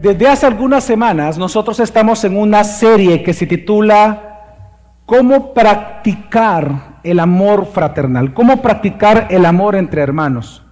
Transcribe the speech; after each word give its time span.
Desde 0.00 0.28
hace 0.28 0.46
algunas 0.46 0.84
semanas 0.84 1.38
nosotros 1.38 1.80
estamos 1.80 2.22
en 2.22 2.36
una 2.36 2.62
serie 2.62 3.24
que 3.24 3.34
se 3.34 3.48
titula 3.48 4.44
¿Cómo 5.04 5.52
practicar 5.52 7.00
el 7.02 7.18
amor 7.18 7.66
fraternal? 7.66 8.32
¿Cómo 8.32 8.62
practicar 8.62 9.26
el 9.28 9.44
amor 9.44 9.74
entre 9.74 10.00
hermanos? 10.00 10.62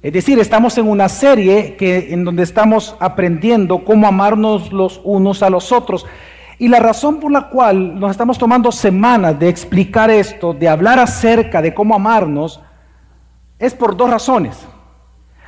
Es 0.00 0.14
decir, 0.14 0.38
estamos 0.38 0.78
en 0.78 0.88
una 0.88 1.10
serie 1.10 1.76
que, 1.76 2.14
en 2.14 2.24
donde 2.24 2.44
estamos 2.44 2.96
aprendiendo 2.98 3.84
cómo 3.84 4.06
amarnos 4.06 4.72
los 4.72 5.02
unos 5.04 5.42
a 5.42 5.50
los 5.50 5.70
otros. 5.70 6.06
Y 6.58 6.68
la 6.68 6.80
razón 6.80 7.20
por 7.20 7.30
la 7.30 7.50
cual 7.50 8.00
nos 8.00 8.12
estamos 8.12 8.38
tomando 8.38 8.72
semanas 8.72 9.38
de 9.38 9.50
explicar 9.50 10.10
esto, 10.10 10.54
de 10.54 10.70
hablar 10.70 10.98
acerca 10.98 11.60
de 11.60 11.74
cómo 11.74 11.94
amarnos, 11.94 12.62
es 13.58 13.74
por 13.74 13.98
dos 13.98 14.08
razones. 14.08 14.66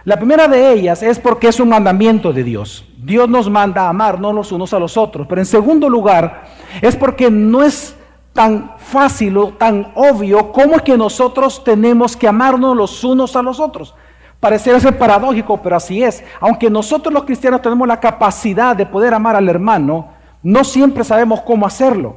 La 0.04 0.18
primera 0.18 0.48
de 0.48 0.70
ellas 0.70 1.02
es 1.02 1.18
porque 1.18 1.48
es 1.48 1.58
un 1.60 1.70
mandamiento 1.70 2.30
de 2.30 2.44
Dios. 2.44 2.84
Dios 2.98 3.26
nos 3.26 3.48
manda 3.48 3.86
a 3.86 3.88
amarnos 3.88 4.34
los 4.34 4.52
unos 4.52 4.74
a 4.74 4.78
los 4.78 4.98
otros. 4.98 5.26
Pero 5.26 5.40
en 5.40 5.46
segundo 5.46 5.88
lugar, 5.88 6.44
es 6.82 6.94
porque 6.94 7.30
no 7.30 7.62
es 7.62 7.96
tan 8.34 8.72
fácil 8.76 9.38
o 9.38 9.48
tan 9.54 9.92
obvio 9.94 10.52
cómo 10.52 10.76
es 10.76 10.82
que 10.82 10.98
nosotros 10.98 11.64
tenemos 11.64 12.18
que 12.18 12.28
amarnos 12.28 12.76
los 12.76 13.02
unos 13.02 13.34
a 13.34 13.42
los 13.42 13.58
otros. 13.58 13.94
Pareciera 14.40 14.78
ser 14.78 14.98
paradójico, 14.98 15.62
pero 15.62 15.76
así 15.76 16.02
es. 16.02 16.22
Aunque 16.38 16.68
nosotros 16.68 17.14
los 17.14 17.24
cristianos 17.24 17.62
tenemos 17.62 17.88
la 17.88 17.98
capacidad 17.98 18.76
de 18.76 18.84
poder 18.84 19.14
amar 19.14 19.36
al 19.36 19.48
hermano, 19.48 20.08
no 20.42 20.64
siempre 20.64 21.02
sabemos 21.02 21.40
cómo 21.40 21.66
hacerlo. 21.66 22.16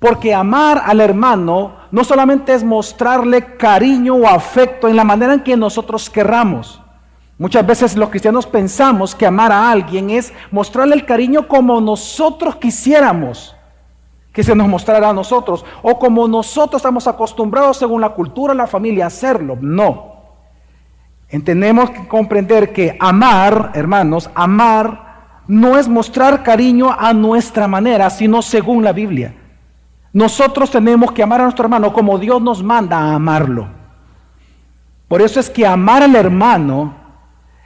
Porque 0.00 0.34
amar 0.34 0.82
al 0.84 1.00
hermano 1.00 1.76
no 1.92 2.02
solamente 2.02 2.52
es 2.52 2.64
mostrarle 2.64 3.56
cariño 3.56 4.16
o 4.16 4.26
afecto 4.26 4.88
en 4.88 4.96
la 4.96 5.04
manera 5.04 5.34
en 5.34 5.44
que 5.44 5.56
nosotros 5.56 6.10
querramos. 6.10 6.82
Muchas 7.38 7.66
veces 7.66 7.96
los 7.96 8.08
cristianos 8.08 8.46
pensamos 8.46 9.14
que 9.14 9.26
amar 9.26 9.52
a 9.52 9.70
alguien 9.70 10.08
es 10.08 10.32
mostrarle 10.50 10.94
el 10.94 11.04
cariño 11.04 11.46
como 11.46 11.80
nosotros 11.80 12.56
quisiéramos 12.56 13.54
que 14.32 14.42
se 14.42 14.54
nos 14.54 14.68
mostrara 14.68 15.10
a 15.10 15.14
nosotros 15.14 15.64
o 15.82 15.98
como 15.98 16.28
nosotros 16.28 16.80
estamos 16.80 17.06
acostumbrados 17.06 17.78
según 17.78 18.00
la 18.00 18.10
cultura 18.10 18.54
la 18.54 18.66
familia 18.66 19.04
a 19.04 19.08
hacerlo. 19.08 19.56
No. 19.60 20.16
Tenemos 21.44 21.90
que 21.90 22.06
comprender 22.06 22.72
que 22.72 22.96
amar, 23.00 23.72
hermanos, 23.74 24.30
amar 24.34 25.42
no 25.46 25.78
es 25.78 25.88
mostrar 25.88 26.42
cariño 26.42 26.94
a 26.98 27.12
nuestra 27.12 27.68
manera, 27.68 28.10
sino 28.10 28.42
según 28.42 28.84
la 28.84 28.92
Biblia. 28.92 29.34
Nosotros 30.12 30.70
tenemos 30.70 31.12
que 31.12 31.22
amar 31.22 31.40
a 31.40 31.44
nuestro 31.44 31.64
hermano 31.64 31.92
como 31.92 32.18
Dios 32.18 32.40
nos 32.40 32.62
manda 32.62 32.98
a 32.98 33.14
amarlo. 33.14 33.68
Por 35.08 35.20
eso 35.22 35.38
es 35.38 35.50
que 35.50 35.66
amar 35.66 36.02
al 36.02 36.16
hermano 36.16 37.05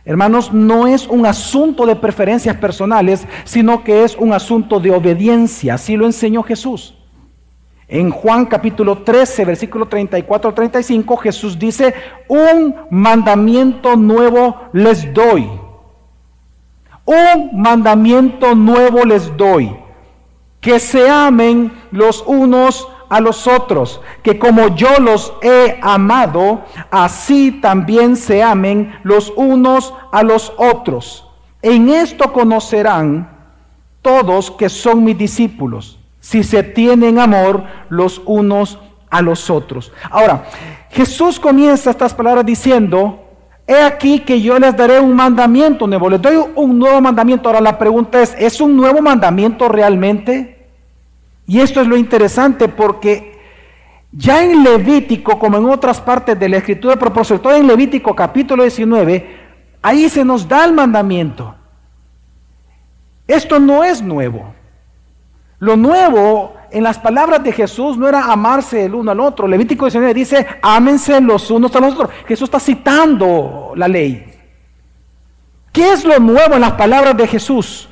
Hermanos, 0.04 0.52
no 0.52 0.86
es 0.86 1.06
un 1.06 1.26
asunto 1.26 1.84
de 1.84 1.96
preferencias 1.96 2.56
personales, 2.56 3.26
sino 3.44 3.84
que 3.84 4.04
es 4.04 4.16
un 4.16 4.32
asunto 4.32 4.80
de 4.80 4.90
obediencia. 4.90 5.74
Así 5.74 5.96
lo 5.96 6.06
enseñó 6.06 6.42
Jesús. 6.42 6.94
En 7.86 8.10
Juan 8.10 8.46
capítulo 8.46 8.98
13, 8.98 9.44
versículo 9.44 9.86
34 9.86 10.48
al 10.48 10.54
35, 10.54 11.16
Jesús 11.16 11.58
dice, 11.58 11.92
un 12.28 12.74
mandamiento 12.88 13.96
nuevo 13.96 14.68
les 14.72 15.12
doy. 15.12 15.50
Un 17.04 17.60
mandamiento 17.60 18.54
nuevo 18.54 19.04
les 19.04 19.36
doy. 19.36 19.76
Que 20.60 20.78
se 20.78 21.10
amen 21.10 21.72
los 21.90 22.22
unos 22.26 22.86
a 23.10 23.20
los 23.20 23.46
otros, 23.46 24.00
que 24.22 24.38
como 24.38 24.68
yo 24.68 24.98
los 25.00 25.34
he 25.42 25.78
amado, 25.82 26.62
así 26.90 27.50
también 27.60 28.16
se 28.16 28.42
amen 28.42 28.94
los 29.02 29.32
unos 29.36 29.92
a 30.12 30.22
los 30.22 30.52
otros. 30.56 31.28
En 31.60 31.90
esto 31.90 32.32
conocerán 32.32 33.28
todos 34.00 34.50
que 34.52 34.68
son 34.68 35.04
mis 35.04 35.18
discípulos, 35.18 35.98
si 36.20 36.44
se 36.44 36.62
tienen 36.62 37.18
amor 37.18 37.64
los 37.90 38.22
unos 38.24 38.78
a 39.10 39.20
los 39.20 39.50
otros. 39.50 39.92
Ahora, 40.08 40.44
Jesús 40.90 41.40
comienza 41.40 41.90
estas 41.90 42.14
palabras 42.14 42.46
diciendo, 42.46 43.24
he 43.66 43.82
aquí 43.82 44.20
que 44.20 44.40
yo 44.40 44.58
les 44.58 44.76
daré 44.76 45.00
un 45.00 45.14
mandamiento 45.14 45.86
nuevo, 45.86 46.08
les 46.08 46.22
doy 46.22 46.36
un 46.54 46.78
nuevo 46.78 47.00
mandamiento. 47.00 47.48
Ahora 47.48 47.60
la 47.60 47.76
pregunta 47.76 48.22
es, 48.22 48.36
¿es 48.38 48.60
un 48.60 48.76
nuevo 48.76 49.02
mandamiento 49.02 49.68
realmente? 49.68 50.59
Y 51.50 51.58
esto 51.58 51.80
es 51.80 51.88
lo 51.88 51.96
interesante 51.96 52.68
porque 52.68 53.36
ya 54.12 54.40
en 54.40 54.62
Levítico, 54.62 55.36
como 55.36 55.58
en 55.58 55.64
otras 55.64 56.00
partes 56.00 56.38
de 56.38 56.48
la 56.48 56.58
escritura, 56.58 56.94
pero 56.94 57.24
sobre 57.24 57.42
todo 57.42 57.56
en 57.56 57.66
Levítico 57.66 58.14
capítulo 58.14 58.62
19, 58.62 59.36
ahí 59.82 60.08
se 60.08 60.24
nos 60.24 60.46
da 60.46 60.64
el 60.64 60.72
mandamiento. 60.72 61.52
Esto 63.26 63.58
no 63.58 63.82
es 63.82 64.00
nuevo. 64.00 64.54
Lo 65.58 65.76
nuevo 65.76 66.54
en 66.70 66.84
las 66.84 67.00
palabras 67.00 67.42
de 67.42 67.50
Jesús 67.50 67.98
no 67.98 68.06
era 68.06 68.30
amarse 68.30 68.84
el 68.84 68.94
uno 68.94 69.10
al 69.10 69.18
otro. 69.18 69.48
Levítico 69.48 69.86
19 69.86 70.14
dice, 70.14 70.46
ámense 70.62 71.20
los 71.20 71.50
unos 71.50 71.74
a 71.74 71.80
los 71.80 71.94
otros. 71.94 72.10
Jesús 72.28 72.44
está 72.44 72.60
citando 72.60 73.72
la 73.74 73.88
ley. 73.88 74.24
¿Qué 75.72 75.94
es 75.94 76.04
lo 76.04 76.16
nuevo 76.20 76.54
en 76.54 76.60
las 76.60 76.74
palabras 76.74 77.16
de 77.16 77.26
Jesús? 77.26 77.88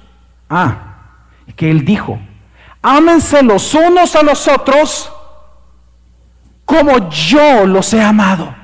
Ah, 0.49 0.95
que 1.57 1.69
él 1.69 1.85
dijo, 1.85 2.21
ámense 2.83 3.43
los 3.43 3.75
unos 3.75 4.15
a 4.17 4.23
los 4.23 4.47
otros 4.49 5.13
como 6.69 7.09
yo 7.09 7.67
los 7.67 7.95
he 7.95 8.03
amado. 8.03 8.55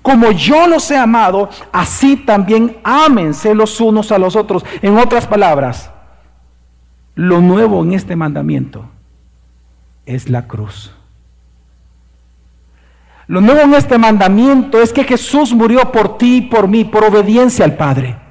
Como 0.00 0.32
yo 0.32 0.66
los 0.66 0.90
he 0.90 0.96
amado, 0.96 1.50
así 1.70 2.16
también 2.16 2.78
ámense 2.82 3.54
los 3.54 3.78
unos 3.78 4.10
a 4.10 4.18
los 4.18 4.36
otros. 4.36 4.64
En 4.80 4.96
otras 4.96 5.26
palabras, 5.26 5.90
lo 7.14 7.42
nuevo 7.42 7.82
en 7.82 7.92
este 7.92 8.16
mandamiento 8.16 8.86
es 10.06 10.30
la 10.30 10.48
cruz. 10.48 10.92
Lo 13.26 13.42
nuevo 13.42 13.60
en 13.60 13.74
este 13.74 13.98
mandamiento 13.98 14.80
es 14.80 14.94
que 14.94 15.04
Jesús 15.04 15.52
murió 15.52 15.92
por 15.92 16.16
ti 16.16 16.38
y 16.38 16.40
por 16.40 16.68
mí, 16.68 16.84
por 16.84 17.04
obediencia 17.04 17.66
al 17.66 17.76
Padre. 17.76 18.21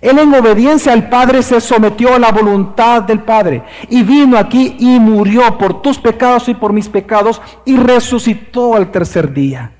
Él 0.00 0.18
en 0.18 0.34
obediencia 0.34 0.92
al 0.92 1.08
Padre 1.08 1.42
se 1.42 1.60
sometió 1.60 2.14
a 2.14 2.18
la 2.18 2.30
voluntad 2.30 3.02
del 3.02 3.20
Padre 3.20 3.64
y 3.88 4.02
vino 4.02 4.38
aquí 4.38 4.76
y 4.78 5.00
murió 5.00 5.58
por 5.58 5.82
tus 5.82 5.98
pecados 5.98 6.48
y 6.48 6.54
por 6.54 6.72
mis 6.72 6.88
pecados 6.88 7.40
y 7.64 7.76
resucitó 7.76 8.76
al 8.76 8.90
tercer 8.90 9.32
día. 9.32 9.72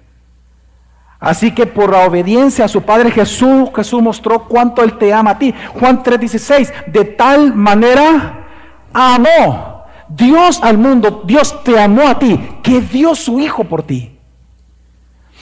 Así 1.20 1.52
que 1.52 1.66
por 1.66 1.90
la 1.90 2.06
obediencia 2.06 2.64
a 2.64 2.68
su 2.68 2.82
Padre 2.82 3.10
Jesús, 3.10 3.70
Jesús 3.74 4.02
mostró 4.02 4.44
cuánto 4.44 4.82
Él 4.82 4.98
te 4.98 5.12
ama 5.12 5.32
a 5.32 5.38
ti. 5.38 5.54
Juan 5.74 6.02
3:16, 6.02 6.72
de 6.86 7.04
tal 7.04 7.54
manera 7.54 8.46
amó 8.92 9.84
Dios 10.08 10.60
al 10.62 10.78
mundo, 10.78 11.22
Dios 11.24 11.62
te 11.64 11.78
amó 11.78 12.08
a 12.08 12.18
ti, 12.18 12.38
que 12.62 12.80
dio 12.80 13.14
su 13.14 13.38
Hijo 13.40 13.64
por 13.64 13.82
ti. 13.82 14.16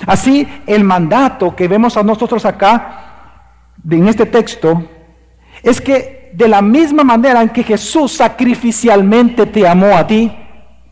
Así 0.06 0.47
el 0.66 0.84
mandato 0.84 1.54
que 1.54 1.69
vemos 1.69 1.97
a 1.97 2.03
nosotros 2.03 2.44
acá 2.44 3.06
en 3.91 4.09
este 4.09 4.26
texto 4.26 4.82
es 5.62 5.81
que 5.81 6.31
de 6.32 6.48
la 6.48 6.60
misma 6.60 7.03
manera 7.03 7.42
en 7.42 7.48
que 7.48 7.62
Jesús 7.62 8.12
sacrificialmente 8.12 9.47
te 9.47 9.66
amó 9.66 9.97
a 9.97 10.06
ti, 10.06 10.31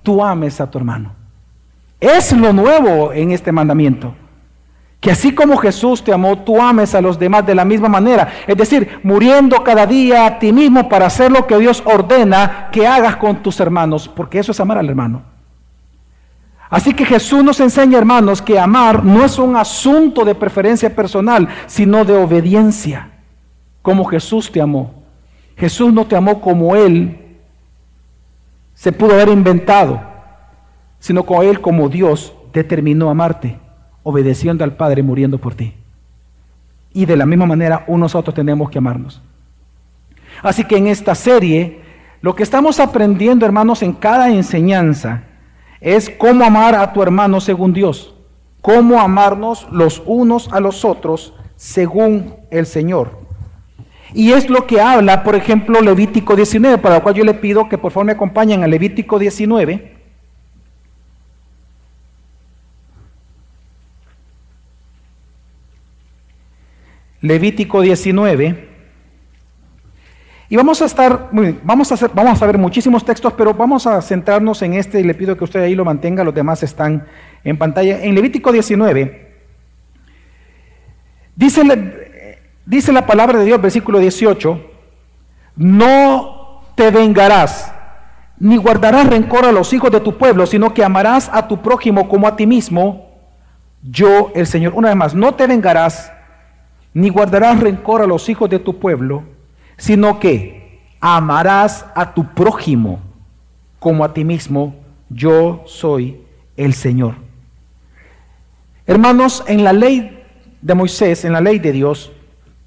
tú 0.02 0.24
ames 0.24 0.60
a 0.60 0.70
tu 0.70 0.78
hermano. 0.78 1.14
Es 2.00 2.32
lo 2.32 2.52
nuevo 2.52 3.12
en 3.12 3.32
este 3.32 3.52
mandamiento. 3.52 4.14
Que 5.00 5.10
así 5.10 5.34
como 5.34 5.58
Jesús 5.58 6.02
te 6.02 6.14
amó, 6.14 6.38
tú 6.38 6.60
ames 6.60 6.94
a 6.94 7.00
los 7.02 7.18
demás 7.18 7.44
de 7.44 7.54
la 7.54 7.64
misma 7.64 7.88
manera. 7.88 8.28
Es 8.46 8.56
decir, 8.56 9.00
muriendo 9.02 9.62
cada 9.62 9.86
día 9.86 10.24
a 10.24 10.38
ti 10.38 10.50
mismo 10.50 10.88
para 10.88 11.06
hacer 11.06 11.30
lo 11.30 11.46
que 11.46 11.58
Dios 11.58 11.82
ordena 11.84 12.70
que 12.72 12.86
hagas 12.86 13.16
con 13.16 13.42
tus 13.42 13.60
hermanos, 13.60 14.08
porque 14.08 14.38
eso 14.38 14.52
es 14.52 14.60
amar 14.60 14.78
al 14.78 14.88
hermano. 14.88 15.33
Así 16.70 16.94
que 16.94 17.04
Jesús 17.04 17.44
nos 17.44 17.60
enseña, 17.60 17.98
hermanos, 17.98 18.42
que 18.42 18.58
amar 18.58 19.04
no 19.04 19.24
es 19.24 19.38
un 19.38 19.56
asunto 19.56 20.24
de 20.24 20.34
preferencia 20.34 20.94
personal, 20.94 21.48
sino 21.66 22.04
de 22.04 22.16
obediencia, 22.16 23.10
como 23.82 24.04
Jesús 24.04 24.50
te 24.50 24.60
amó. 24.60 25.02
Jesús 25.56 25.92
no 25.92 26.06
te 26.06 26.16
amó 26.16 26.40
como 26.40 26.74
Él 26.74 27.20
se 28.74 28.92
pudo 28.92 29.12
haber 29.12 29.28
inventado, 29.28 30.02
sino 30.98 31.24
como 31.24 31.42
Él, 31.42 31.60
como 31.60 31.88
Dios, 31.88 32.34
determinó 32.52 33.08
amarte, 33.08 33.58
obedeciendo 34.02 34.64
al 34.64 34.74
Padre, 34.74 35.02
muriendo 35.02 35.38
por 35.38 35.54
ti. 35.54 35.74
Y 36.92 37.06
de 37.06 37.16
la 37.16 37.26
misma 37.26 37.46
manera, 37.46 37.84
nosotros 37.88 38.34
tenemos 38.34 38.70
que 38.70 38.78
amarnos. 38.78 39.22
Así 40.42 40.64
que 40.64 40.76
en 40.76 40.88
esta 40.88 41.14
serie, 41.14 41.82
lo 42.20 42.34
que 42.34 42.42
estamos 42.42 42.80
aprendiendo, 42.80 43.46
hermanos, 43.46 43.82
en 43.82 43.92
cada 43.92 44.30
enseñanza, 44.30 45.22
es 45.84 46.08
cómo 46.08 46.42
amar 46.46 46.74
a 46.74 46.94
tu 46.94 47.02
hermano 47.02 47.42
según 47.42 47.74
Dios, 47.74 48.14
cómo 48.62 48.98
amarnos 49.00 49.68
los 49.70 50.02
unos 50.06 50.50
a 50.50 50.58
los 50.58 50.82
otros 50.82 51.34
según 51.56 52.36
el 52.50 52.64
Señor. 52.64 53.18
Y 54.14 54.32
es 54.32 54.48
lo 54.48 54.66
que 54.66 54.80
habla, 54.80 55.22
por 55.22 55.34
ejemplo, 55.34 55.82
Levítico 55.82 56.36
19, 56.36 56.78
para 56.78 56.96
lo 56.96 57.02
cual 57.02 57.14
yo 57.14 57.22
le 57.22 57.34
pido 57.34 57.68
que 57.68 57.76
por 57.76 57.92
favor 57.92 58.06
me 58.06 58.12
acompañen 58.12 58.62
a 58.62 58.66
Levítico 58.66 59.18
19. 59.18 59.94
Levítico 67.20 67.82
19, 67.82 68.73
Y 70.48 70.56
vamos 70.56 70.82
a 70.82 70.84
estar, 70.84 71.30
vamos 71.62 71.90
a, 71.90 71.94
hacer, 71.94 72.10
vamos 72.12 72.42
a 72.42 72.46
ver 72.46 72.58
muchísimos 72.58 73.04
textos, 73.04 73.32
pero 73.32 73.54
vamos 73.54 73.86
a 73.86 74.02
centrarnos 74.02 74.60
en 74.62 74.74
este 74.74 75.00
y 75.00 75.04
le 75.04 75.14
pido 75.14 75.36
que 75.36 75.44
usted 75.44 75.62
ahí 75.62 75.74
lo 75.74 75.84
mantenga, 75.84 76.22
los 76.22 76.34
demás 76.34 76.62
están 76.62 77.06
en 77.44 77.56
pantalla. 77.56 78.02
En 78.02 78.14
Levítico 78.14 78.52
19, 78.52 79.36
dice, 81.34 82.36
dice 82.66 82.92
la 82.92 83.06
palabra 83.06 83.38
de 83.38 83.46
Dios, 83.46 83.60
versículo 83.60 83.98
18, 83.98 84.60
no 85.56 86.62
te 86.74 86.90
vengarás, 86.90 87.72
ni 88.38 88.56
guardarás 88.56 89.06
rencor 89.06 89.46
a 89.46 89.52
los 89.52 89.72
hijos 89.72 89.90
de 89.90 90.00
tu 90.00 90.18
pueblo, 90.18 90.44
sino 90.44 90.74
que 90.74 90.84
amarás 90.84 91.30
a 91.32 91.48
tu 91.48 91.62
prójimo 91.62 92.06
como 92.06 92.26
a 92.26 92.36
ti 92.36 92.46
mismo, 92.46 93.14
yo 93.82 94.30
el 94.34 94.46
Señor. 94.46 94.74
Una 94.74 94.88
vez 94.88 94.96
más, 94.96 95.14
no 95.14 95.34
te 95.34 95.46
vengarás, 95.46 96.12
ni 96.92 97.08
guardarás 97.08 97.60
rencor 97.60 98.02
a 98.02 98.06
los 98.06 98.28
hijos 98.28 98.50
de 98.50 98.58
tu 98.58 98.78
pueblo, 98.78 99.33
sino 99.76 100.20
que 100.20 100.80
amarás 101.00 101.86
a 101.94 102.14
tu 102.14 102.24
prójimo 102.34 103.00
como 103.78 104.04
a 104.04 104.14
ti 104.14 104.24
mismo, 104.24 104.76
yo 105.10 105.62
soy 105.66 106.22
el 106.56 106.72
Señor. 106.72 107.16
Hermanos, 108.86 109.44
en 109.46 109.62
la 109.64 109.72
ley 109.72 110.22
de 110.62 110.74
Moisés, 110.74 111.24
en 111.24 111.32
la 111.32 111.40
ley 111.40 111.58
de 111.58 111.72
Dios, 111.72 112.10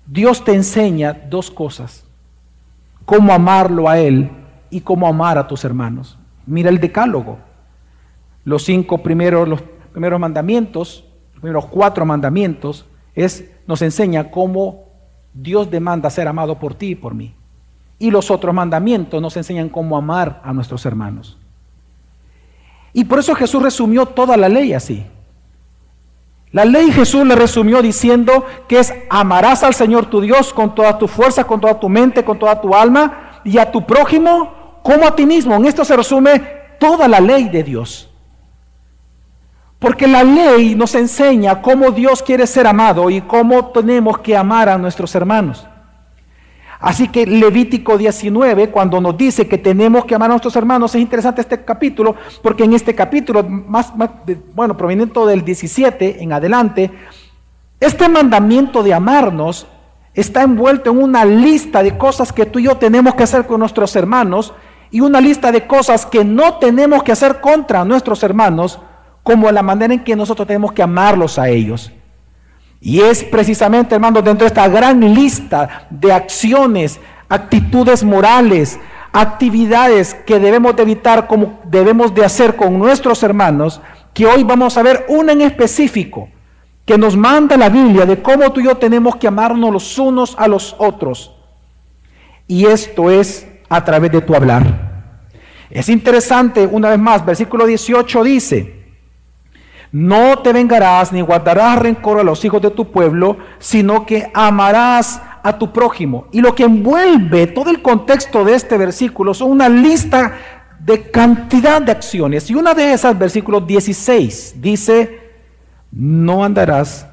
Dios 0.06 0.44
te 0.44 0.54
enseña 0.54 1.14
dos 1.14 1.50
cosas. 1.50 2.06
Cómo 3.06 3.34
amarlo 3.34 3.90
a 3.90 3.98
Él 3.98 4.30
y 4.70 4.82
cómo 4.82 5.08
amar 5.08 5.38
a 5.38 5.48
tus 5.48 5.66
hermanos. 5.66 6.18
Mira 6.46 6.70
el 6.70 6.80
decálogo. 6.80 7.40
Los 8.44 8.64
cinco 8.64 9.00
primeros, 9.00 9.48
los 9.48 9.62
primeros 9.92 10.20
mandamientos, 10.20 11.04
los 11.34 11.42
primeros 11.42 11.66
cuatro 11.66 12.06
mandamientos, 12.06 12.86
es, 13.16 13.50
nos 13.66 13.82
enseña 13.82 14.30
cómo 14.30 14.87
Dios 15.40 15.70
demanda 15.70 16.10
ser 16.10 16.28
amado 16.28 16.58
por 16.58 16.74
ti 16.74 16.88
y 16.88 16.96
por 16.96 17.14
mí. 17.14 17.34
Y 18.00 18.10
los 18.12 18.32
otros 18.32 18.54
mandamientos 18.54 19.22
nos 19.22 19.38
enseñan 19.38 19.70
cómo 19.70 19.98
amar 19.98 20.42
a 20.44 20.52
nuestros 20.54 20.86
hermanos. 20.86 21.38
Y 22.94 23.06
por 23.06 23.20
eso 23.20 23.36
Jesús 23.36 23.62
resumió 23.62 24.08
toda 24.08 24.36
la 24.36 24.50
ley 24.50 24.74
así. 24.74 25.06
La 26.52 26.66
ley 26.66 26.92
Jesús 26.92 27.26
le 27.28 27.36
resumió 27.36 27.82
diciendo 27.82 28.46
que 28.68 28.80
es 28.80 28.94
amarás 29.10 29.64
al 29.64 29.76
Señor 29.76 30.08
tu 30.08 30.22
Dios 30.22 30.54
con 30.54 30.74
toda 30.74 30.98
tu 30.98 31.08
fuerza, 31.08 31.44
con 31.44 31.60
toda 31.60 31.80
tu 31.80 31.90
mente, 31.90 32.26
con 32.26 32.40
toda 32.40 32.60
tu 32.60 32.74
alma 32.74 33.42
y 33.44 33.58
a 33.60 33.72
tu 33.72 33.86
prójimo 33.86 34.80
como 34.82 35.06
a 35.06 35.16
ti 35.16 35.26
mismo. 35.26 35.54
En 35.56 35.66
esto 35.66 35.86
se 35.86 35.96
resume 35.96 36.40
toda 36.80 37.08
la 37.08 37.20
ley 37.20 37.50
de 37.50 37.64
Dios. 37.64 38.07
Porque 39.80 40.08
la 40.08 40.24
ley 40.24 40.76
nos 40.76 40.96
enseña 40.96 41.62
cómo 41.62 41.92
Dios 41.92 42.24
quiere 42.24 42.48
ser 42.48 42.66
amado 42.66 43.10
y 43.10 43.22
cómo 43.22 43.68
tenemos 43.68 44.18
que 44.20 44.36
amar 44.36 44.70
a 44.70 44.78
nuestros 44.78 45.14
hermanos. 45.14 45.68
Así 46.80 47.08
que 47.08 47.26
Levítico 47.26 47.98
19, 47.98 48.70
cuando 48.70 49.02
nos 49.02 49.18
dice 49.18 49.48
que 49.48 49.58
tenemos 49.58 50.06
que 50.06 50.16
amar 50.16 50.30
a 50.30 50.34
nuestros 50.34 50.56
hermanos, 50.56 50.94
es 50.94 51.02
interesante 51.02 51.42
este 51.42 51.64
capítulo, 51.64 52.16
porque 52.44 52.64
en 52.64 52.74
este 52.74 52.94
capítulo, 52.94 53.44
más, 53.44 53.92
bueno, 54.54 54.78
proveniente 54.78 55.20
del 55.22 55.44
17 55.44 56.24
en 56.24 56.34
adelante, 56.34 56.92
este 57.80 58.10
mandamiento 58.10 58.84
de 58.84 58.94
amarnos 58.94 59.68
está 60.14 60.44
envuelto 60.44 60.92
en 60.92 61.02
una 61.02 61.26
lista 61.26 61.84
de 61.84 61.98
cosas 61.98 62.32
que 62.32 62.46
tú 62.46 62.60
y 62.60 62.64
yo 62.64 62.78
tenemos 62.78 63.16
que 63.16 63.24
hacer 63.24 63.46
con 63.46 63.60
nuestros 63.60 63.96
hermanos 63.96 64.54
y 64.90 65.02
una 65.02 65.22
lista 65.22 65.52
de 65.52 65.68
cosas 65.68 66.06
que 66.06 66.24
no 66.24 66.56
tenemos 66.56 67.04
que 67.04 67.12
hacer 67.12 67.40
contra 67.40 67.86
nuestros 67.86 68.24
hermanos 68.24 68.80
como 69.28 69.52
la 69.52 69.62
manera 69.62 69.94
en 69.94 70.06
que 70.06 70.16
nosotros 70.16 70.48
tenemos 70.48 70.72
que 70.72 70.82
amarlos 70.82 71.38
a 71.38 71.50
ellos. 71.50 71.92
Y 72.80 73.02
es 73.02 73.26
precisamente, 73.26 73.94
hermanos, 73.94 74.24
dentro 74.24 74.46
de 74.46 74.48
esta 74.48 74.70
gran 74.70 75.02
lista 75.14 75.86
de 75.90 76.14
acciones, 76.14 76.98
actitudes 77.28 78.06
morales, 78.06 78.80
actividades 79.12 80.14
que 80.14 80.40
debemos 80.40 80.78
de 80.78 80.84
evitar, 80.84 81.28
como 81.28 81.60
debemos 81.66 82.16
de 82.16 82.24
hacer 82.24 82.56
con 82.56 82.80
nuestros 82.80 83.22
hermanos, 83.22 83.82
que 84.14 84.26
hoy 84.26 84.46
vamos 84.46 84.78
a 84.78 84.82
ver 84.82 85.06
una 85.10 85.34
en 85.34 85.42
específico, 85.42 86.30
que 86.86 86.98
nos 86.98 87.18
manda 87.18 87.58
la 87.58 87.68
Biblia 87.68 88.06
de 88.06 88.22
cómo 88.22 88.54
tú 88.54 88.62
y 88.62 88.64
yo 88.64 88.78
tenemos 88.78 89.18
que 89.18 89.28
amarnos 89.28 89.74
los 89.74 90.00
unos 90.00 90.38
a 90.40 90.48
los 90.48 90.74
otros. 90.78 91.36
Y 92.48 92.66
esto 92.66 93.12
es 93.12 93.46
a 93.68 93.84
través 93.84 94.10
de 94.10 94.22
tu 94.22 94.34
hablar. 94.34 95.20
Es 95.70 95.90
interesante, 95.90 96.66
una 96.66 96.92
vez 96.92 97.00
más, 97.00 97.26
versículo 97.26 97.66
18 97.66 98.24
dice, 98.24 98.77
no 99.92 100.40
te 100.40 100.54
vengarás 100.54 101.12
ni 101.14 101.22
guardarás 101.22 101.80
rencor 101.80 102.20
a 102.20 102.24
los 102.24 102.44
hijos 102.44 102.62
de 102.62 102.72
tu 102.72 102.92
pueblo, 102.92 103.38
sino 103.60 104.06
que 104.06 104.30
amarás 104.34 105.22
a 105.44 105.58
tu 105.58 105.72
prójimo. 105.72 106.28
Y 106.32 106.42
lo 106.42 106.54
que 106.56 106.64
envuelve 106.64 107.48
todo 107.48 107.70
el 107.70 107.82
contexto 107.82 108.44
de 108.44 108.56
este 108.56 108.78
versículo 108.78 109.34
son 109.34 109.52
una 109.52 109.70
lista 109.70 110.34
de 110.80 111.10
cantidad 111.10 111.82
de 111.82 111.92
acciones. 111.92 112.50
Y 112.50 112.56
una 112.56 112.74
de 112.74 112.94
esas, 112.94 113.18
versículo 113.18 113.62
16, 113.62 114.56
dice, 114.58 115.20
no 115.92 116.44
andarás 116.44 117.08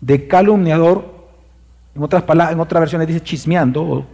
de 0.00 0.28
calumniador, 0.28 1.12
en 1.94 2.02
otras, 2.02 2.22
palabras, 2.22 2.54
en 2.54 2.60
otras 2.60 2.80
versiones 2.80 3.08
dice 3.08 3.22
chismeando, 3.22 4.06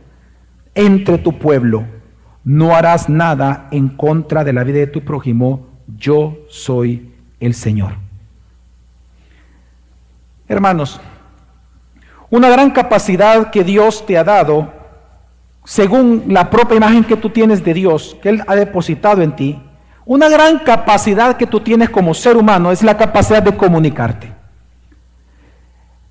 entre 0.75 1.19
tu 1.19 1.39
pueblo. 1.39 1.85
No 2.45 2.75
harás 2.75 3.09
nada 3.09 3.69
en 3.71 3.89
contra 3.89 4.45
de 4.45 4.53
la 4.53 4.65
vida 4.65 4.79
de 4.79 4.87
tu 4.87 5.03
prójimo. 5.03 5.69
Yo 5.97 6.39
soy 6.49 7.13
el 7.41 7.55
Señor. 7.55 7.95
Hermanos, 10.49 11.01
una 12.29 12.49
gran 12.49 12.71
capacidad 12.71 13.51
que 13.51 13.65
Dios 13.65 14.07
te 14.07 14.19
ha 14.19 14.25
dado, 14.25 14.73
según 15.65 16.25
la 16.29 16.51
propia 16.51 16.77
imagen 16.77 17.05
que 17.05 17.17
tú 17.17 17.31
tienes 17.31 17.65
de 17.65 17.75
Dios, 17.75 18.17
que 18.23 18.29
Él 18.29 18.45
ha 18.47 18.55
depositado 18.55 19.23
en 19.23 19.35
ti, 19.35 19.63
una 20.05 20.29
gran 20.29 20.59
capacidad 20.59 21.37
que 21.37 21.47
tú 21.47 21.61
tienes 21.61 21.91
como 21.91 22.15
ser 22.15 22.37
humano 22.37 22.73
es 22.73 22.83
la 22.83 22.97
capacidad 22.97 23.43
de 23.43 23.57
comunicarte. 23.57 24.33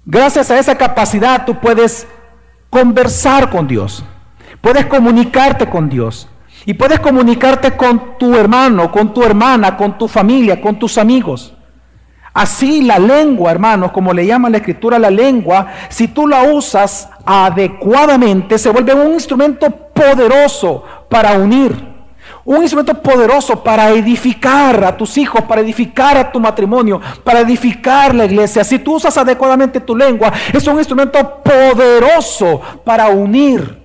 Gracias 0.06 0.50
a 0.50 0.58
esa 0.58 0.76
capacidad 0.76 1.46
tú 1.46 1.60
puedes 1.60 2.08
conversar 2.70 3.50
con 3.50 3.68
Dios, 3.68 4.04
puedes 4.62 4.86
comunicarte 4.86 5.70
con 5.70 5.90
Dios. 5.90 6.28
Y 6.66 6.74
puedes 6.74 7.00
comunicarte 7.00 7.76
con 7.76 8.18
tu 8.18 8.36
hermano, 8.36 8.92
con 8.92 9.14
tu 9.14 9.24
hermana, 9.24 9.78
con 9.78 9.98
tu 9.98 10.08
familia, 10.08 10.60
con 10.60 10.78
tus 10.78 10.98
amigos. 10.98 11.54
Así 12.34 12.84
la 12.84 13.00
lengua, 13.00 13.52
hermanos, 13.52 13.92
como 13.92 14.14
le 14.14 14.26
llama 14.26 14.50
la 14.50 14.58
escritura 14.58 15.00
la 15.00 15.10
lengua, 15.10 15.68
si 15.90 16.10
tú 16.10 16.28
la 16.28 16.44
usas 16.44 17.10
adecuadamente, 17.26 18.58
se 18.58 18.70
vuelve 18.70 18.94
un 18.94 19.14
instrumento 19.14 19.70
poderoso 19.70 20.84
para 21.10 21.34
unir. 21.34 21.90
Un 22.46 22.62
instrumento 22.62 22.94
poderoso 23.02 23.62
para 23.64 23.90
edificar 23.90 24.84
a 24.84 24.96
tus 24.96 25.18
hijos, 25.18 25.42
para 25.44 25.62
edificar 25.62 26.18
a 26.18 26.32
tu 26.32 26.40
matrimonio, 26.40 27.02
para 27.24 27.42
edificar 27.42 28.16
la 28.16 28.26
iglesia. 28.26 28.64
Si 28.64 28.80
tú 28.80 28.96
usas 28.96 29.18
adecuadamente 29.18 29.82
tu 29.82 29.96
lengua, 29.96 30.32
es 30.54 30.66
un 30.66 30.78
instrumento 30.78 31.44
poderoso 31.44 32.62
para 32.84 33.10
unir, 33.10 33.84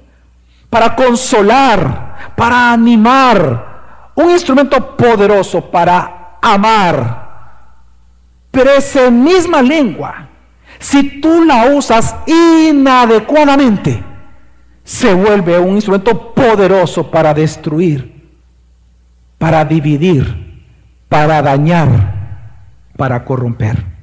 para 0.70 0.94
consolar, 0.94 2.13
para 2.36 2.72
animar, 2.72 4.12
un 4.14 4.30
instrumento 4.30 4.96
poderoso 4.96 5.70
para 5.70 6.38
amar. 6.40 7.24
Pero 8.50 8.70
esa 8.70 9.10
misma 9.10 9.62
lengua, 9.62 10.28
si 10.78 11.20
tú 11.20 11.44
la 11.44 11.66
usas 11.66 12.14
inadecuadamente, 12.26 14.02
se 14.84 15.14
vuelve 15.14 15.58
un 15.58 15.76
instrumento 15.76 16.34
poderoso 16.34 17.10
para 17.10 17.32
destruir, 17.32 18.30
para 19.38 19.64
dividir, 19.64 20.62
para 21.08 21.40
dañar, 21.42 22.14
para 22.96 23.24
corromper. 23.24 23.93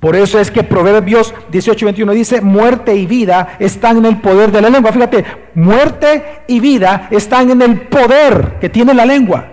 Por 0.00 0.14
eso 0.14 0.38
es 0.38 0.50
que 0.50 0.62
Proverbios 0.62 1.34
18:21 1.50 2.12
dice, 2.12 2.40
muerte 2.40 2.94
y 2.94 3.06
vida 3.06 3.56
están 3.58 3.96
en 3.98 4.06
el 4.06 4.18
poder 4.18 4.52
de 4.52 4.60
la 4.60 4.70
lengua. 4.70 4.92
Fíjate, 4.92 5.24
muerte 5.54 6.42
y 6.46 6.60
vida 6.60 7.08
están 7.10 7.50
en 7.50 7.62
el 7.62 7.80
poder 7.80 8.58
que 8.60 8.68
tiene 8.68 8.94
la 8.94 9.04
lengua. 9.04 9.46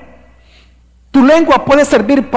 Tu 1.09 1.25
lengua 1.25 1.65
puede 1.65 1.83
servir 1.83 2.29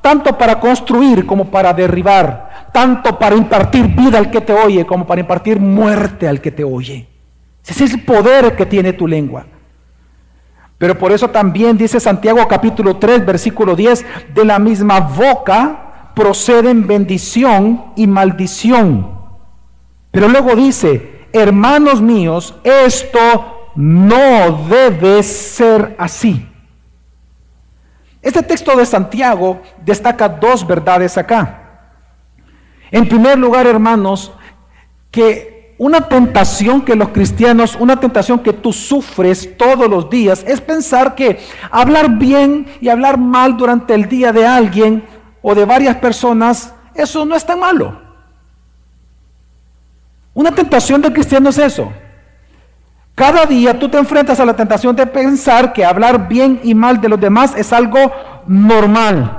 tanto 0.00 0.38
para 0.38 0.58
construir 0.58 1.26
como 1.26 1.50
para 1.50 1.74
derribar, 1.74 2.68
tanto 2.72 3.18
para 3.18 3.36
impartir 3.36 3.88
vida 3.88 4.16
al 4.16 4.30
que 4.30 4.40
te 4.40 4.54
oye 4.54 4.86
como 4.86 5.06
para 5.06 5.20
impartir 5.20 5.60
muerte 5.60 6.26
al 6.28 6.40
que 6.40 6.50
te 6.50 6.64
oye. 6.64 7.08
Ese 7.66 7.84
es 7.84 7.92
el 7.92 8.04
poder 8.04 8.56
que 8.56 8.64
tiene 8.64 8.94
tu 8.94 9.06
lengua. 9.06 9.44
Pero 10.78 10.96
por 10.96 11.12
eso 11.12 11.28
también 11.28 11.76
dice 11.76 12.00
Santiago 12.00 12.48
capítulo 12.48 12.96
3, 12.96 13.26
versículo 13.26 13.76
10, 13.76 14.06
de 14.32 14.44
la 14.46 14.58
misma 14.58 15.00
boca 15.00 15.87
proceden 16.18 16.84
bendición 16.84 17.92
y 17.94 18.08
maldición. 18.08 19.08
Pero 20.10 20.26
luego 20.26 20.56
dice, 20.56 21.28
hermanos 21.32 22.02
míos, 22.02 22.56
esto 22.64 23.70
no 23.76 24.66
debe 24.68 25.22
ser 25.22 25.94
así. 25.96 26.44
Este 28.20 28.42
texto 28.42 28.76
de 28.76 28.84
Santiago 28.84 29.62
destaca 29.84 30.28
dos 30.28 30.66
verdades 30.66 31.16
acá. 31.16 31.92
En 32.90 33.08
primer 33.08 33.38
lugar, 33.38 33.68
hermanos, 33.68 34.32
que 35.12 35.76
una 35.78 36.00
tentación 36.00 36.80
que 36.80 36.96
los 36.96 37.10
cristianos, 37.10 37.76
una 37.78 38.00
tentación 38.00 38.40
que 38.40 38.52
tú 38.52 38.72
sufres 38.72 39.56
todos 39.56 39.88
los 39.88 40.10
días, 40.10 40.44
es 40.48 40.60
pensar 40.60 41.14
que 41.14 41.38
hablar 41.70 42.18
bien 42.18 42.66
y 42.80 42.88
hablar 42.88 43.18
mal 43.18 43.56
durante 43.56 43.94
el 43.94 44.08
día 44.08 44.32
de 44.32 44.44
alguien 44.44 45.04
o 45.50 45.54
de 45.54 45.64
varias 45.64 45.96
personas, 45.96 46.74
eso 46.94 47.24
no 47.24 47.34
es 47.34 47.42
tan 47.42 47.58
malo. 47.58 47.98
Una 50.34 50.52
tentación 50.52 51.00
del 51.00 51.14
cristiano 51.14 51.48
es 51.48 51.56
eso. 51.56 51.90
Cada 53.14 53.46
día 53.46 53.78
tú 53.78 53.88
te 53.88 53.96
enfrentas 53.96 54.38
a 54.40 54.44
la 54.44 54.54
tentación 54.54 54.94
de 54.94 55.06
pensar 55.06 55.72
que 55.72 55.86
hablar 55.86 56.28
bien 56.28 56.60
y 56.64 56.74
mal 56.74 57.00
de 57.00 57.08
los 57.08 57.18
demás 57.18 57.54
es 57.56 57.72
algo 57.72 57.98
normal. 58.46 59.38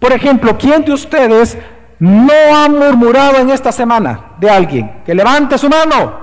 Por 0.00 0.12
ejemplo, 0.12 0.58
¿quién 0.58 0.84
de 0.84 0.92
ustedes 0.92 1.56
no 2.00 2.32
ha 2.52 2.68
murmurado 2.68 3.36
en 3.36 3.50
esta 3.50 3.70
semana 3.70 4.32
de 4.40 4.50
alguien? 4.50 5.02
Que 5.06 5.14
levante 5.14 5.56
su 5.56 5.68
mano. 5.68 6.18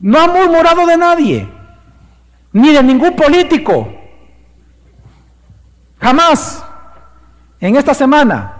No 0.00 0.20
ha 0.20 0.26
murmurado 0.26 0.86
de 0.86 0.96
nadie, 0.96 1.48
ni 2.50 2.72
de 2.72 2.82
ningún 2.82 3.14
político. 3.14 3.95
Jamás 6.00 6.64
en 7.60 7.76
esta 7.76 7.94
semana. 7.94 8.52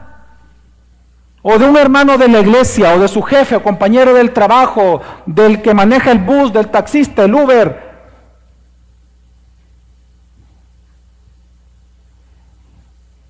O 1.42 1.58
de 1.58 1.68
un 1.68 1.76
hermano 1.76 2.18
de 2.18 2.28
la 2.28 2.40
iglesia, 2.40 2.94
o 2.94 2.98
de 2.98 3.06
su 3.06 3.22
jefe, 3.22 3.56
o 3.56 3.62
compañero 3.62 4.12
del 4.12 4.32
trabajo, 4.32 5.00
del 5.26 5.62
que 5.62 5.74
maneja 5.74 6.10
el 6.10 6.18
bus, 6.18 6.52
del 6.52 6.68
taxista, 6.68 7.24
el 7.24 7.34
Uber, 7.34 7.86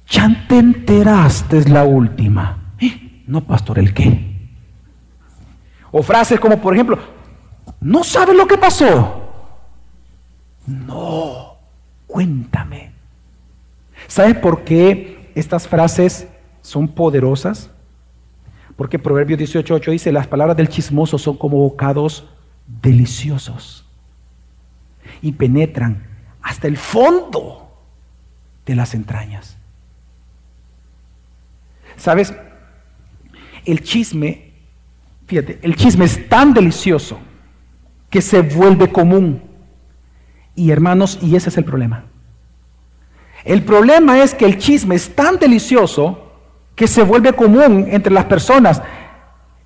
Ya 0.08 0.46
te 0.48 0.58
enteraste 0.58 1.58
es 1.58 1.68
la 1.68 1.84
última. 1.84 2.74
¿Eh? 2.78 3.22
No, 3.26 3.42
pastor, 3.42 3.78
¿el 3.78 3.92
qué? 3.92 4.34
O 5.90 6.02
frases 6.02 6.38
como, 6.38 6.60
por 6.60 6.74
ejemplo, 6.74 6.98
¿no 7.80 8.04
sabes 8.04 8.36
lo 8.36 8.46
que 8.46 8.56
pasó? 8.56 9.22
No, 10.66 11.56
cuéntame. 12.06 12.95
¿Sabes 14.06 14.36
por 14.36 14.64
qué 14.64 15.30
estas 15.34 15.66
frases 15.68 16.28
son 16.62 16.88
poderosas? 16.88 17.70
Porque 18.76 18.98
Proverbios 18.98 19.40
18.8 19.40 19.90
dice, 19.90 20.12
las 20.12 20.26
palabras 20.26 20.56
del 20.56 20.68
chismoso 20.68 21.18
son 21.18 21.36
como 21.36 21.58
bocados 21.58 22.28
deliciosos 22.82 23.84
y 25.22 25.32
penetran 25.32 26.06
hasta 26.42 26.68
el 26.68 26.76
fondo 26.76 27.70
de 28.66 28.76
las 28.76 28.94
entrañas. 28.94 29.56
¿Sabes? 31.96 32.34
El 33.64 33.82
chisme, 33.82 34.52
fíjate, 35.26 35.58
el 35.62 35.74
chisme 35.74 36.04
es 36.04 36.28
tan 36.28 36.52
delicioso 36.52 37.18
que 38.10 38.20
se 38.20 38.42
vuelve 38.42 38.92
común. 38.92 39.42
Y 40.54 40.70
hermanos, 40.70 41.18
y 41.22 41.36
ese 41.36 41.48
es 41.48 41.58
el 41.58 41.64
problema. 41.64 42.04
El 43.46 43.62
problema 43.62 44.18
es 44.18 44.34
que 44.34 44.44
el 44.44 44.58
chisme 44.58 44.96
es 44.96 45.14
tan 45.14 45.38
delicioso 45.38 46.32
que 46.74 46.88
se 46.88 47.04
vuelve 47.04 47.32
común 47.32 47.86
entre 47.88 48.12
las 48.12 48.24
personas. 48.24 48.82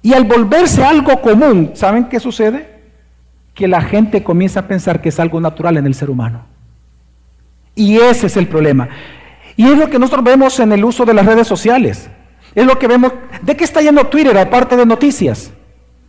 Y 0.02 0.12
al 0.12 0.25
volverse 0.25 0.84
algo 0.84 1.22
común, 1.22 1.72
¿saben 1.72 2.04
qué 2.04 2.20
sucede? 2.20 2.82
Que 3.54 3.66
la 3.66 3.80
gente 3.80 4.22
comienza 4.22 4.60
a 4.60 4.68
pensar 4.68 5.00
que 5.00 5.08
es 5.08 5.18
algo 5.18 5.40
natural 5.40 5.78
en 5.78 5.87
el 5.87 5.94
ser 5.94 6.10
humano. 6.10 6.44
Y 7.75 7.96
ese 7.96 8.26
es 8.26 8.37
el 8.37 8.49
problema. 8.49 8.90
Y 9.56 9.66
es 9.66 9.78
lo 9.78 9.88
que 9.88 9.99
nosotros 9.99 10.25
vemos 10.25 10.60
en 10.60 10.72
el 10.72 10.84
uso 10.84 11.06
de 11.06 11.14
las 11.14 11.25
redes 11.25 11.49
sociales. 11.49 12.10
Es 12.54 12.66
lo 12.66 12.78
que 12.78 12.87
vemos. 12.87 13.12
¿De 13.40 13.56
qué 13.56 13.64
está 13.64 13.80
lleno 13.80 14.08
Twitter 14.08 14.37
aparte 14.37 14.76
de 14.76 14.84
noticias? 14.84 15.52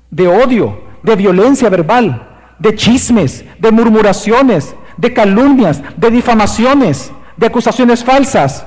De 0.09 0.27
odio, 0.27 0.81
de 1.03 1.15
violencia 1.15 1.69
verbal, 1.69 2.27
de 2.59 2.75
chismes, 2.75 3.45
de 3.59 3.71
murmuraciones, 3.71 4.75
de 4.97 5.13
calumnias, 5.13 5.81
de 5.95 6.11
difamaciones, 6.11 7.13
de 7.41 7.47
acusaciones 7.47 8.03
falsas. 8.03 8.63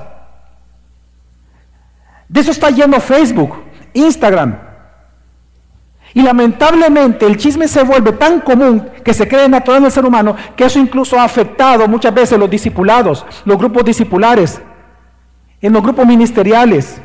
De 2.27 2.41
eso 2.41 2.51
está 2.51 2.69
lleno 2.69 2.99
Facebook, 2.99 3.63
Instagram. 3.93 4.59
Y 6.13 6.21
lamentablemente 6.21 7.25
el 7.25 7.37
chisme 7.37 7.67
se 7.67 7.83
vuelve 7.83 8.11
tan 8.11 8.41
común 8.41 8.89
que 9.03 9.13
se 9.13 9.27
cree 9.27 9.49
natural 9.49 9.79
en 9.79 9.85
el 9.85 9.91
ser 9.91 10.05
humano 10.05 10.35
que 10.55 10.65
eso 10.65 10.77
incluso 10.77 11.17
ha 11.17 11.23
afectado 11.23 11.87
muchas 11.87 12.13
veces 12.13 12.37
los 12.37 12.49
discipulados, 12.49 13.25
los 13.45 13.57
grupos 13.57 13.83
discipulares, 13.83 14.61
en 15.61 15.73
los 15.73 15.81
grupos 15.81 16.05
ministeriales 16.05 17.01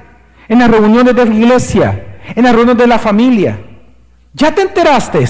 en 0.48 0.58
las 0.58 0.68
reuniones 0.68 1.14
de 1.14 1.24
la 1.24 1.32
iglesia, 1.32 2.18
en 2.34 2.42
las 2.42 2.52
reuniones 2.52 2.82
de 2.82 2.88
la 2.88 2.98
familia. 2.98 3.60
¿Ya 4.32 4.52
te 4.52 4.62
enteraste? 4.62 5.24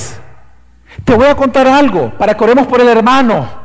Te 1.05 1.15
voy 1.15 1.27
a 1.27 1.37
contar 1.37 1.69
algo 1.69 2.17
para 2.17 2.35
que 2.35 2.43
oremos 2.43 2.67
por 2.67 2.81
el 2.81 2.89
hermano. 2.89 3.60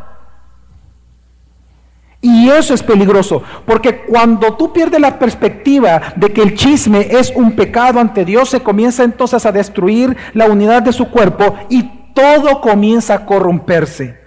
Y 2.27 2.49
eso 2.49 2.73
es 2.73 2.81
peligroso, 2.81 3.43
porque 3.67 3.97
cuando 3.99 4.55
tú 4.55 4.73
pierdes 4.73 4.99
la 4.99 5.19
perspectiva 5.19 6.01
de 6.15 6.33
que 6.33 6.41
el 6.41 6.55
chisme 6.55 7.07
es 7.11 7.31
un 7.35 7.51
pecado 7.51 7.99
ante 7.99 8.25
Dios, 8.25 8.49
se 8.49 8.61
comienza 8.61 9.03
entonces 9.03 9.45
a 9.45 9.51
destruir 9.51 10.17
la 10.33 10.47
unidad 10.47 10.81
de 10.81 10.91
su 10.91 11.07
cuerpo 11.11 11.55
y 11.69 11.83
todo 12.15 12.61
comienza 12.61 13.13
a 13.13 13.25
corromperse. 13.27 14.17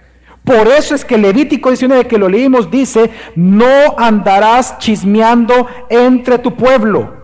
Por 0.45 0.69
eso 0.69 0.95
es 0.95 1.03
que 1.03 1.17
Levítico 1.17 1.71
19 1.71 2.07
que 2.07 2.17
lo 2.17 2.29
leímos 2.29 2.71
dice, 2.71 3.09
no 3.35 3.67
andarás 3.97 4.77
chismeando 4.77 5.67
entre 5.89 6.37
tu 6.39 6.55
pueblo. 6.55 7.15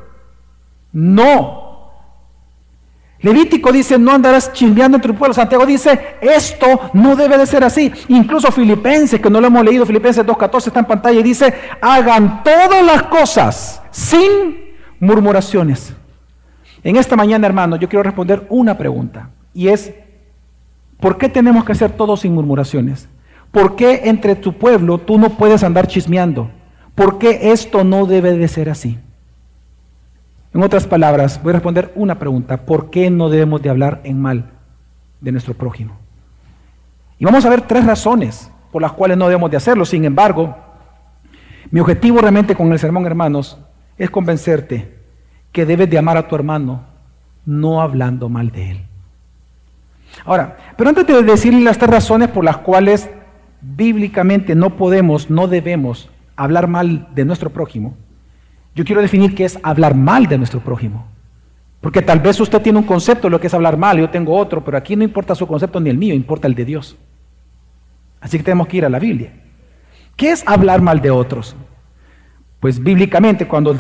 No. 0.92 1.65
Levítico 3.26 3.72
dice, 3.72 3.98
no 3.98 4.12
andarás 4.12 4.54
chismeando 4.54 4.98
entre 4.98 5.12
tu 5.12 5.18
pueblo. 5.18 5.34
Santiago 5.34 5.66
dice, 5.66 6.18
esto 6.22 6.92
no 6.94 7.16
debe 7.16 7.40
de 7.40 7.48
ser 7.48 7.64
así. 7.64 7.92
Incluso 8.08 8.52
Filipenses, 8.52 9.20
que 9.20 9.32
no 9.32 9.42
lo 9.42 9.48
hemos 9.48 9.66
leído, 9.66 9.84
Filipenses 9.84 10.24
2.14 10.24 10.68
está 10.68 10.80
en 10.82 10.86
pantalla 10.86 11.20
y 11.20 11.24
dice, 11.24 11.52
hagan 11.82 12.44
todas 12.44 12.86
las 12.86 13.02
cosas 13.02 13.82
sin 13.90 14.76
murmuraciones. 15.00 15.92
En 16.84 16.98
esta 16.98 17.16
mañana, 17.16 17.48
hermano, 17.48 17.78
yo 17.78 17.90
quiero 17.90 18.04
responder 18.04 18.46
una 18.48 18.78
pregunta. 18.78 19.32
Y 19.56 19.70
es, 19.70 19.92
¿por 21.00 21.18
qué 21.18 21.28
tenemos 21.28 21.66
que 21.66 21.72
hacer 21.72 21.94
todo 21.94 22.16
sin 22.18 22.32
murmuraciones? 22.36 23.10
¿Por 23.50 23.76
qué 23.76 24.02
entre 24.04 24.36
tu 24.36 24.54
pueblo 24.54 25.00
tú 25.00 25.18
no 25.18 25.32
puedes 25.32 25.64
andar 25.64 25.88
chismeando? 25.88 26.52
¿Por 26.94 27.18
qué 27.18 27.52
esto 27.52 27.84
no 27.84 28.06
debe 28.06 28.38
de 28.38 28.48
ser 28.48 28.70
así? 28.70 29.00
En 30.56 30.64
otras 30.64 30.88
palabras, 30.88 31.42
voy 31.44 31.50
a 31.50 31.54
responder 31.56 31.92
una 31.96 32.18
pregunta. 32.18 32.56
¿Por 32.56 32.90
qué 32.90 33.10
no 33.10 33.30
debemos 33.30 33.62
de 33.62 33.70
hablar 33.70 34.00
en 34.06 34.22
mal 34.22 34.52
de 35.20 35.34
nuestro 35.34 35.54
prójimo? 35.54 35.98
Y 37.20 37.26
vamos 37.26 37.44
a 37.44 37.50
ver 37.50 37.64
tres 37.64 37.86
razones 37.86 38.50
por 38.72 38.82
las 38.82 38.94
cuales 38.94 39.18
no 39.18 39.28
debemos 39.28 39.52
de 39.52 39.58
hacerlo. 39.58 39.84
Sin 39.84 40.06
embargo, 40.06 40.56
mi 41.72 41.82
objetivo 41.82 42.22
realmente 42.22 42.56
con 42.56 42.72
el 42.72 42.80
sermón, 42.80 43.06
hermanos, 43.06 43.58
es 43.98 44.10
convencerte 44.10 44.96
que 45.52 45.66
debes 45.66 45.90
de 45.90 45.98
amar 45.98 46.16
a 46.16 46.26
tu 46.30 46.36
hermano 46.36 46.86
no 47.46 47.82
hablando 47.82 48.30
mal 48.30 48.50
de 48.50 48.72
él. 48.72 48.86
Ahora, 50.24 50.56
pero 50.78 50.90
antes 50.90 51.06
de 51.06 51.22
decirle 51.22 51.66
las 51.66 51.78
tres 51.78 51.92
razones 51.92 52.30
por 52.30 52.46
las 52.46 52.60
cuales 52.60 53.10
bíblicamente 53.60 54.56
no 54.56 54.78
podemos, 54.78 55.30
no 55.30 55.50
debemos 55.50 56.10
hablar 56.38 56.70
mal 56.70 57.10
de 57.14 57.26
nuestro 57.26 57.50
prójimo, 57.50 57.98
yo 58.76 58.84
quiero 58.84 59.02
definir 59.02 59.34
qué 59.34 59.46
es 59.46 59.58
hablar 59.64 59.96
mal 59.96 60.28
de 60.28 60.38
nuestro 60.38 60.60
prójimo. 60.60 61.08
Porque 61.80 62.02
tal 62.02 62.20
vez 62.20 62.40
usted 62.40 62.62
tiene 62.62 62.80
un 62.80 62.86
concepto 62.86 63.28
de 63.28 63.32
lo 63.32 63.40
que 63.40 63.48
es 63.48 63.54
hablar 63.54 63.78
mal, 63.78 63.98
yo 63.98 64.10
tengo 64.10 64.36
otro, 64.36 64.64
pero 64.64 64.78
aquí 64.78 64.96
no 64.96 65.04
importa 65.04 65.34
su 65.34 65.48
concepto 65.48 65.80
ni 65.80 65.90
el 65.90 65.98
mío, 65.98 66.14
importa 66.14 66.48
el 66.48 66.56
de 66.56 66.66
Dios. 66.66 66.98
Así 68.20 68.38
que 68.38 68.44
tenemos 68.44 68.68
que 68.68 68.78
ir 68.78 68.86
a 68.86 68.90
la 68.90 69.00
Biblia. 69.00 69.32
¿Qué 70.18 70.32
es 70.32 70.44
hablar 70.46 70.82
mal 70.82 71.02
de 71.02 71.12
otros? 71.12 71.56
Pues 72.60 72.84
bíblicamente, 72.84 73.48
cuando 73.48 73.76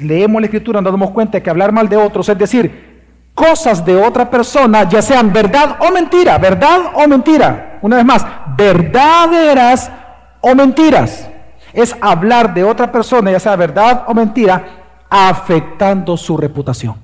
leemos 0.00 0.40
la 0.40 0.46
escritura 0.46 0.80
nos 0.80 0.92
damos 0.92 1.10
cuenta 1.10 1.40
que 1.40 1.50
hablar 1.50 1.70
mal 1.72 1.88
de 1.88 1.96
otros 1.96 2.28
es 2.28 2.38
decir, 2.38 2.90
cosas 3.34 3.84
de 3.84 3.94
otra 3.94 4.28
persona, 4.30 4.88
ya 4.88 5.02
sean 5.02 5.32
verdad 5.32 5.76
o 5.80 5.92
mentira, 5.92 6.38
verdad 6.38 6.92
o 6.94 7.06
mentira. 7.06 7.78
Una 7.82 7.96
vez 7.96 8.04
más, 8.04 8.26
verdaderas 8.56 9.92
o 10.40 10.54
mentiras 10.54 11.29
es 11.72 11.96
hablar 12.00 12.54
de 12.54 12.64
otra 12.64 12.90
persona, 12.90 13.30
ya 13.30 13.40
sea 13.40 13.56
verdad 13.56 14.04
o 14.06 14.14
mentira, 14.14 15.06
afectando 15.08 16.16
su 16.16 16.36
reputación. 16.36 16.96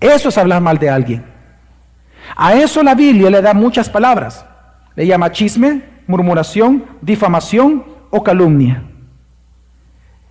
Eso 0.00 0.28
es 0.28 0.38
hablar 0.38 0.60
mal 0.60 0.78
de 0.78 0.90
alguien. 0.90 1.24
A 2.36 2.54
eso 2.54 2.82
la 2.82 2.94
Biblia 2.94 3.30
le 3.30 3.40
da 3.40 3.54
muchas 3.54 3.88
palabras. 3.88 4.44
Le 4.94 5.06
llama 5.06 5.32
chisme, 5.32 5.82
murmuración, 6.06 6.84
difamación 7.00 7.84
o 8.10 8.22
calumnia. 8.22 8.82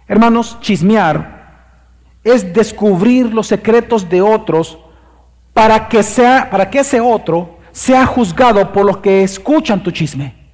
Hermanos, 0.08 0.58
chismear 0.60 1.36
es 2.24 2.54
descubrir 2.54 3.34
los 3.34 3.48
secretos 3.48 4.10
de 4.10 4.22
otros 4.22 4.78
para 5.54 5.88
que, 5.88 6.04
sea, 6.04 6.50
para 6.50 6.70
que 6.70 6.80
ese 6.80 7.00
otro 7.00 7.58
sea 7.72 8.06
juzgado 8.06 8.72
por 8.72 8.86
los 8.86 8.98
que 8.98 9.24
escuchan 9.24 9.82
tu 9.82 9.92
chisme 9.92 10.45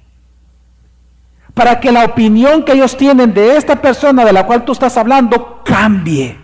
para 1.54 1.80
que 1.80 1.92
la 1.92 2.04
opinión 2.04 2.64
que 2.64 2.72
ellos 2.72 2.96
tienen 2.96 3.34
de 3.34 3.56
esta 3.56 3.80
persona 3.80 4.24
de 4.24 4.32
la 4.32 4.46
cual 4.46 4.64
tú 4.64 4.72
estás 4.72 4.96
hablando 4.96 5.62
cambie. 5.64 6.38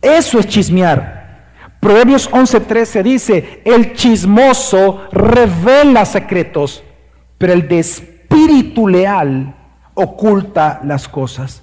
Eso 0.00 0.38
es 0.38 0.46
chismear. 0.46 1.16
Proverbios 1.80 2.30
11:13 2.30 3.02
dice, 3.02 3.62
el 3.64 3.94
chismoso 3.94 5.02
revela 5.12 6.04
secretos, 6.04 6.82
pero 7.38 7.52
el 7.52 7.68
de 7.68 7.78
espíritu 7.78 8.88
leal 8.88 9.54
oculta 9.94 10.80
las 10.84 11.08
cosas. 11.08 11.62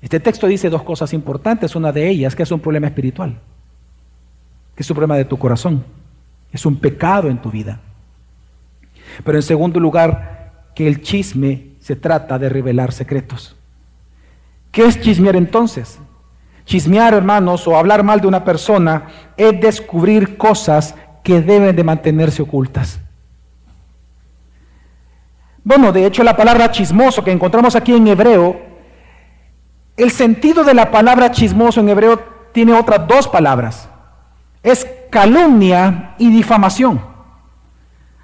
Este 0.00 0.18
texto 0.18 0.48
dice 0.48 0.68
dos 0.68 0.82
cosas 0.82 1.12
importantes. 1.12 1.76
Una 1.76 1.92
de 1.92 2.08
ellas, 2.08 2.34
que 2.34 2.42
es 2.42 2.50
un 2.50 2.60
problema 2.60 2.88
espiritual, 2.88 3.38
que 4.74 4.82
es 4.82 4.90
un 4.90 4.94
problema 4.96 5.16
de 5.16 5.24
tu 5.24 5.38
corazón, 5.38 5.84
es 6.52 6.66
un 6.66 6.76
pecado 6.76 7.28
en 7.28 7.40
tu 7.40 7.50
vida. 7.50 7.80
Pero 9.24 9.38
en 9.38 9.42
segundo 9.42 9.80
lugar, 9.80 10.70
que 10.74 10.86
el 10.86 11.02
chisme 11.02 11.72
se 11.80 11.96
trata 11.96 12.38
de 12.38 12.48
revelar 12.48 12.92
secretos. 12.92 13.56
¿Qué 14.70 14.86
es 14.86 15.00
chismear 15.00 15.36
entonces? 15.36 15.98
Chismear, 16.64 17.12
hermanos, 17.14 17.66
o 17.66 17.76
hablar 17.76 18.02
mal 18.02 18.20
de 18.20 18.26
una 18.26 18.44
persona 18.44 19.08
es 19.36 19.60
descubrir 19.60 20.36
cosas 20.36 20.94
que 21.22 21.40
deben 21.40 21.76
de 21.76 21.84
mantenerse 21.84 22.42
ocultas. 22.42 23.00
Bueno, 25.64 25.92
de 25.92 26.06
hecho 26.06 26.24
la 26.24 26.36
palabra 26.36 26.70
chismoso 26.70 27.22
que 27.22 27.30
encontramos 27.30 27.76
aquí 27.76 27.94
en 27.94 28.06
hebreo, 28.08 28.60
el 29.96 30.10
sentido 30.10 30.64
de 30.64 30.74
la 30.74 30.90
palabra 30.90 31.30
chismoso 31.30 31.80
en 31.80 31.88
hebreo 31.88 32.18
tiene 32.52 32.72
otras 32.72 33.06
dos 33.06 33.28
palabras. 33.28 33.88
Es 34.62 34.86
calumnia 35.10 36.14
y 36.18 36.30
difamación. 36.30 37.11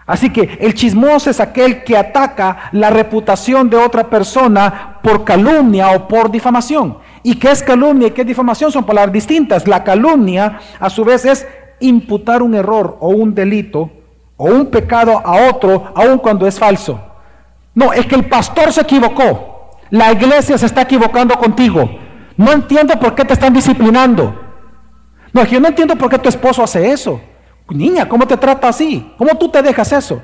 Así 0.09 0.31
que 0.31 0.57
el 0.59 0.73
chismoso 0.73 1.29
es 1.29 1.39
aquel 1.39 1.85
que 1.85 1.95
ataca 1.95 2.71
la 2.73 2.89
reputación 2.89 3.69
de 3.69 3.77
otra 3.77 4.09
persona 4.09 4.99
por 5.03 5.23
calumnia 5.23 5.91
o 5.91 6.09
por 6.09 6.31
difamación. 6.31 6.97
¿Y 7.23 7.35
qué 7.35 7.51
es 7.51 7.63
calumnia 7.63 8.09
y 8.09 8.13
qué 8.13 8.23
es 8.23 8.27
difamación? 8.27 8.73
Son 8.73 8.85
palabras 8.85 9.13
distintas. 9.13 9.69
La 9.69 9.85
calumnia, 9.85 10.61
a 10.81 10.89
su 10.89 11.05
vez, 11.05 11.27
es 11.27 11.47
imputar 11.81 12.43
un 12.43 12.55
error 12.55 12.97
o 13.01 13.11
un 13.11 13.35
delito 13.35 13.91
o 14.39 14.47
un 14.47 14.69
pecado 14.69 15.21
a 15.23 15.51
otro, 15.51 15.93
aun 15.95 16.17
cuando 16.17 16.47
es 16.47 16.59
falso. 16.59 16.99
No, 17.75 17.93
es 17.93 18.07
que 18.07 18.15
el 18.15 18.31
pastor 18.31 18.73
se 18.73 18.81
equivocó. 18.81 19.77
La 19.91 20.11
iglesia 20.11 20.57
se 20.57 20.65
está 20.65 20.83
equivocando 20.83 21.37
contigo. 21.37 21.87
No 22.35 22.53
entiendo 22.53 22.99
por 22.99 23.15
qué 23.15 23.27
te 23.27 23.35
están 23.35 23.53
disciplinando. 23.53 24.35
No, 25.35 25.43
es 25.43 25.49
que 25.49 25.57
yo 25.57 25.61
no 25.61 25.69
entiendo 25.69 25.97
por 25.97 26.09
qué 26.09 26.19
tu 26.19 26.31
esposo 26.31 26.63
hace 26.63 26.91
eso. 26.91 27.21
Niña, 27.71 28.09
¿cómo 28.09 28.27
te 28.27 28.37
trata 28.37 28.69
así? 28.69 29.13
¿Cómo 29.19 29.37
tú 29.37 29.51
te 29.51 29.63
dejas 29.63 29.93
eso? 29.93 30.23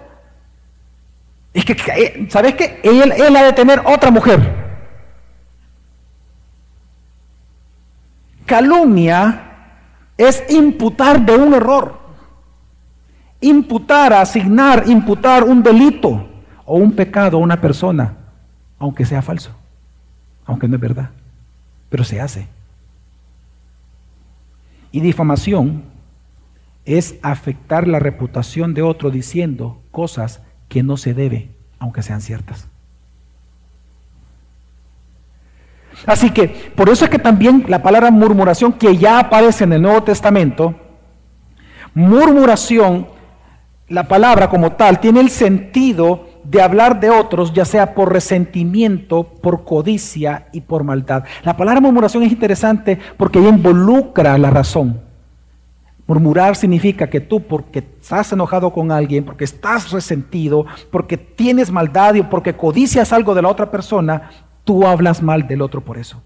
Es 1.52 1.64
que, 1.64 1.72
eh, 1.72 2.26
¿sabes 2.30 2.54
qué? 2.54 2.80
Él, 2.82 3.12
él 3.12 3.36
ha 3.36 3.42
de 3.42 3.52
tener 3.52 3.82
otra 3.84 4.10
mujer. 4.10 4.64
Calumnia 8.46 9.52
es 10.16 10.44
imputar 10.48 11.24
de 11.24 11.36
un 11.36 11.54
error. 11.54 11.98
Imputar, 13.40 14.12
asignar, 14.14 14.84
imputar 14.86 15.44
un 15.44 15.62
delito 15.62 16.26
o 16.64 16.76
un 16.76 16.92
pecado 16.92 17.36
a 17.36 17.40
una 17.40 17.60
persona, 17.60 18.16
aunque 18.78 19.04
sea 19.04 19.20
falso, 19.20 19.50
aunque 20.46 20.66
no 20.66 20.76
es 20.76 20.80
verdad, 20.80 21.10
pero 21.90 22.04
se 22.04 22.20
hace. 22.20 22.48
Y 24.90 25.00
difamación 25.00 25.93
es 26.84 27.16
afectar 27.22 27.88
la 27.88 27.98
reputación 27.98 28.74
de 28.74 28.82
otro 28.82 29.10
diciendo 29.10 29.80
cosas 29.90 30.42
que 30.68 30.82
no 30.82 30.96
se 30.96 31.14
debe, 31.14 31.50
aunque 31.78 32.02
sean 32.02 32.20
ciertas. 32.20 32.68
Así 36.06 36.30
que 36.30 36.48
por 36.48 36.88
eso 36.88 37.04
es 37.04 37.10
que 37.10 37.18
también 37.18 37.64
la 37.68 37.82
palabra 37.82 38.10
murmuración 38.10 38.72
que 38.72 38.96
ya 38.96 39.18
aparece 39.18 39.64
en 39.64 39.72
el 39.72 39.82
Nuevo 39.82 40.02
Testamento, 40.02 40.74
murmuración, 41.94 43.06
la 43.88 44.08
palabra 44.08 44.48
como 44.48 44.72
tal, 44.72 45.00
tiene 45.00 45.20
el 45.20 45.30
sentido 45.30 46.28
de 46.44 46.60
hablar 46.60 47.00
de 47.00 47.10
otros, 47.10 47.52
ya 47.52 47.64
sea 47.64 47.94
por 47.94 48.12
resentimiento, 48.12 49.24
por 49.24 49.64
codicia 49.64 50.48
y 50.52 50.62
por 50.62 50.84
maldad. 50.84 51.24
La 51.42 51.56
palabra 51.56 51.80
murmuración 51.80 52.22
es 52.22 52.32
interesante 52.32 52.98
porque 53.16 53.38
ella 53.38 53.48
involucra 53.48 54.36
la 54.36 54.50
razón. 54.50 55.00
Murmurar 56.06 56.54
significa 56.54 57.08
que 57.08 57.20
tú, 57.20 57.40
porque 57.40 57.78
estás 57.78 58.30
enojado 58.32 58.70
con 58.70 58.92
alguien, 58.92 59.24
porque 59.24 59.44
estás 59.44 59.90
resentido, 59.90 60.66
porque 60.90 61.16
tienes 61.16 61.70
maldad 61.70 62.14
y 62.14 62.22
porque 62.22 62.54
codicias 62.54 63.12
algo 63.12 63.34
de 63.34 63.40
la 63.40 63.48
otra 63.48 63.70
persona, 63.70 64.30
tú 64.64 64.86
hablas 64.86 65.22
mal 65.22 65.46
del 65.48 65.62
otro 65.62 65.80
por 65.80 65.96
eso. 65.96 66.22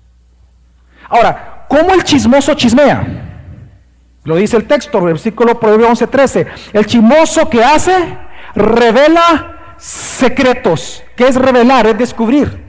Ahora, 1.09 1.67
¿cómo 1.69 1.95
el 1.95 2.03
chismoso 2.03 2.55
chismea? 2.55 3.27
Lo 4.25 4.35
dice 4.35 4.57
el 4.57 4.67
texto, 4.67 5.01
versículo 5.01 5.61
Proverbio 5.61 5.88
11:13. 5.88 6.49
El 6.73 6.85
chismoso 6.85 7.49
que 7.49 7.62
hace 7.62 8.19
revela 8.57 9.75
secretos. 9.79 11.05
¿Qué 11.14 11.29
es 11.29 11.37
revelar? 11.37 11.87
Es 11.87 11.97
descubrir. 11.97 12.67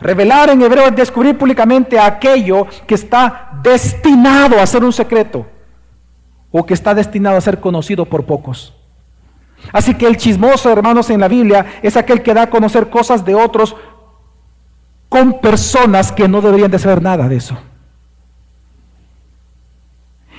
Revelar 0.00 0.50
en 0.50 0.60
hebreo 0.60 0.88
es 0.88 0.96
descubrir 0.96 1.38
públicamente 1.38 2.00
aquello 2.00 2.66
que 2.84 2.96
está 2.96 3.50
destinado 3.62 4.60
a 4.60 4.66
ser 4.66 4.82
un 4.82 4.92
secreto 4.92 5.51
o 6.52 6.64
que 6.66 6.74
está 6.74 6.94
destinado 6.94 7.36
a 7.36 7.40
ser 7.40 7.58
conocido 7.60 8.04
por 8.04 8.26
pocos. 8.26 8.74
Así 9.72 9.94
que 9.94 10.06
el 10.06 10.16
chismoso, 10.16 10.70
hermanos, 10.70 11.08
en 11.10 11.20
la 11.20 11.28
Biblia 11.28 11.66
es 11.82 11.96
aquel 11.96 12.22
que 12.22 12.34
da 12.34 12.42
a 12.42 12.50
conocer 12.50 12.90
cosas 12.90 13.24
de 13.24 13.34
otros 13.34 13.74
con 15.08 15.40
personas 15.40 16.12
que 16.12 16.28
no 16.28 16.40
deberían 16.40 16.70
de 16.70 16.78
saber 16.78 17.02
nada 17.02 17.28
de 17.28 17.36
eso. 17.36 17.58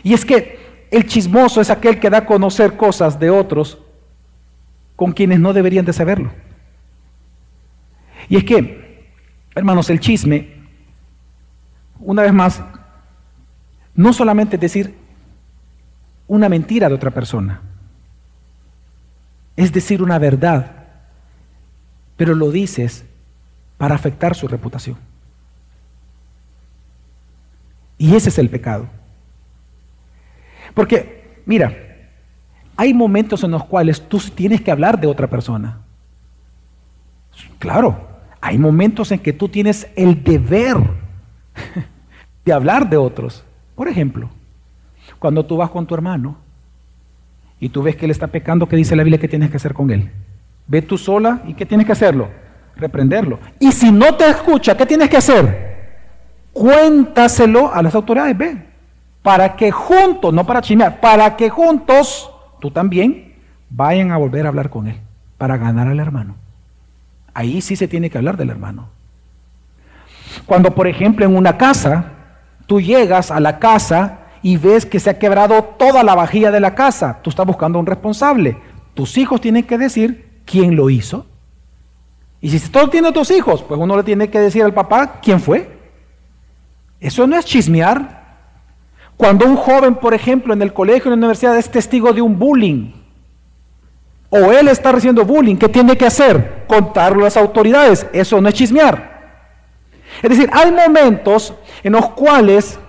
Y 0.04 0.14
es 0.14 0.26
que 0.26 0.88
el 0.92 1.08
chismoso 1.08 1.62
es 1.62 1.70
aquel 1.70 2.00
que 2.00 2.10
da 2.10 2.20
a 2.20 2.26
conocer 2.26 2.76
cosas 2.76 3.20
de 3.20 3.30
otros 3.30 3.80
con 4.96 5.12
quienes 5.12 5.40
no 5.40 5.54
deberían 5.54 5.86
de 5.86 5.94
saberlo. 5.94 6.32
Y 8.30 8.38
es 8.38 8.44
que, 8.44 9.10
hermanos, 9.56 9.90
el 9.90 10.00
chisme, 10.00 10.54
una 12.00 12.22
vez 12.24 12.34
más, 12.34 12.62
no 13.96 14.14
solamente 14.14 14.58
decir 14.58 15.03
una 16.28 16.50
mentira 16.50 16.90
de 16.90 16.96
otra 16.96 17.12
persona. 17.12 17.62
Es 19.56 19.72
decir, 19.72 20.02
una 20.02 20.18
verdad, 20.18 20.72
pero 22.18 22.34
lo 22.36 22.52
dices 22.52 23.06
para 23.78 23.96
afectar 23.96 24.36
su 24.36 24.48
reputación. 24.48 24.98
Y 27.98 28.16
ese 28.16 28.30
es 28.30 28.38
el 28.40 28.50
pecado. 28.50 28.88
Porque, 30.74 31.42
mira, 31.46 31.76
hay 32.76 32.94
momentos 32.94 33.44
en 33.44 33.52
los 33.52 33.66
cuales 33.66 34.02
tú 34.08 34.20
tienes 34.34 34.62
que 34.62 34.72
hablar 34.72 35.00
de 35.00 35.08
otra 35.08 35.28
persona. 35.28 35.80
Claro, 37.60 38.10
hay 38.42 38.58
momentos 38.58 39.12
en 39.12 39.20
que 39.20 39.34
tú 39.34 39.48
tienes 39.48 39.88
el 39.96 40.24
deber 40.24 40.78
de 42.46 42.54
hablar 42.54 42.90
de 42.90 42.98
otros. 42.98 43.44
Por 43.76 43.88
ejemplo, 43.88 44.30
cuando 45.24 45.46
tú 45.46 45.56
vas 45.56 45.70
con 45.70 45.86
tu 45.86 45.96
hermano 45.96 46.36
y 47.58 47.70
tú 47.70 47.82
ves 47.82 47.96
que 47.96 48.04
él 48.04 48.12
está 48.12 48.28
pecando, 48.28 48.68
¿qué 48.68 48.76
dice 48.76 48.94
la 48.94 49.04
Biblia 49.04 49.22
que 49.22 49.30
tienes 49.30 49.50
que 49.50 49.56
hacer 49.56 49.74
con 49.74 49.90
él? 49.90 50.12
Ve 50.68 50.82
tú 50.82 50.98
sola 50.98 51.40
y 51.48 51.54
¿qué 51.54 51.66
tienes 51.66 51.86
que 51.86 51.94
hacerlo? 51.94 52.28
Reprenderlo. 52.76 53.40
Y 53.58 53.72
si 53.72 53.90
no 53.90 54.16
te 54.16 54.28
escucha, 54.28 54.76
¿qué 54.76 54.86
tienes 54.86 55.08
que 55.08 55.16
hacer? 55.16 56.02
Cuéntaselo 56.52 57.74
a 57.74 57.82
las 57.82 57.96
autoridades, 57.96 58.38
ve. 58.38 58.66
Para 59.22 59.56
que 59.56 59.72
juntos, 59.72 60.34
no 60.34 60.46
para 60.46 60.60
chimear, 60.60 61.00
para 61.00 61.38
que 61.38 61.50
juntos 61.50 62.30
tú 62.60 62.70
también 62.70 63.36
vayan 63.70 64.12
a 64.12 64.18
volver 64.18 64.46
a 64.46 64.50
hablar 64.50 64.70
con 64.70 64.90
él, 64.90 64.98
para 65.38 65.56
ganar 65.56 65.88
al 65.88 66.02
hermano. 66.02 66.36
Ahí 67.34 67.62
sí 67.62 67.78
se 67.78 67.88
tiene 67.88 68.10
que 68.10 68.18
hablar 68.18 68.36
del 68.36 68.50
hermano. 68.50 68.90
Cuando, 70.46 70.76
por 70.76 70.86
ejemplo, 70.86 71.26
en 71.26 71.34
una 71.34 71.58
casa, 71.58 72.08
tú 72.68 72.82
llegas 72.82 73.32
a 73.32 73.40
la 73.40 73.60
casa 73.60 74.20
y 74.44 74.58
ves 74.58 74.86
que 74.86 75.00
se 75.00 75.10
ha 75.10 75.18
quebrado 75.18 75.64
toda 75.64 76.04
la 76.04 76.14
vajilla 76.14 76.52
de 76.52 76.60
la 76.60 76.76
casa, 76.76 77.20
tú 77.24 77.30
estás 77.30 77.46
buscando 77.46 77.80
un 77.80 77.86
responsable. 77.86 78.58
Tus 78.94 79.18
hijos 79.18 79.42
tienen 79.42 79.64
que 79.64 79.78
decir 79.78 80.42
quién 80.46 80.76
lo 80.76 80.90
hizo. 80.90 81.26
Y 82.42 82.50
si 82.50 82.70
todos 82.70 82.92
tienen 82.92 83.14
tus 83.14 83.32
hijos, 83.32 83.64
pues 83.64 83.80
uno 83.80 83.96
le 83.96 84.04
tiene 84.04 84.30
que 84.30 84.40
decir 84.40 84.64
al 84.64 84.74
papá 84.74 85.22
quién 85.22 85.40
fue. 85.40 85.80
Eso 87.00 87.26
no 87.26 87.38
es 87.38 87.46
chismear. 87.46 88.22
Cuando 89.16 89.46
un 89.46 89.56
joven, 89.56 89.96
por 89.96 90.14
ejemplo, 90.14 90.54
en 90.54 90.62
el 90.62 90.74
colegio, 90.74 91.06
en 91.06 91.12
la 91.12 91.26
universidad, 91.26 91.58
es 91.58 91.72
testigo 91.72 92.12
de 92.12 92.22
un 92.22 92.38
bullying, 92.38 92.92
o 94.30 94.52
él 94.52 94.68
está 94.68 94.92
recibiendo 94.92 95.24
bullying, 95.24 95.56
¿qué 95.56 95.70
tiene 95.70 95.96
que 95.96 96.08
hacer? 96.08 96.66
Contarlo 96.68 97.22
a 97.22 97.26
las 97.26 97.38
autoridades. 97.38 98.08
Eso 98.12 98.42
no 98.42 98.50
es 98.50 98.56
chismear. 98.56 99.14
Es 100.24 100.30
decir, 100.32 100.50
hay 100.52 100.72
momentos 100.72 101.54
en 101.84 101.94
los 101.94 102.10
cuales 102.10 102.80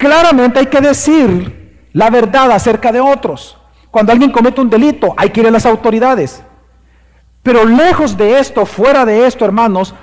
Claramente 0.00 0.60
hay 0.60 0.66
que 0.66 0.80
decir 0.80 1.90
la 1.92 2.08
verdad 2.08 2.50
acerca 2.52 2.90
de 2.90 3.00
otros. 3.00 3.58
Cuando 3.90 4.12
alguien 4.12 4.30
comete 4.30 4.62
un 4.62 4.70
delito, 4.70 5.12
hay 5.14 5.28
que 5.28 5.40
ir 5.40 5.46
a 5.46 5.50
las 5.50 5.66
autoridades. 5.66 6.42
Pero 7.42 7.66
lejos 7.66 8.16
de 8.16 8.38
esto, 8.38 8.64
fuera 8.64 9.04
de 9.04 9.26
esto, 9.26 9.44
hermanos, 9.44 9.94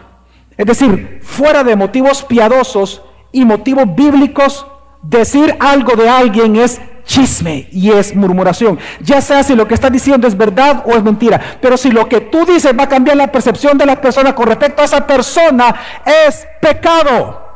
es 0.56 0.68
decir, 0.68 1.20
fuera 1.24 1.64
de 1.64 1.76
motivos 1.76 2.22
piadosos 2.22 3.02
y 3.32 3.44
motivos 3.44 3.96
bíblicos, 3.96 4.68
decir 5.02 5.56
algo 5.60 5.96
de 5.96 6.08
alguien 6.08 6.58
es 6.58 6.80
chisme 7.04 7.68
y 7.72 7.90
es 7.90 8.16
murmuración. 8.16 8.78
Ya 9.02 9.20
sea 9.20 9.42
si 9.42 9.56
lo 9.56 9.68
que 9.68 9.74
está 9.74 9.90
diciendo 9.90 10.28
es 10.28 10.38
verdad 10.38 10.84
o 10.86 10.92
es 10.92 11.02
mentira. 11.02 11.58
Pero 11.60 11.76
si 11.76 11.90
lo 11.90 12.08
que 12.08 12.22
tú 12.22 12.46
dices 12.46 12.78
va 12.78 12.84
a 12.84 12.90
cambiar 12.90 13.18
la 13.18 13.32
percepción 13.32 13.80
de 13.80 13.88
la 13.88 14.00
persona 14.00 14.36
con 14.36 14.46
respecto 14.46 14.84
a 14.84 14.86
esa 14.86 15.08
persona, 15.08 15.74
es 16.06 16.46
pecado. 16.62 17.47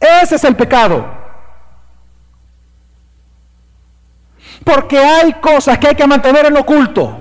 Ese 0.00 0.36
es 0.36 0.44
el 0.44 0.56
pecado. 0.56 1.06
Porque 4.64 4.98
hay 4.98 5.32
cosas 5.34 5.78
que 5.78 5.88
hay 5.88 5.94
que 5.94 6.06
mantener 6.06 6.46
en 6.46 6.56
oculto. 6.56 7.20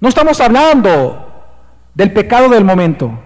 No 0.00 0.08
estamos 0.08 0.40
hablando 0.40 1.44
del 1.94 2.12
pecado 2.12 2.48
del 2.48 2.64
momento. 2.64 3.18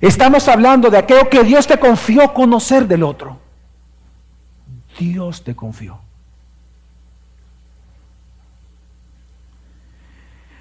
Estamos 0.00 0.48
hablando 0.48 0.90
de 0.90 0.98
aquello 0.98 1.28
que 1.28 1.42
Dios 1.42 1.66
te 1.66 1.78
confió 1.78 2.32
conocer 2.32 2.86
del 2.86 3.02
otro. 3.02 3.38
Dios 4.98 5.42
te 5.42 5.54
confió. 5.54 6.00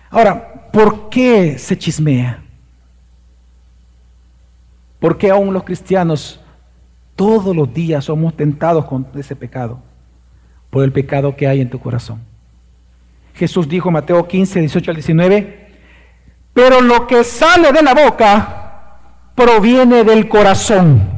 Ahora, 0.09 0.69
¿por 0.71 1.09
qué 1.09 1.57
se 1.57 1.77
chismea? 1.77 2.43
¿Por 4.99 5.17
qué 5.17 5.29
aún 5.29 5.53
los 5.53 5.63
cristianos 5.63 6.39
todos 7.15 7.55
los 7.55 7.73
días 7.73 8.05
somos 8.05 8.35
tentados 8.35 8.85
con 8.85 9.07
ese 9.15 9.35
pecado? 9.35 9.79
Por 10.69 10.83
el 10.83 10.91
pecado 10.91 11.35
que 11.35 11.47
hay 11.47 11.61
en 11.61 11.69
tu 11.69 11.79
corazón. 11.79 12.21
Jesús 13.33 13.69
dijo 13.69 13.89
en 13.89 13.93
Mateo 13.93 14.27
15, 14.27 14.59
18 14.61 14.91
al 14.91 14.95
19, 14.95 15.67
pero 16.53 16.81
lo 16.81 17.05
que 17.05 17.23
sale 17.23 17.71
de 17.71 17.83
la 17.83 17.93
boca 17.93 18.67
proviene 19.35 20.03
del 20.03 20.27
corazón. 20.27 21.17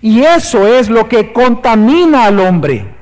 Y 0.00 0.22
eso 0.22 0.66
es 0.66 0.88
lo 0.88 1.08
que 1.08 1.32
contamina 1.32 2.24
al 2.24 2.40
hombre. 2.40 2.94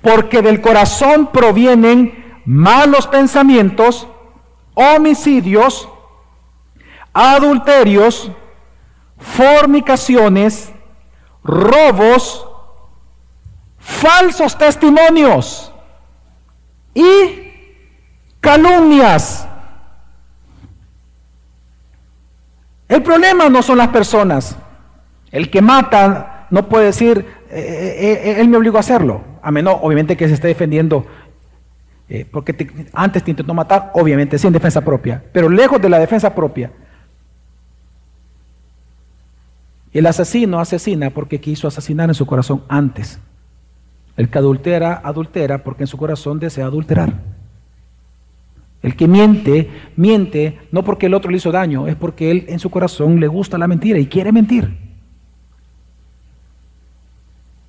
Porque 0.00 0.42
del 0.42 0.60
corazón 0.60 1.30
provienen 1.32 2.40
malos 2.44 3.06
pensamientos, 3.06 4.08
homicidios, 4.74 5.88
adulterios, 7.12 8.30
fornicaciones, 9.18 10.72
robos, 11.44 12.46
falsos 13.78 14.56
testimonios 14.56 15.72
y 16.94 17.52
calumnias. 18.40 19.46
El 22.88 23.02
problema 23.02 23.48
no 23.48 23.62
son 23.62 23.78
las 23.78 23.88
personas. 23.88 24.56
El 25.30 25.50
que 25.50 25.62
mata 25.62 26.46
no 26.50 26.68
puede 26.68 26.86
decir, 26.86 27.26
eh, 27.48 27.54
eh, 27.54 28.20
eh, 28.24 28.40
él 28.40 28.48
me 28.48 28.58
obligó 28.58 28.76
a 28.76 28.80
hacerlo. 28.80 29.22
A 29.40 29.50
menos, 29.50 29.78
obviamente, 29.80 30.16
que 30.16 30.28
se 30.28 30.34
esté 30.34 30.48
defendiendo, 30.48 31.06
porque 32.30 32.54
antes 32.92 33.24
te 33.24 33.30
intentó 33.30 33.54
matar, 33.54 33.90
obviamente, 33.94 34.38
sin 34.38 34.52
defensa 34.52 34.82
propia. 34.82 35.24
Pero 35.32 35.48
lejos 35.48 35.80
de 35.80 35.88
la 35.88 35.98
defensa 35.98 36.34
propia. 36.34 36.70
El 39.92 40.06
asesino 40.06 40.58
asesina 40.58 41.10
porque 41.10 41.40
quiso 41.40 41.68
asesinar 41.68 42.08
en 42.08 42.14
su 42.14 42.26
corazón 42.26 42.64
antes. 42.68 43.20
El 44.16 44.28
que 44.28 44.38
adultera, 44.38 45.00
adultera 45.04 45.62
porque 45.62 45.84
en 45.84 45.86
su 45.86 45.96
corazón 45.96 46.38
desea 46.38 46.66
adulterar. 46.66 47.20
El 48.82 48.96
que 48.96 49.06
miente, 49.06 49.70
miente 49.96 50.58
no 50.72 50.82
porque 50.82 51.06
el 51.06 51.14
otro 51.14 51.30
le 51.30 51.36
hizo 51.36 51.52
daño, 51.52 51.86
es 51.86 51.94
porque 51.94 52.30
él 52.30 52.46
en 52.48 52.58
su 52.58 52.68
corazón 52.68 53.20
le 53.20 53.28
gusta 53.28 53.58
la 53.58 53.68
mentira 53.68 53.98
y 53.98 54.06
quiere 54.06 54.32
mentir. 54.32 54.76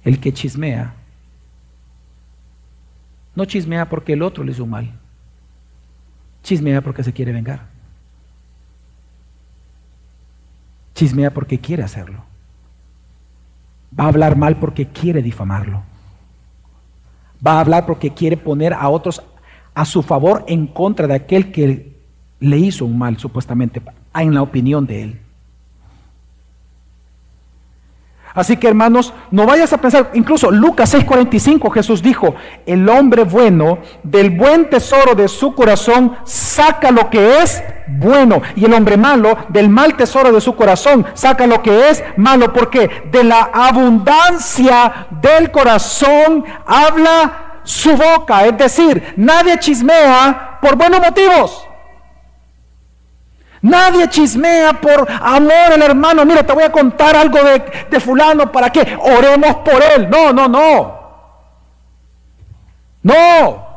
El 0.03 0.19
que 0.19 0.33
chismea, 0.33 0.95
no 3.35 3.45
chismea 3.45 3.87
porque 3.87 4.13
el 4.13 4.21
otro 4.21 4.43
le 4.43 4.51
hizo 4.51 4.65
mal, 4.65 4.91
chismea 6.41 6.81
porque 6.81 7.03
se 7.03 7.13
quiere 7.13 7.31
vengar. 7.31 7.72
Chismea 10.95 11.31
porque 11.31 11.59
quiere 11.59 11.83
hacerlo. 11.83 12.23
Va 13.97 14.05
a 14.05 14.07
hablar 14.07 14.37
mal 14.37 14.57
porque 14.57 14.87
quiere 14.87 15.21
difamarlo. 15.21 15.83
Va 17.45 17.53
a 17.53 17.59
hablar 17.59 17.85
porque 17.85 18.11
quiere 18.11 18.37
poner 18.37 18.73
a 18.73 18.89
otros 18.89 19.21
a 19.73 19.85
su 19.85 20.03
favor 20.03 20.45
en 20.47 20.67
contra 20.67 21.07
de 21.07 21.15
aquel 21.15 21.51
que 21.51 21.93
le 22.39 22.57
hizo 22.57 22.85
un 22.85 22.97
mal, 22.97 23.17
supuestamente, 23.17 23.81
en 24.13 24.33
la 24.33 24.41
opinión 24.41 24.85
de 24.85 25.03
él. 25.03 25.19
Así 28.33 28.57
que 28.57 28.67
hermanos, 28.67 29.13
no 29.29 29.45
vayas 29.45 29.73
a 29.73 29.77
pensar, 29.77 30.09
incluso 30.13 30.49
Lucas 30.49 30.93
6:45 30.93 31.71
Jesús 31.71 32.01
dijo, 32.01 32.33
el 32.65 32.89
hombre 32.89 33.23
bueno 33.23 33.77
del 34.01 34.31
buen 34.31 34.69
tesoro 34.69 35.13
de 35.13 35.27
su 35.27 35.53
corazón 35.53 36.17
saca 36.23 36.89
lo 36.89 37.09
que 37.11 37.41
es 37.41 37.63
bueno 37.87 38.41
y 38.55 38.65
el 38.65 38.73
hombre 38.73 38.97
malo 38.97 39.37
del 39.49 39.69
mal 39.69 39.95
tesoro 39.95 40.31
de 40.31 40.41
su 40.41 40.55
corazón 40.55 41.05
saca 41.13 41.45
lo 41.45 41.61
que 41.61 41.89
es 41.89 42.03
malo, 42.17 42.51
porque 42.53 43.03
de 43.11 43.23
la 43.23 43.49
abundancia 43.53 45.07
del 45.21 45.51
corazón 45.51 46.43
habla 46.65 47.59
su 47.63 47.95
boca. 47.95 48.45
Es 48.45 48.57
decir, 48.57 49.13
nadie 49.15 49.59
chismea 49.59 50.59
por 50.61 50.75
buenos 50.75 50.99
motivos. 50.99 51.62
Nadie 53.63 54.09
chismea 54.09 54.73
por 54.73 55.09
amor 55.09 55.71
al 55.71 55.81
hermano. 55.81 56.25
Mira, 56.25 56.45
te 56.45 56.51
voy 56.51 56.63
a 56.63 56.71
contar 56.71 57.15
algo 57.15 57.41
de, 57.41 57.63
de 57.89 57.99
fulano 58.01 58.51
para 58.51 58.69
que 58.69 58.97
oremos 58.99 59.55
por 59.57 59.81
él. 59.81 60.09
No, 60.09 60.33
no, 60.33 60.49
no. 60.49 61.03
No. 63.01 63.67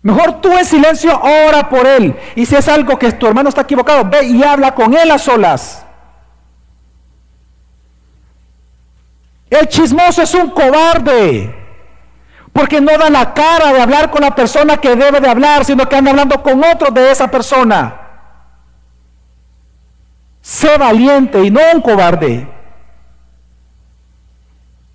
Mejor 0.00 0.40
tú 0.40 0.50
en 0.56 0.64
silencio 0.64 1.20
ora 1.20 1.68
por 1.68 1.86
él. 1.86 2.18
Y 2.34 2.46
si 2.46 2.56
es 2.56 2.66
algo 2.66 2.98
que 2.98 3.12
tu 3.12 3.26
hermano 3.26 3.50
está 3.50 3.60
equivocado, 3.60 4.08
ve 4.08 4.24
y 4.24 4.42
habla 4.42 4.74
con 4.74 4.94
él 4.94 5.10
a 5.10 5.18
solas. 5.18 5.84
El 9.50 9.68
chismoso 9.68 10.22
es 10.22 10.34
un 10.34 10.48
cobarde. 10.48 11.61
Porque 12.52 12.80
no 12.80 12.96
da 12.98 13.08
la 13.08 13.32
cara 13.32 13.72
de 13.72 13.80
hablar 13.80 14.10
con 14.10 14.20
la 14.20 14.34
persona 14.34 14.76
que 14.76 14.94
debe 14.94 15.20
de 15.20 15.28
hablar, 15.28 15.64
sino 15.64 15.88
que 15.88 15.96
anda 15.96 16.10
hablando 16.10 16.42
con 16.42 16.62
otro 16.62 16.90
de 16.90 17.10
esa 17.10 17.30
persona. 17.30 17.98
Sé 20.42 20.76
valiente 20.76 21.42
y 21.42 21.50
no 21.50 21.60
un 21.74 21.80
cobarde. 21.80 22.48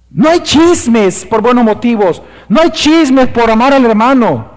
No 0.09 0.29
hay 0.29 0.39
chismes 0.41 1.25
por 1.25 1.41
buenos 1.41 1.63
motivos. 1.63 2.21
No 2.47 2.61
hay 2.61 2.69
chismes 2.71 3.27
por 3.29 3.49
amar 3.49 3.73
al 3.73 3.85
hermano. 3.85 4.51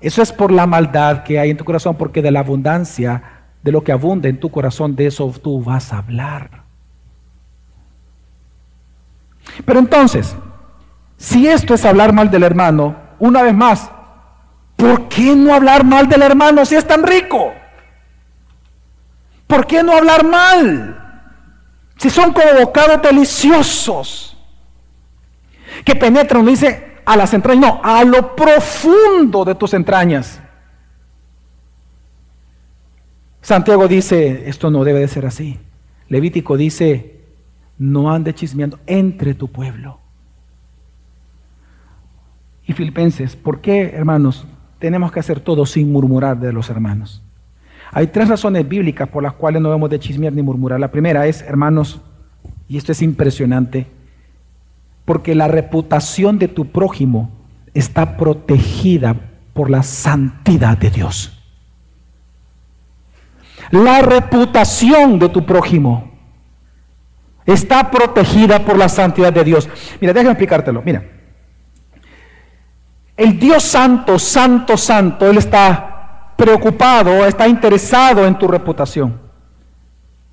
Eso 0.00 0.22
es 0.22 0.32
por 0.32 0.50
la 0.50 0.66
maldad 0.66 1.24
que 1.24 1.38
hay 1.38 1.50
en 1.50 1.56
tu 1.56 1.64
corazón, 1.64 1.96
porque 1.96 2.22
de 2.22 2.30
la 2.30 2.40
abundancia, 2.40 3.22
de 3.62 3.72
lo 3.72 3.84
que 3.84 3.92
abunda 3.92 4.28
en 4.28 4.40
tu 4.40 4.50
corazón, 4.50 4.96
de 4.96 5.06
eso 5.06 5.32
tú 5.42 5.62
vas 5.62 5.92
a 5.92 5.98
hablar. 5.98 6.62
Pero 9.64 9.78
entonces, 9.78 10.34
si 11.20 11.46
esto 11.46 11.74
es 11.74 11.84
hablar 11.84 12.14
mal 12.14 12.30
del 12.30 12.42
hermano, 12.42 12.96
una 13.18 13.42
vez 13.42 13.54
más, 13.54 13.90
¿por 14.74 15.06
qué 15.08 15.36
no 15.36 15.52
hablar 15.52 15.84
mal 15.84 16.08
del 16.08 16.22
hermano 16.22 16.64
si 16.64 16.76
es 16.76 16.86
tan 16.86 17.06
rico? 17.06 17.52
¿Por 19.46 19.66
qué 19.66 19.82
no 19.82 19.92
hablar 19.92 20.24
mal? 20.24 21.28
Si 21.98 22.08
son 22.08 22.32
como 22.32 22.46
bocados 22.58 23.02
deliciosos 23.02 24.34
que 25.84 25.94
penetran, 25.94 26.46
dice, 26.46 27.02
a 27.04 27.18
las 27.18 27.34
entrañas, 27.34 27.60
no, 27.60 27.80
a 27.84 28.02
lo 28.02 28.34
profundo 28.34 29.44
de 29.44 29.54
tus 29.54 29.74
entrañas. 29.74 30.40
Santiago 33.42 33.88
dice, 33.88 34.48
esto 34.48 34.70
no 34.70 34.84
debe 34.84 35.00
de 35.00 35.08
ser 35.08 35.26
así. 35.26 35.60
Levítico 36.08 36.56
dice, 36.56 37.20
no 37.76 38.10
ande 38.10 38.34
chismeando 38.34 38.78
entre 38.86 39.34
tu 39.34 39.48
pueblo 39.48 39.99
y 42.70 42.72
Filipenses, 42.72 43.34
¿por 43.34 43.60
qué, 43.60 43.90
hermanos, 43.96 44.46
tenemos 44.78 45.10
que 45.10 45.18
hacer 45.18 45.40
todo 45.40 45.66
sin 45.66 45.90
murmurar 45.90 46.38
de 46.38 46.52
los 46.52 46.70
hermanos? 46.70 47.20
Hay 47.90 48.06
tres 48.06 48.28
razones 48.28 48.68
bíblicas 48.68 49.08
por 49.08 49.24
las 49.24 49.32
cuales 49.32 49.60
no 49.60 49.70
debemos 49.70 49.90
de 49.90 49.98
chismear 49.98 50.32
ni 50.32 50.40
murmurar. 50.40 50.78
La 50.78 50.92
primera 50.92 51.26
es, 51.26 51.42
hermanos, 51.42 52.00
y 52.68 52.76
esto 52.76 52.92
es 52.92 53.02
impresionante, 53.02 53.88
porque 55.04 55.34
la 55.34 55.48
reputación 55.48 56.38
de 56.38 56.46
tu 56.46 56.66
prójimo 56.66 57.32
está 57.74 58.16
protegida 58.16 59.16
por 59.52 59.68
la 59.68 59.82
santidad 59.82 60.78
de 60.78 60.90
Dios. 60.90 61.36
La 63.72 64.00
reputación 64.00 65.18
de 65.18 65.28
tu 65.28 65.44
prójimo 65.44 66.08
está 67.46 67.90
protegida 67.90 68.64
por 68.64 68.78
la 68.78 68.88
santidad 68.88 69.32
de 69.32 69.42
Dios. 69.42 69.68
Mira, 70.00 70.12
déjame 70.12 70.30
explicártelo. 70.30 70.82
Mira, 70.84 71.19
el 73.20 73.38
Dios 73.38 73.62
santo, 73.64 74.18
santo, 74.18 74.78
santo, 74.78 75.28
Él 75.28 75.36
está 75.36 76.32
preocupado, 76.36 77.26
está 77.26 77.46
interesado 77.46 78.26
en 78.26 78.38
tu 78.38 78.48
reputación, 78.48 79.20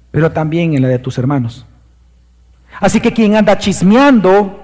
pero 0.10 0.32
también 0.32 0.74
en 0.74 0.82
la 0.82 0.88
de 0.88 0.98
tus 0.98 1.18
hermanos. 1.18 1.66
Así 2.80 3.02
que 3.02 3.12
quien 3.12 3.36
anda 3.36 3.58
chismeando 3.58 4.64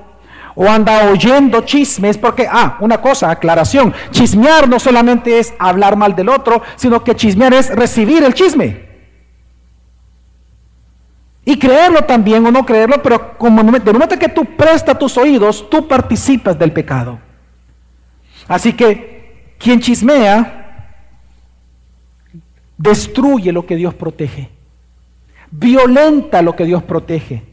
o 0.56 0.70
anda 0.70 1.10
oyendo 1.10 1.66
chismes, 1.66 2.18
porque, 2.18 2.48
ah, 2.50 2.78
una 2.80 3.02
cosa, 3.02 3.30
aclaración, 3.30 3.94
chismear 4.12 4.70
no 4.70 4.80
solamente 4.80 5.38
es 5.38 5.54
hablar 5.60 5.98
mal 5.98 6.16
del 6.16 6.30
otro, 6.30 6.62
sino 6.78 7.04
que 7.04 7.18
chismear 7.18 7.54
es 7.54 7.76
recibir 7.76 8.24
el 8.24 8.34
chisme. 8.34 8.88
Y 11.44 11.60
creerlo 11.60 12.04
también 12.06 12.46
o 12.46 12.52
no 12.52 12.66
creerlo, 12.66 13.04
pero 13.04 13.38
como 13.38 13.62
de 13.64 13.92
momento 13.92 14.18
que 14.18 14.30
tú 14.30 14.46
prestas 14.46 14.98
tus 14.98 15.18
oídos, 15.18 15.70
tú 15.70 15.90
participas 15.90 16.58
del 16.58 16.72
pecado. 16.72 17.20
Así 18.48 18.74
que 18.74 19.56
quien 19.58 19.80
chismea, 19.80 20.60
destruye 22.78 23.52
lo 23.52 23.66
que 23.66 23.76
Dios 23.76 23.94
protege, 23.94 24.50
violenta 25.52 26.42
lo 26.42 26.56
que 26.56 26.66
Dios 26.66 26.84
protege. 26.84 27.44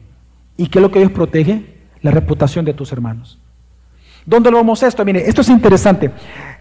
¿Y 0.57 0.67
qué 0.67 0.79
es 0.79 0.81
lo 0.81 0.91
que 0.91 0.99
Dios 0.99 1.11
protege? 1.11 1.63
La 2.01 2.11
reputación 2.11 2.65
de 2.65 2.73
tus 2.73 2.91
hermanos. 2.91 3.39
¿Dónde 4.25 4.51
lo 4.51 4.57
vemos 4.57 4.83
esto? 4.83 5.03
Mire, 5.05 5.27
esto 5.27 5.41
es 5.41 5.49
interesante. 5.49 6.11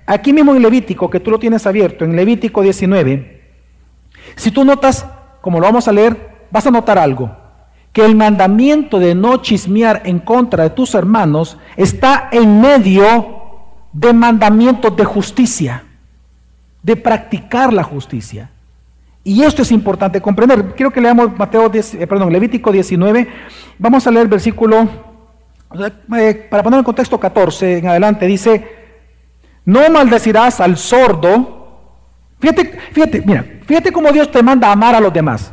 Aquí 0.06 0.32
mismo 0.32 0.54
en 0.54 0.62
Levítico, 0.62 1.10
que 1.10 1.20
tú 1.20 1.30
lo 1.30 1.38
tienes 1.38 1.66
abierto, 1.66 2.04
en 2.04 2.16
Levítico 2.16 2.62
19, 2.62 3.40
si 4.36 4.50
tú 4.50 4.64
notas, 4.64 5.06
como 5.40 5.58
lo 5.58 5.66
vamos 5.66 5.88
a 5.88 5.92
leer, 5.92 6.46
vas 6.50 6.66
a 6.66 6.70
notar 6.70 6.98
algo, 6.98 7.30
que 7.92 8.04
el 8.04 8.14
mandamiento 8.14 8.98
de 8.98 9.14
no 9.14 9.38
chismear 9.38 10.02
en 10.04 10.20
contra 10.20 10.64
de 10.64 10.70
tus 10.70 10.94
hermanos 10.94 11.58
está 11.76 12.28
en 12.32 12.60
medio 12.60 13.39
de 13.92 14.12
mandamientos 14.12 14.96
de 14.96 15.04
justicia, 15.04 15.84
de 16.82 16.96
practicar 16.96 17.72
la 17.72 17.82
justicia. 17.82 18.50
Y 19.22 19.42
esto 19.42 19.62
es 19.62 19.70
importante 19.72 20.20
comprender. 20.20 20.74
Quiero 20.74 20.90
que 20.90 21.00
leamos 21.00 21.36
Mateo 21.36 21.70
eh, 21.72 22.06
perdón, 22.06 22.32
Levítico 22.32 22.72
19. 22.72 23.28
Vamos 23.78 24.06
a 24.06 24.10
leer 24.10 24.22
el 24.22 24.28
versículo, 24.28 24.88
eh, 26.18 26.46
para 26.50 26.62
poner 26.62 26.78
en 26.78 26.84
contexto 26.84 27.20
14 27.20 27.78
en 27.78 27.88
adelante, 27.88 28.26
dice, 28.26 28.66
no 29.64 29.88
maldecirás 29.90 30.60
al 30.60 30.76
sordo. 30.76 31.58
Fíjate, 32.38 32.78
fíjate, 32.92 33.22
mira, 33.26 33.44
fíjate 33.66 33.92
cómo 33.92 34.10
Dios 34.10 34.30
te 34.30 34.42
manda 34.42 34.68
a 34.68 34.72
amar 34.72 34.94
a 34.94 35.00
los 35.00 35.12
demás. 35.12 35.52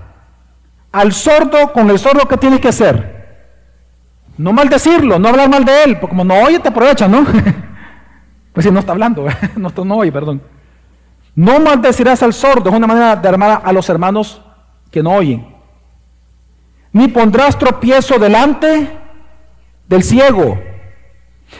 Al 0.92 1.12
sordo, 1.12 1.74
con 1.74 1.90
el 1.90 2.00
sordo, 2.00 2.28
¿qué 2.28 2.38
tienes 2.38 2.62
que 2.62 2.70
hacer? 2.70 3.18
No 4.38 4.54
maldecirlo, 4.54 5.20
no 5.20 5.28
hablar 5.28 5.50
mal 5.50 5.66
de 5.66 5.84
él, 5.84 6.00
porque 6.00 6.12
como 6.12 6.24
no 6.24 6.36
oye, 6.42 6.60
te 6.60 6.70
aprovecha, 6.70 7.08
¿no? 7.08 7.26
pues 8.58 8.72
no 8.72 8.80
está 8.80 8.92
hablando, 8.92 9.24
no, 9.56 9.72
no 9.86 9.96
oye, 9.98 10.12
perdón. 10.12 10.42
No 11.36 11.60
maldecirás 11.60 12.24
al 12.24 12.34
sordo, 12.34 12.72
es 12.72 12.76
una 12.76 12.88
manera 12.88 13.16
de 13.16 13.30
armar 13.30 13.62
a 13.64 13.72
los 13.72 13.88
hermanos 13.88 14.42
que 14.90 15.04
no 15.04 15.12
oyen. 15.12 15.46
Ni 16.92 17.08
pondrás 17.08 17.56
tropiezo 17.60 18.18
delante 18.18 18.90
del 19.88 20.02
ciego, 20.02 20.60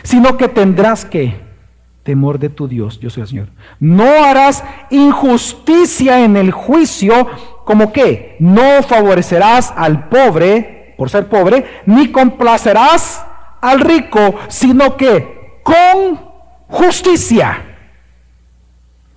sino 0.02 0.36
que 0.36 0.48
tendrás 0.48 1.04
que 1.04 1.40
temor 2.02 2.40
de 2.40 2.48
tu 2.48 2.66
Dios, 2.66 2.98
yo 2.98 3.10
soy 3.10 3.20
el 3.20 3.28
Señor. 3.28 3.48
No 3.78 4.24
harás 4.24 4.64
injusticia 4.90 6.24
en 6.24 6.36
el 6.36 6.50
juicio, 6.50 7.28
como 7.64 7.92
que 7.92 8.34
no 8.40 8.82
favorecerás 8.82 9.72
al 9.76 10.08
pobre 10.08 10.96
por 10.98 11.10
ser 11.10 11.28
pobre, 11.28 11.64
ni 11.86 12.10
complacerás 12.10 13.24
al 13.60 13.78
rico, 13.78 14.34
sino 14.48 14.96
que 14.96 15.60
con 15.62 16.27
justicia 16.68 17.64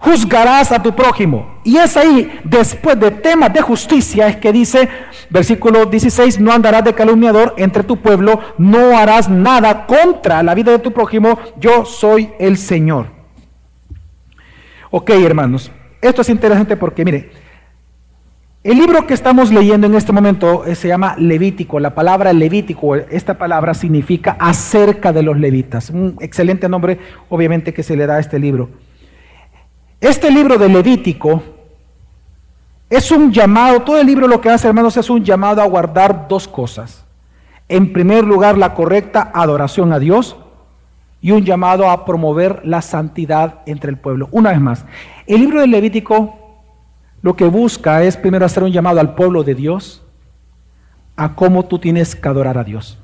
juzgarás 0.01 0.71
a 0.71 0.81
tu 0.81 0.93
prójimo. 0.93 1.59
Y 1.63 1.77
es 1.77 1.95
ahí, 1.95 2.39
después 2.43 2.99
de 2.99 3.11
temas 3.11 3.53
de 3.53 3.61
justicia, 3.61 4.27
es 4.27 4.37
que 4.37 4.51
dice, 4.51 4.89
versículo 5.29 5.85
16, 5.85 6.39
no 6.39 6.51
andarás 6.51 6.83
de 6.83 6.93
calumniador 6.93 7.53
entre 7.57 7.83
tu 7.83 7.97
pueblo, 7.97 8.39
no 8.57 8.97
harás 8.97 9.29
nada 9.29 9.85
contra 9.85 10.41
la 10.41 10.55
vida 10.55 10.71
de 10.71 10.79
tu 10.79 10.91
prójimo, 10.91 11.39
yo 11.59 11.85
soy 11.85 12.31
el 12.39 12.57
Señor. 12.57 13.07
Ok, 14.89 15.11
hermanos, 15.11 15.71
esto 16.01 16.23
es 16.23 16.29
interesante 16.29 16.75
porque, 16.75 17.05
mire, 17.05 17.31
el 18.63 18.77
libro 18.77 19.07
que 19.07 19.15
estamos 19.15 19.51
leyendo 19.51 19.87
en 19.87 19.95
este 19.95 20.11
momento 20.11 20.65
eh, 20.65 20.75
se 20.75 20.87
llama 20.87 21.15
Levítico. 21.17 21.79
La 21.79 21.95
palabra 21.95 22.31
Levítico, 22.31 22.95
esta 22.95 23.35
palabra 23.35 23.73
significa 23.73 24.37
acerca 24.39 25.11
de 25.11 25.23
los 25.23 25.35
levitas. 25.37 25.89
Un 25.89 26.15
excelente 26.19 26.69
nombre, 26.69 26.99
obviamente, 27.29 27.73
que 27.73 27.81
se 27.81 27.95
le 27.95 28.05
da 28.05 28.17
a 28.17 28.19
este 28.19 28.37
libro. 28.37 28.69
Este 29.99 30.29
libro 30.29 30.59
de 30.59 30.69
Levítico 30.69 31.41
es 32.87 33.11
un 33.11 33.31
llamado, 33.31 33.81
todo 33.81 33.99
el 33.99 34.05
libro 34.05 34.27
lo 34.27 34.41
que 34.41 34.49
hace, 34.49 34.67
hermanos, 34.67 34.95
es 34.95 35.09
un 35.09 35.23
llamado 35.23 35.61
a 35.61 35.65
guardar 35.65 36.27
dos 36.27 36.47
cosas. 36.47 37.03
En 37.67 37.91
primer 37.91 38.25
lugar, 38.25 38.59
la 38.59 38.75
correcta 38.75 39.31
adoración 39.33 39.91
a 39.91 39.97
Dios 39.97 40.35
y 41.19 41.31
un 41.31 41.43
llamado 41.45 41.89
a 41.89 42.05
promover 42.05 42.61
la 42.63 42.83
santidad 42.83 43.61
entre 43.65 43.89
el 43.89 43.97
pueblo. 43.97 44.27
Una 44.31 44.51
vez 44.51 44.59
más, 44.59 44.85
el 45.25 45.41
libro 45.41 45.61
de 45.61 45.67
Levítico 45.67 46.40
lo 47.21 47.35
que 47.35 47.45
busca 47.45 48.03
es 48.03 48.17
primero 48.17 48.45
hacer 48.45 48.63
un 48.63 48.71
llamado 48.71 48.99
al 48.99 49.15
pueblo 49.15 49.43
de 49.43 49.55
Dios 49.55 50.03
a 51.15 51.35
cómo 51.35 51.65
tú 51.65 51.77
tienes 51.77 52.15
que 52.15 52.27
adorar 52.27 52.57
a 52.57 52.63
Dios. 52.63 52.97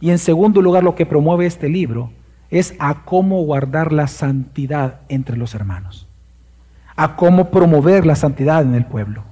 Y 0.00 0.10
en 0.10 0.18
segundo 0.18 0.62
lugar, 0.62 0.84
lo 0.84 0.94
que 0.94 1.06
promueve 1.06 1.46
este 1.46 1.68
libro 1.68 2.12
es 2.50 2.74
a 2.78 3.04
cómo 3.04 3.42
guardar 3.42 3.92
la 3.92 4.06
santidad 4.06 5.00
entre 5.08 5.36
los 5.36 5.54
hermanos, 5.54 6.06
a 6.96 7.16
cómo 7.16 7.50
promover 7.50 8.06
la 8.06 8.16
santidad 8.16 8.62
en 8.62 8.74
el 8.74 8.86
pueblo. 8.86 9.24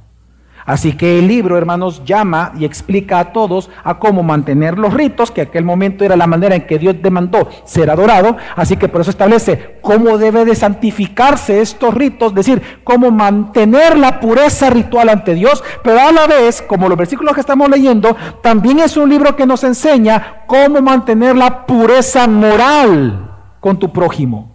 Así 0.69 0.93
que 0.93 1.19
el 1.19 1.29
libro, 1.29 1.57
hermanos, 1.57 2.03
llama 2.05 2.53
y 2.59 2.67
explica 2.67 3.21
a 3.21 3.33
todos 3.33 3.71
a 3.85 3.99
cómo 3.99 4.23
mantener 4.23 4.79
los 4.79 4.93
ritos, 4.93 5.31
que 5.31 5.41
aquel 5.41 5.65
momento 5.65 6.05
era 6.05 6.15
la 6.15 6.27
manera 6.27 6.57
en 6.57 6.67
que 6.67 6.79
Dios 6.79 6.97
demandó 7.01 7.49
ser 7.65 7.89
adorado. 7.89 8.37
Así 8.55 8.77
que 8.77 8.87
por 8.87 9.01
eso 9.01 9.09
establece 9.09 9.79
cómo 9.81 10.19
debe 10.19 10.45
de 10.45 10.55
santificarse 10.55 11.63
estos 11.63 11.95
ritos, 11.95 12.33
es 12.33 12.35
decir, 12.35 12.81
cómo 12.85 13.11
mantener 13.11 13.97
la 13.97 14.21
pureza 14.21 14.69
ritual 14.69 15.09
ante 15.09 15.33
Dios, 15.33 15.65
pero 15.83 16.01
a 16.01 16.13
la 16.13 16.27
vez, 16.27 16.61
como 16.61 16.87
los 16.87 16.99
versículos 16.99 17.33
que 17.33 17.41
estamos 17.41 17.71
leyendo, 17.71 18.15
también 18.43 18.81
es 18.81 18.99
un 18.99 19.09
libro 19.09 19.37
que 19.37 19.47
nos 19.47 19.65
enseña 19.65 20.43
cómo 20.47 20.83
mantener 20.83 21.35
la 21.35 21.65
pureza 21.65 22.29
moral 22.29 23.39
con 23.61 23.79
tu 23.79 23.91
prójimo. 23.91 24.53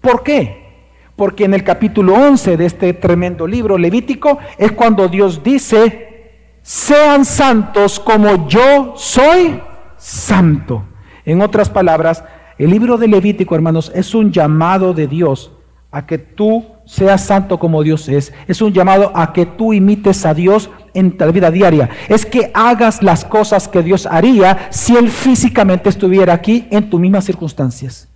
¿Por 0.00 0.22
qué? 0.22 0.65
Porque 1.16 1.44
en 1.44 1.54
el 1.54 1.64
capítulo 1.64 2.14
11 2.14 2.58
de 2.58 2.66
este 2.66 2.92
tremendo 2.92 3.46
libro 3.46 3.78
levítico 3.78 4.38
es 4.58 4.72
cuando 4.72 5.08
Dios 5.08 5.42
dice, 5.42 6.06
sean 6.60 7.24
santos 7.24 7.98
como 7.98 8.46
yo 8.48 8.94
soy 8.96 9.62
santo. 9.96 10.84
En 11.24 11.40
otras 11.40 11.70
palabras, 11.70 12.22
el 12.58 12.70
libro 12.70 12.98
de 12.98 13.08
Levítico, 13.08 13.54
hermanos, 13.54 13.90
es 13.94 14.14
un 14.14 14.30
llamado 14.30 14.92
de 14.92 15.06
Dios 15.06 15.52
a 15.90 16.06
que 16.06 16.18
tú 16.18 16.66
seas 16.84 17.24
santo 17.24 17.58
como 17.58 17.82
Dios 17.82 18.08
es. 18.08 18.32
Es 18.46 18.60
un 18.60 18.72
llamado 18.72 19.10
a 19.14 19.32
que 19.32 19.46
tú 19.46 19.72
imites 19.72 20.26
a 20.26 20.34
Dios 20.34 20.70
en 20.92 21.16
tu 21.16 21.32
vida 21.32 21.50
diaria. 21.50 21.88
Es 22.08 22.26
que 22.26 22.50
hagas 22.52 23.02
las 23.02 23.24
cosas 23.24 23.68
que 23.68 23.82
Dios 23.82 24.06
haría 24.06 24.68
si 24.70 24.96
Él 24.96 25.08
físicamente 25.08 25.88
estuviera 25.88 26.34
aquí 26.34 26.68
en 26.70 26.90
tus 26.90 27.00
mismas 27.00 27.24
circunstancias. 27.24 28.08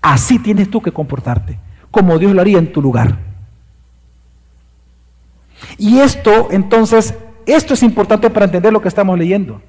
Así 0.00 0.38
tienes 0.38 0.70
tú 0.70 0.80
que 0.80 0.92
comportarte 0.92 1.58
como 1.90 2.18
Dios 2.18 2.32
lo 2.32 2.40
haría 2.40 2.58
en 2.58 2.72
tu 2.72 2.80
lugar. 2.80 3.18
Y 5.78 5.98
esto, 5.98 6.48
entonces, 6.50 7.14
esto 7.46 7.74
es 7.74 7.82
importante 7.82 8.30
para 8.30 8.46
entender 8.46 8.72
lo 8.72 8.80
que 8.80 8.88
estamos 8.88 9.18
leyendo. 9.18 9.60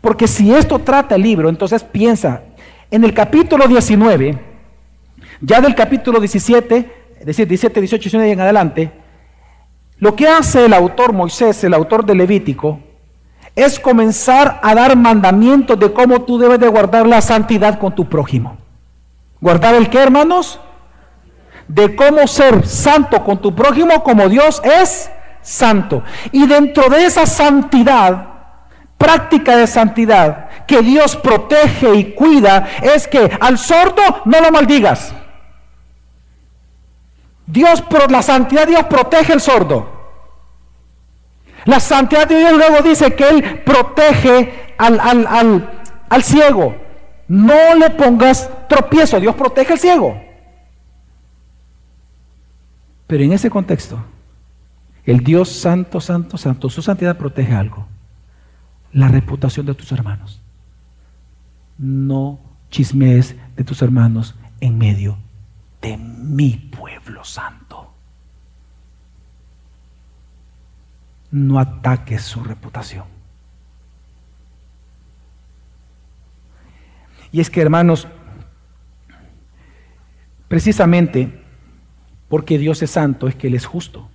Porque 0.00 0.26
si 0.26 0.52
esto 0.52 0.78
trata 0.78 1.14
el 1.14 1.22
libro, 1.22 1.48
entonces 1.48 1.84
piensa, 1.84 2.42
en 2.90 3.04
el 3.04 3.12
capítulo 3.12 3.66
19, 3.66 4.38
ya 5.40 5.60
del 5.60 5.74
capítulo 5.74 6.18
17, 6.20 6.90
es 7.20 7.26
decir, 7.26 7.46
17, 7.46 7.80
18, 7.80 8.02
19 8.02 8.28
y 8.28 8.32
en 8.32 8.40
adelante, 8.40 8.92
lo 9.98 10.16
que 10.16 10.26
hace 10.26 10.64
el 10.64 10.72
autor 10.72 11.12
Moisés, 11.12 11.62
el 11.64 11.74
autor 11.74 12.04
de 12.06 12.14
Levítico, 12.14 12.80
es 13.54 13.78
comenzar 13.78 14.60
a 14.62 14.74
dar 14.74 14.96
mandamientos 14.96 15.78
de 15.78 15.92
cómo 15.92 16.22
tú 16.22 16.38
debes 16.38 16.58
de 16.60 16.68
guardar 16.68 17.06
la 17.06 17.20
santidad 17.20 17.78
con 17.78 17.94
tu 17.94 18.08
prójimo. 18.08 18.56
¿Guardar 19.40 19.74
el 19.74 19.90
qué, 19.90 19.98
hermanos? 19.98 20.60
De 21.70 21.94
cómo 21.94 22.26
ser 22.26 22.66
santo 22.66 23.22
con 23.22 23.40
tu 23.40 23.54
prójimo 23.54 24.02
como 24.02 24.28
Dios 24.28 24.60
es 24.64 25.08
santo. 25.40 26.02
Y 26.32 26.46
dentro 26.46 26.88
de 26.88 27.04
esa 27.04 27.26
santidad, 27.26 28.26
práctica 28.98 29.56
de 29.56 29.68
santidad, 29.68 30.48
que 30.66 30.82
Dios 30.82 31.14
protege 31.14 31.94
y 31.94 32.12
cuida, 32.12 32.66
es 32.82 33.06
que 33.06 33.30
al 33.40 33.56
sordo 33.56 34.02
no 34.24 34.40
lo 34.40 34.50
maldigas. 34.50 35.14
Dios, 37.46 37.84
la 38.08 38.22
santidad 38.22 38.62
de 38.62 38.72
Dios 38.72 38.84
protege 38.86 39.32
al 39.32 39.40
sordo. 39.40 40.00
La 41.66 41.78
santidad 41.78 42.26
de 42.26 42.38
Dios 42.38 42.52
luego 42.52 42.82
dice 42.82 43.14
que 43.14 43.28
Él 43.28 43.62
protege 43.64 44.74
al, 44.76 44.98
al, 44.98 45.84
al 46.08 46.22
ciego. 46.24 46.74
No 47.28 47.76
le 47.76 47.90
pongas 47.90 48.50
tropiezo, 48.68 49.20
Dios 49.20 49.36
protege 49.36 49.74
al 49.74 49.78
ciego. 49.78 50.29
Pero 53.10 53.24
en 53.24 53.32
ese 53.32 53.50
contexto, 53.50 54.00
el 55.04 55.24
Dios 55.24 55.48
santo, 55.48 56.00
santo, 56.00 56.38
santo, 56.38 56.70
su 56.70 56.80
santidad 56.80 57.18
protege 57.18 57.52
algo. 57.56 57.88
La 58.92 59.08
reputación 59.08 59.66
de 59.66 59.74
tus 59.74 59.90
hermanos. 59.90 60.40
No 61.76 62.38
chismees 62.70 63.34
de 63.56 63.64
tus 63.64 63.82
hermanos 63.82 64.36
en 64.60 64.78
medio 64.78 65.18
de 65.82 65.96
mi 65.96 66.52
pueblo 66.52 67.24
santo. 67.24 67.92
No 71.32 71.58
ataques 71.58 72.22
su 72.22 72.44
reputación. 72.44 73.06
Y 77.32 77.40
es 77.40 77.50
que, 77.50 77.60
hermanos, 77.60 78.06
precisamente 80.46 81.39
porque 82.30 82.58
Dios 82.58 82.80
es 82.80 82.92
santo 82.92 83.26
es 83.26 83.34
que 83.34 83.48
Él 83.48 83.54
es 83.54 83.66
justo. 83.66 84.08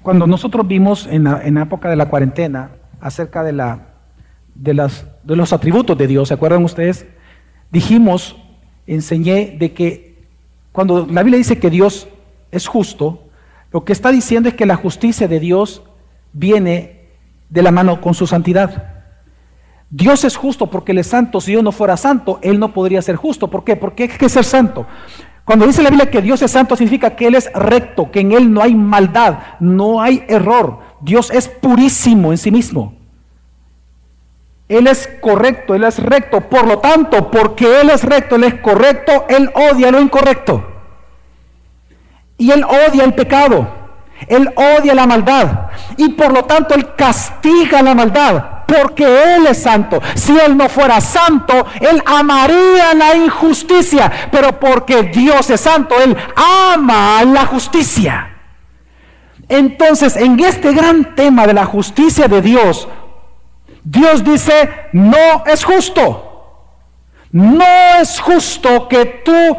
Cuando 0.00 0.26
nosotros 0.28 0.66
vimos 0.66 1.06
en 1.10 1.24
la, 1.24 1.62
época 1.62 1.90
de 1.90 1.96
la 1.96 2.08
cuarentena 2.08 2.70
acerca 3.00 3.42
de, 3.42 3.52
la, 3.52 3.88
de, 4.54 4.74
las, 4.74 5.06
de 5.24 5.34
los 5.34 5.52
atributos 5.52 5.98
de 5.98 6.06
Dios, 6.06 6.28
¿se 6.28 6.34
acuerdan 6.34 6.64
ustedes? 6.64 7.04
Dijimos, 7.72 8.36
enseñé 8.86 9.56
de 9.58 9.72
que 9.72 10.24
cuando 10.70 11.04
la 11.06 11.24
Biblia 11.24 11.38
dice 11.38 11.58
que 11.58 11.68
Dios 11.68 12.06
es 12.52 12.68
justo, 12.68 13.24
lo 13.72 13.84
que 13.84 13.92
está 13.92 14.12
diciendo 14.12 14.48
es 14.48 14.54
que 14.54 14.66
la 14.66 14.76
justicia 14.76 15.26
de 15.26 15.40
Dios 15.40 15.82
viene 16.32 17.08
de 17.48 17.62
la 17.62 17.72
mano 17.72 18.00
con 18.00 18.14
su 18.14 18.28
santidad. 18.28 19.02
Dios 19.90 20.22
es 20.22 20.36
justo 20.36 20.70
porque 20.70 20.92
Él 20.92 20.98
es 20.98 21.08
santo. 21.08 21.40
Si 21.40 21.50
Dios 21.50 21.64
no 21.64 21.72
fuera 21.72 21.96
santo, 21.96 22.38
Él 22.40 22.60
no 22.60 22.72
podría 22.72 23.02
ser 23.02 23.16
justo. 23.16 23.50
¿Por 23.50 23.64
qué? 23.64 23.74
Porque 23.74 24.04
hay 24.04 24.08
que 24.10 24.28
ser 24.28 24.44
santo. 24.44 24.86
Cuando 25.44 25.66
dice 25.66 25.82
la 25.82 25.90
Biblia 25.90 26.10
que 26.10 26.22
Dios 26.22 26.40
es 26.40 26.50
santo, 26.50 26.74
significa 26.74 27.14
que 27.14 27.26
Él 27.26 27.34
es 27.34 27.52
recto, 27.52 28.10
que 28.10 28.20
en 28.20 28.32
Él 28.32 28.52
no 28.52 28.62
hay 28.62 28.74
maldad, 28.74 29.38
no 29.60 30.00
hay 30.00 30.24
error. 30.26 30.80
Dios 31.00 31.30
es 31.30 31.48
purísimo 31.48 32.32
en 32.32 32.38
sí 32.38 32.50
mismo. 32.50 32.94
Él 34.68 34.86
es 34.86 35.06
correcto, 35.20 35.74
Él 35.74 35.84
es 35.84 35.98
recto. 35.98 36.40
Por 36.40 36.66
lo 36.66 36.78
tanto, 36.78 37.30
porque 37.30 37.82
Él 37.82 37.90
es 37.90 38.02
recto, 38.04 38.36
Él 38.36 38.44
es 38.44 38.54
correcto, 38.54 39.26
Él 39.28 39.50
odia 39.54 39.90
lo 39.90 40.00
incorrecto. 40.00 40.64
Y 42.38 42.50
Él 42.50 42.64
odia 42.64 43.04
el 43.04 43.12
pecado. 43.12 43.68
Él 44.26 44.50
odia 44.56 44.94
la 44.94 45.06
maldad. 45.06 45.68
Y 45.98 46.10
por 46.10 46.32
lo 46.32 46.44
tanto, 46.44 46.74
Él 46.74 46.94
castiga 46.94 47.82
la 47.82 47.94
maldad 47.94 48.53
porque 48.66 49.34
Él 49.36 49.46
es 49.46 49.62
santo. 49.62 50.00
Si 50.14 50.36
Él 50.38 50.56
no 50.56 50.68
fuera 50.68 51.00
santo, 51.00 51.66
Él 51.80 52.02
amaría 52.04 52.94
la 52.94 53.14
injusticia, 53.16 54.10
pero 54.30 54.58
porque 54.58 55.04
Dios 55.04 55.50
es 55.50 55.60
santo, 55.60 55.94
Él 56.00 56.16
ama 56.36 57.24
la 57.24 57.46
justicia. 57.46 58.30
Entonces, 59.48 60.16
en 60.16 60.40
este 60.40 60.72
gran 60.72 61.14
tema 61.14 61.46
de 61.46 61.54
la 61.54 61.66
justicia 61.66 62.28
de 62.28 62.40
Dios, 62.40 62.88
Dios 63.84 64.24
dice, 64.24 64.70
no 64.92 65.44
es 65.46 65.64
justo. 65.64 66.30
No 67.30 67.64
es 68.00 68.20
justo 68.20 68.88
que 68.88 69.04
tú 69.24 69.58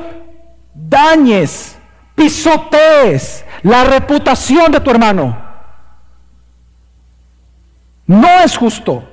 dañes, 0.73 1.77
pisotees 2.15 3.45
la 3.63 3.83
reputación 3.83 4.71
de 4.71 4.79
tu 4.79 4.91
hermano. 4.91 5.44
No 8.07 8.27
es 8.43 8.57
justo. 8.57 9.03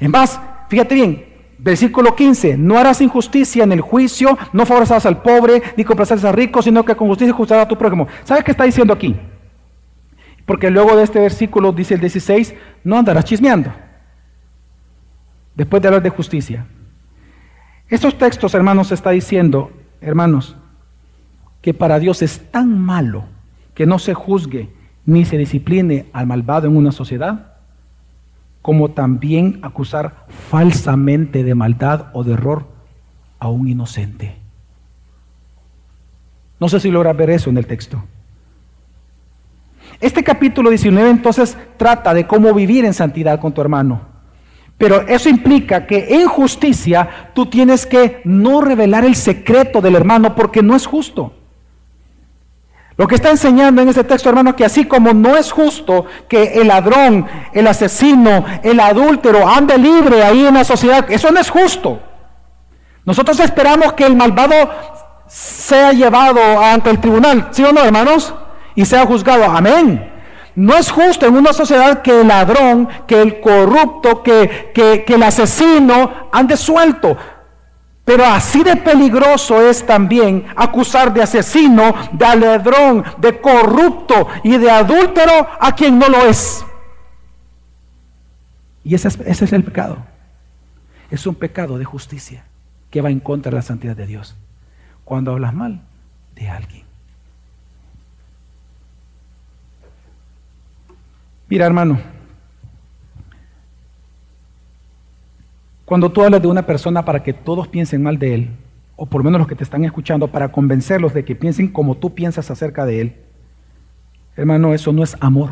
En 0.00 0.10
más, 0.10 0.40
fíjate 0.68 0.94
bien, 0.94 1.24
versículo 1.58 2.14
15, 2.14 2.56
no 2.56 2.78
harás 2.78 3.00
injusticia 3.00 3.64
en 3.64 3.72
el 3.72 3.80
juicio, 3.80 4.36
no 4.52 4.66
favorecerás 4.66 5.06
al 5.06 5.22
pobre, 5.22 5.62
ni 5.76 5.84
complacerás 5.84 6.24
al 6.24 6.34
rico, 6.34 6.62
sino 6.62 6.84
que 6.84 6.94
con 6.94 7.08
justicia 7.08 7.32
juzgarás 7.32 7.66
a 7.66 7.68
tu 7.68 7.78
prójimo. 7.78 8.06
¿Sabes 8.24 8.44
qué 8.44 8.50
está 8.50 8.64
diciendo 8.64 8.92
aquí? 8.92 9.16
Porque 10.44 10.70
luego 10.70 10.96
de 10.96 11.02
este 11.02 11.18
versículo 11.18 11.72
dice 11.72 11.94
el 11.94 12.00
16, 12.00 12.54
no 12.84 12.98
andarás 12.98 13.24
chismeando. 13.24 13.72
Después 15.54 15.82
de 15.82 15.88
hablar 15.88 16.02
de 16.02 16.10
justicia. 16.10 16.66
Estos 17.88 18.18
textos, 18.18 18.54
hermanos, 18.54 18.92
está 18.92 19.10
diciendo, 19.10 19.72
hermanos, 20.00 20.56
que 21.62 21.72
para 21.74 21.98
Dios 21.98 22.22
es 22.22 22.50
tan 22.50 22.78
malo 22.78 23.24
que 23.74 23.86
no 23.86 23.98
se 23.98 24.14
juzgue 24.14 24.70
ni 25.04 25.24
se 25.24 25.38
discipline 25.38 26.06
al 26.12 26.26
malvado 26.26 26.66
en 26.66 26.76
una 26.76 26.92
sociedad, 26.92 27.55
como 28.66 28.90
también 28.90 29.60
acusar 29.62 30.26
falsamente 30.50 31.44
de 31.44 31.54
maldad 31.54 32.06
o 32.14 32.24
de 32.24 32.32
error 32.32 32.66
a 33.38 33.48
un 33.48 33.68
inocente. 33.68 34.34
No 36.58 36.68
sé 36.68 36.80
si 36.80 36.90
logra 36.90 37.12
ver 37.12 37.30
eso 37.30 37.48
en 37.48 37.58
el 37.58 37.66
texto. 37.68 38.02
Este 40.00 40.24
capítulo 40.24 40.68
19 40.68 41.10
entonces 41.10 41.56
trata 41.76 42.12
de 42.12 42.26
cómo 42.26 42.52
vivir 42.54 42.84
en 42.84 42.92
santidad 42.92 43.38
con 43.38 43.52
tu 43.52 43.60
hermano. 43.60 44.00
Pero 44.76 45.02
eso 45.02 45.28
implica 45.28 45.86
que 45.86 46.16
en 46.16 46.26
justicia 46.26 47.30
tú 47.36 47.46
tienes 47.46 47.86
que 47.86 48.20
no 48.24 48.62
revelar 48.62 49.04
el 49.04 49.14
secreto 49.14 49.80
del 49.80 49.94
hermano 49.94 50.34
porque 50.34 50.64
no 50.64 50.74
es 50.74 50.86
justo. 50.88 51.35
Lo 52.96 53.06
que 53.06 53.16
está 53.16 53.30
enseñando 53.30 53.82
en 53.82 53.88
este 53.88 54.04
texto, 54.04 54.30
hermano, 54.30 54.56
que 54.56 54.64
así 54.64 54.86
como 54.86 55.12
no 55.12 55.36
es 55.36 55.52
justo 55.52 56.06
que 56.28 56.54
el 56.54 56.68
ladrón, 56.68 57.26
el 57.52 57.66
asesino, 57.66 58.44
el 58.62 58.80
adúltero 58.80 59.46
ande 59.46 59.76
libre 59.76 60.24
ahí 60.24 60.46
en 60.46 60.54
la 60.54 60.64
sociedad, 60.64 61.04
eso 61.10 61.30
no 61.30 61.38
es 61.38 61.50
justo. 61.50 62.00
Nosotros 63.04 63.38
esperamos 63.40 63.92
que 63.92 64.04
el 64.04 64.16
malvado 64.16 64.54
sea 65.26 65.92
llevado 65.92 66.40
ante 66.58 66.88
el 66.88 66.98
tribunal, 66.98 67.48
¿sí 67.50 67.62
o 67.64 67.72
no, 67.72 67.82
hermanos? 67.84 68.34
Y 68.74 68.84
sea 68.84 69.04
juzgado. 69.04 69.44
Amén. 69.44 70.12
No 70.54 70.74
es 70.74 70.90
justo 70.90 71.26
en 71.26 71.36
una 71.36 71.52
sociedad 71.52 72.00
que 72.00 72.22
el 72.22 72.28
ladrón, 72.28 72.88
que 73.06 73.20
el 73.20 73.40
corrupto, 73.40 74.22
que, 74.22 74.72
que, 74.74 75.04
que 75.04 75.14
el 75.14 75.22
asesino 75.22 76.28
ande 76.32 76.56
suelto. 76.56 77.16
Pero 78.06 78.24
así 78.24 78.62
de 78.62 78.76
peligroso 78.76 79.68
es 79.68 79.84
también 79.84 80.46
acusar 80.54 81.12
de 81.12 81.22
asesino, 81.22 81.92
de 82.12 82.36
ladrón, 82.36 83.02
de 83.18 83.40
corrupto 83.40 84.28
y 84.44 84.56
de 84.58 84.70
adúltero 84.70 85.48
a 85.58 85.74
quien 85.74 85.98
no 85.98 86.08
lo 86.08 86.24
es. 86.24 86.64
Y 88.84 88.94
ese 88.94 89.08
es, 89.08 89.18
ese 89.26 89.44
es 89.46 89.52
el 89.52 89.64
pecado. 89.64 90.06
Es 91.10 91.26
un 91.26 91.34
pecado 91.34 91.78
de 91.78 91.84
justicia 91.84 92.44
que 92.92 93.00
va 93.00 93.10
en 93.10 93.18
contra 93.18 93.50
de 93.50 93.56
la 93.56 93.62
santidad 93.62 93.96
de 93.96 94.06
Dios. 94.06 94.36
Cuando 95.04 95.32
hablas 95.32 95.52
mal 95.52 95.80
de 96.36 96.48
alguien. 96.48 96.84
Mira, 101.48 101.66
hermano, 101.66 101.98
Cuando 105.86 106.10
tú 106.10 106.20
hablas 106.22 106.42
de 106.42 106.48
una 106.48 106.66
persona 106.66 107.04
para 107.04 107.22
que 107.22 107.32
todos 107.32 107.68
piensen 107.68 108.02
mal 108.02 108.18
de 108.18 108.34
él, 108.34 108.50
o 108.96 109.06
por 109.06 109.20
lo 109.20 109.24
menos 109.24 109.38
los 109.38 109.48
que 109.48 109.54
te 109.54 109.62
están 109.62 109.84
escuchando, 109.84 110.26
para 110.26 110.50
convencerlos 110.50 111.14
de 111.14 111.24
que 111.24 111.36
piensen 111.36 111.68
como 111.68 111.96
tú 111.96 112.12
piensas 112.12 112.50
acerca 112.50 112.84
de 112.84 113.00
él, 113.00 113.16
hermano, 114.36 114.74
eso 114.74 114.92
no 114.92 115.04
es 115.04 115.16
amor. 115.20 115.50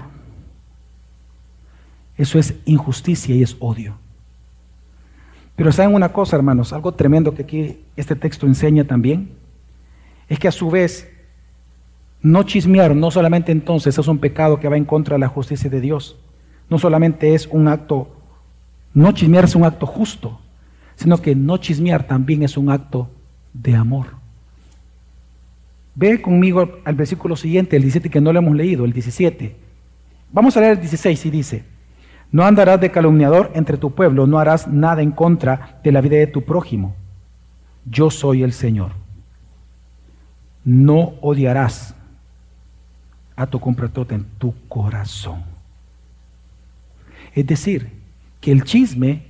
Eso 2.17 2.39
es 2.41 2.55
injusticia 2.65 3.35
y 3.35 3.45
es 3.45 3.57
odio. 3.61 3.97
Pero 5.55 5.71
saben 5.71 5.95
una 5.95 6.13
cosa, 6.13 6.35
hermanos, 6.35 6.73
algo 6.73 6.93
tremendo 6.93 7.33
que 7.33 7.43
aquí 7.43 7.79
este 7.97 8.17
texto 8.17 8.47
enseña 8.47 8.85
también, 8.85 9.31
es 10.29 10.41
que 10.41 10.49
a 10.49 10.53
su 10.53 10.69
vez, 10.69 11.09
no 12.23 12.43
chismear, 12.43 12.97
no 12.97 13.13
solamente 13.13 13.53
entonces 13.53 13.97
es 13.97 14.09
un 14.09 14.19
pecado 14.19 14.59
que 14.59 14.69
va 14.69 14.77
en 14.77 14.85
contra 14.85 15.15
de 15.15 15.21
la 15.21 15.29
justicia 15.29 15.71
de 15.71 15.81
Dios, 15.81 16.17
no 16.69 16.81
solamente 16.81 17.35
es 17.35 17.47
un 17.47 17.69
acto 17.69 18.24
no 18.95 19.13
chismear 19.13 19.45
es 19.45 19.57
un 19.57 19.65
acto 19.65 19.87
justo, 19.87 20.41
sino 20.95 21.21
que 21.21 21.35
no 21.35 21.59
chismear 21.59 22.07
también 22.07 22.45
es 22.45 22.57
un 22.57 22.71
acto 22.71 23.11
de 23.53 23.75
amor. 23.75 24.07
Ve 25.97 26.23
conmigo 26.23 26.79
al 26.85 26.95
versículo 26.95 27.37
siguiente, 27.37 27.77
el 27.77 27.83
17 27.83 28.09
que 28.09 28.21
no 28.21 28.33
lo 28.33 28.39
hemos 28.39 28.55
leído, 28.57 28.85
el 28.85 28.93
17. 28.93 29.57
Vamos 30.33 30.57
a 30.57 30.61
leer 30.61 30.73
el 30.73 30.81
16 30.81 31.27
y 31.27 31.31
dice, 31.31 31.65
no 32.33 32.45
andarás 32.45 32.81
de 32.81 32.91
calumniador 32.91 33.51
entre 33.55 33.77
tu 33.77 33.93
pueblo, 33.93 34.27
no 34.27 34.39
harás 34.39 34.67
nada 34.67 35.03
en 35.03 35.13
contra 35.13 35.81
de 35.85 35.93
la 35.93 36.01
vida 36.01 36.17
de 36.17 36.27
tu 36.27 36.43
prójimo. 36.43 36.95
Yo 37.85 38.11
soy 38.11 38.43
el 38.43 38.53
Señor. 38.53 38.93
No 40.65 41.15
odiarás 41.21 41.95
a 43.37 43.47
tu 43.47 43.61
compatriota 43.61 44.15
en 44.15 44.25
tu 44.39 44.55
corazón. 44.69 45.43
Es 47.35 47.47
decir, 47.47 48.04
que 48.45 48.53
el 48.53 48.63
chisme, 48.63 49.23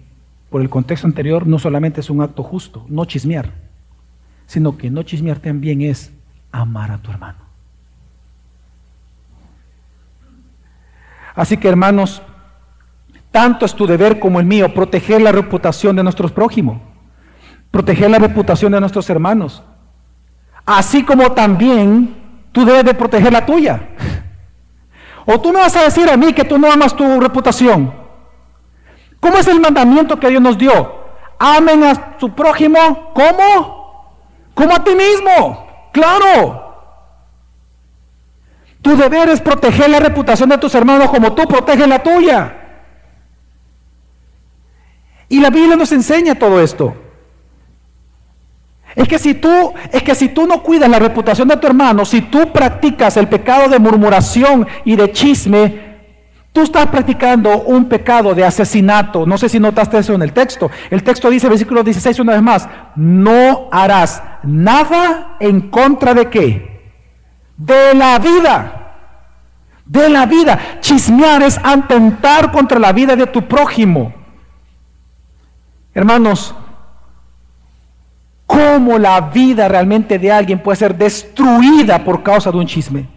por 0.50 0.60
el 0.60 0.68
contexto 0.68 1.06
anterior, 1.06 1.46
no 1.46 1.60
solamente 1.60 2.00
es 2.00 2.10
un 2.10 2.20
acto 2.20 2.42
justo, 2.42 2.84
no 2.88 3.04
chismear, 3.04 3.52
sino 4.44 4.76
que 4.76 4.90
no 4.90 5.04
chismear 5.04 5.38
también 5.38 5.82
es 5.82 6.12
amar 6.50 6.90
a 6.90 6.98
tu 6.98 7.12
hermano. 7.12 7.38
Así 11.36 11.56
que 11.56 11.68
hermanos, 11.68 12.22
tanto 13.30 13.64
es 13.64 13.74
tu 13.76 13.86
deber 13.86 14.18
como 14.18 14.40
el 14.40 14.46
mío 14.46 14.74
proteger 14.74 15.22
la 15.22 15.30
reputación 15.30 15.94
de 15.94 16.02
nuestros 16.02 16.32
prójimos, 16.32 16.80
proteger 17.70 18.10
la 18.10 18.18
reputación 18.18 18.72
de 18.72 18.80
nuestros 18.80 19.08
hermanos, 19.10 19.62
así 20.66 21.04
como 21.04 21.30
también 21.30 22.16
tú 22.50 22.64
debes 22.64 22.84
de 22.84 22.94
proteger 22.94 23.32
la 23.32 23.46
tuya. 23.46 23.90
O 25.26 25.40
tú 25.40 25.52
me 25.54 25.60
vas 25.60 25.74
a 25.74 25.84
decir 25.84 26.10
a 26.10 26.18
mí 26.18 26.34
que 26.34 26.44
tú 26.44 26.58
no 26.58 26.70
amas 26.70 26.94
tu 26.94 27.18
reputación. 27.18 28.03
¿Cómo 29.24 29.38
es 29.38 29.48
el 29.48 29.58
mandamiento 29.58 30.20
que 30.20 30.28
Dios 30.28 30.42
nos 30.42 30.58
dio? 30.58 30.96
Amen 31.38 31.82
a 31.82 32.18
su 32.20 32.28
prójimo, 32.34 33.10
¿cómo? 33.14 34.20
Como 34.52 34.74
a 34.74 34.84
ti 34.84 34.90
mismo. 34.94 35.66
Claro. 35.94 36.74
Tu 38.82 38.94
deber 38.94 39.30
es 39.30 39.40
proteger 39.40 39.88
la 39.88 39.98
reputación 39.98 40.50
de 40.50 40.58
tus 40.58 40.74
hermanos 40.74 41.08
como 41.08 41.32
tú 41.32 41.48
proteges 41.48 41.88
la 41.88 42.02
tuya. 42.02 42.54
Y 45.30 45.40
la 45.40 45.48
Biblia 45.48 45.74
nos 45.74 45.90
enseña 45.92 46.34
todo 46.34 46.60
esto. 46.60 46.94
Es 48.94 49.08
que 49.08 49.18
si 49.18 49.32
tú, 49.32 49.72
es 49.90 50.02
que 50.02 50.14
si 50.14 50.28
tú 50.28 50.46
no 50.46 50.62
cuidas 50.62 50.90
la 50.90 50.98
reputación 50.98 51.48
de 51.48 51.56
tu 51.56 51.66
hermano, 51.66 52.04
si 52.04 52.20
tú 52.20 52.52
practicas 52.52 53.16
el 53.16 53.28
pecado 53.28 53.70
de 53.70 53.78
murmuración 53.78 54.66
y 54.84 54.96
de 54.96 55.12
chisme, 55.12 55.83
tú 56.54 56.62
estás 56.62 56.86
practicando 56.86 57.62
un 57.62 57.86
pecado 57.86 58.32
de 58.32 58.44
asesinato. 58.44 59.26
No 59.26 59.36
sé 59.36 59.48
si 59.48 59.58
notaste 59.58 59.98
eso 59.98 60.14
en 60.14 60.22
el 60.22 60.32
texto. 60.32 60.70
El 60.88 61.02
texto 61.02 61.28
dice, 61.28 61.48
versículo 61.48 61.82
16 61.82 62.20
una 62.20 62.34
vez 62.34 62.42
más, 62.42 62.68
no 62.94 63.68
harás 63.72 64.22
nada 64.44 65.36
en 65.40 65.68
contra 65.68 66.14
de 66.14 66.30
qué? 66.30 66.92
De 67.56 67.92
la 67.94 68.20
vida. 68.20 68.94
De 69.84 70.08
la 70.08 70.26
vida. 70.26 70.78
Chismear 70.80 71.42
es 71.42 71.58
atentar 71.60 72.52
contra 72.52 72.78
la 72.78 72.92
vida 72.92 73.16
de 73.16 73.26
tu 73.26 73.42
prójimo. 73.48 74.14
Hermanos, 75.92 76.54
cómo 78.46 78.96
la 78.96 79.20
vida 79.22 79.66
realmente 79.66 80.20
de 80.20 80.30
alguien 80.30 80.60
puede 80.60 80.76
ser 80.76 80.96
destruida 80.96 82.04
por 82.04 82.22
causa 82.22 82.52
de 82.52 82.58
un 82.58 82.66
chisme. 82.66 83.13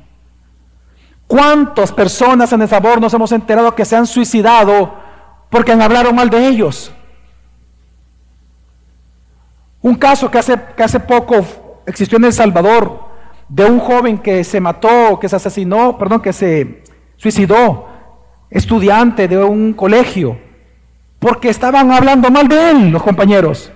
¿Cuántas 1.28 1.92
personas 1.92 2.54
en 2.54 2.62
el 2.62 2.70
sabor 2.70 3.02
nos 3.02 3.14
hemos 3.14 3.32
enterado 3.34 3.76
que 3.76 3.84
se 3.84 3.98
han 3.98 4.08
suicidado 4.08 4.96
porque 5.50 5.74
han 5.74 5.82
hablado 5.82 6.14
mal 6.14 6.30
de 6.30 6.48
ellos? 6.48 6.92
Un 9.82 9.96
caso 9.96 10.32
que 10.32 10.38
hace, 10.38 10.58
que 10.76 10.84
hace 10.84 11.02
poco 11.02 11.82
existió 11.86 12.18
en 12.18 12.26
El 12.26 12.34
Salvador 12.34 13.08
de 13.50 13.66
un 13.66 13.80
joven 13.80 14.18
que 14.18 14.44
se 14.44 14.60
mató, 14.60 15.20
que 15.20 15.30
se 15.30 15.36
asesinó, 15.36 15.98
perdón, 15.98 16.22
que 16.22 16.34
se 16.34 16.84
suicidó, 17.18 17.88
estudiante 18.50 19.28
de 19.28 19.38
un 19.38 19.74
colegio, 19.74 20.40
porque 21.20 21.50
estaban 21.50 21.92
hablando 21.92 22.30
mal 22.30 22.48
de 22.48 22.72
él 22.72 22.90
los 22.90 23.04
compañeros. 23.04 23.72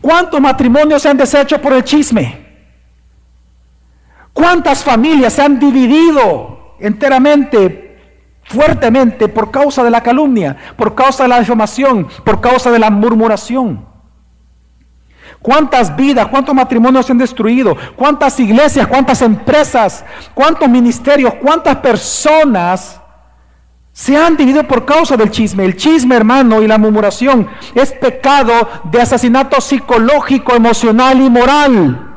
¿Cuántos 0.00 0.40
matrimonios 0.40 1.02
se 1.02 1.08
han 1.08 1.16
deshecho 1.16 1.60
por 1.60 1.72
el 1.72 1.84
chisme? 1.84 2.47
¿Cuántas 4.38 4.84
familias 4.84 5.32
se 5.32 5.42
han 5.42 5.58
dividido 5.58 6.76
enteramente, 6.78 7.98
fuertemente, 8.44 9.26
por 9.26 9.50
causa 9.50 9.82
de 9.82 9.90
la 9.90 10.00
calumnia, 10.00 10.56
por 10.76 10.94
causa 10.94 11.24
de 11.24 11.28
la 11.30 11.40
difamación, 11.40 12.06
por 12.24 12.40
causa 12.40 12.70
de 12.70 12.78
la 12.78 12.88
murmuración? 12.88 13.84
¿Cuántas 15.42 15.96
vidas, 15.96 16.28
cuántos 16.28 16.54
matrimonios 16.54 17.06
se 17.06 17.10
han 17.10 17.18
destruido? 17.18 17.76
¿Cuántas 17.96 18.38
iglesias, 18.38 18.86
cuántas 18.86 19.22
empresas, 19.22 20.04
cuántos 20.34 20.68
ministerios, 20.68 21.34
cuántas 21.42 21.74
personas 21.78 23.00
se 23.90 24.16
han 24.16 24.36
dividido 24.36 24.62
por 24.68 24.84
causa 24.84 25.16
del 25.16 25.32
chisme. 25.32 25.64
El 25.64 25.76
chisme, 25.76 26.14
hermano, 26.14 26.62
y 26.62 26.68
la 26.68 26.78
murmuración 26.78 27.48
es 27.74 27.90
pecado 27.90 28.52
de 28.84 29.00
asesinato 29.00 29.60
psicológico, 29.60 30.54
emocional 30.54 31.20
y 31.20 31.28
moral. 31.28 32.07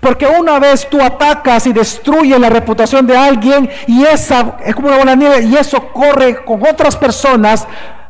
Porque 0.00 0.26
una 0.26 0.58
vez 0.58 0.88
tú 0.88 1.00
atacas 1.00 1.66
y 1.66 1.72
destruyes 1.72 2.38
la 2.38 2.50
reputación 2.50 3.06
de 3.06 3.16
alguien 3.16 3.68
y 3.86 4.04
esa 4.04 4.56
es 4.64 4.74
como 4.74 4.88
una 4.88 4.98
bola 4.98 5.12
de 5.12 5.16
nieve 5.16 5.42
y 5.44 5.56
eso 5.56 5.88
corre 5.92 6.44
con 6.44 6.62
otras 6.66 6.94
personas, 6.96 7.66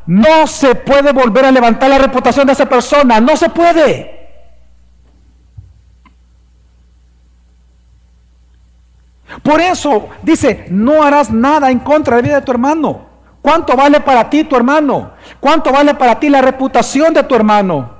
no 0.06 0.46
se 0.46 0.74
puede 0.74 1.12
volver 1.12 1.44
a 1.44 1.52
levantar 1.52 1.90
la 1.90 1.98
reputación 1.98 2.46
de 2.46 2.54
esa 2.54 2.66
persona, 2.66 3.20
no 3.20 3.36
se 3.36 3.48
puede. 3.48 4.18
Por 9.42 9.60
eso 9.60 10.08
dice, 10.22 10.66
no 10.70 11.02
harás 11.02 11.30
nada 11.30 11.70
en 11.70 11.78
contra 11.78 12.16
de 12.16 12.22
la 12.22 12.28
vida 12.28 12.40
de 12.40 12.46
tu 12.46 12.52
hermano. 12.52 13.06
¿Cuánto 13.40 13.76
vale 13.76 14.00
para 14.00 14.28
ti 14.28 14.44
tu 14.44 14.56
hermano? 14.56 15.12
¿Cuánto 15.38 15.70
vale 15.70 15.94
para 15.94 16.18
ti 16.18 16.28
la 16.28 16.40
reputación 16.40 17.14
de 17.14 17.22
tu 17.22 17.34
hermano? 17.34 17.97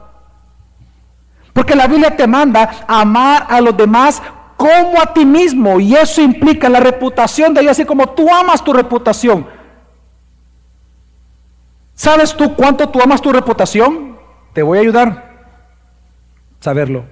Porque 1.59 1.75
la 1.75 1.89
Biblia 1.89 2.17
te 2.17 2.25
manda 2.29 2.71
amar 2.87 3.45
a 3.49 3.61
los 3.61 3.77
demás 3.77 4.23
como 4.57 5.03
a 5.03 5.13
ti 5.13 5.25
mismo. 5.25 5.81
Y 5.81 5.97
eso 5.97 6.23
implica 6.23 6.69
la 6.69 6.79
reputación 6.79 7.53
de 7.53 7.63
ellos, 7.63 7.73
así 7.73 7.85
como 7.85 8.11
tú 8.11 8.33
amas 8.33 8.63
tu 8.63 8.73
reputación. 8.73 9.45
¿Sabes 11.97 12.37
tú 12.37 12.55
cuánto 12.55 12.89
tú 12.89 13.03
amas 13.03 13.21
tu 13.21 13.33
reputación? 13.33 14.17
Te 14.53 14.63
voy 14.63 14.79
a 14.79 14.83
ayudar 14.83 15.09
a 15.09 16.63
saberlo. 16.63 17.07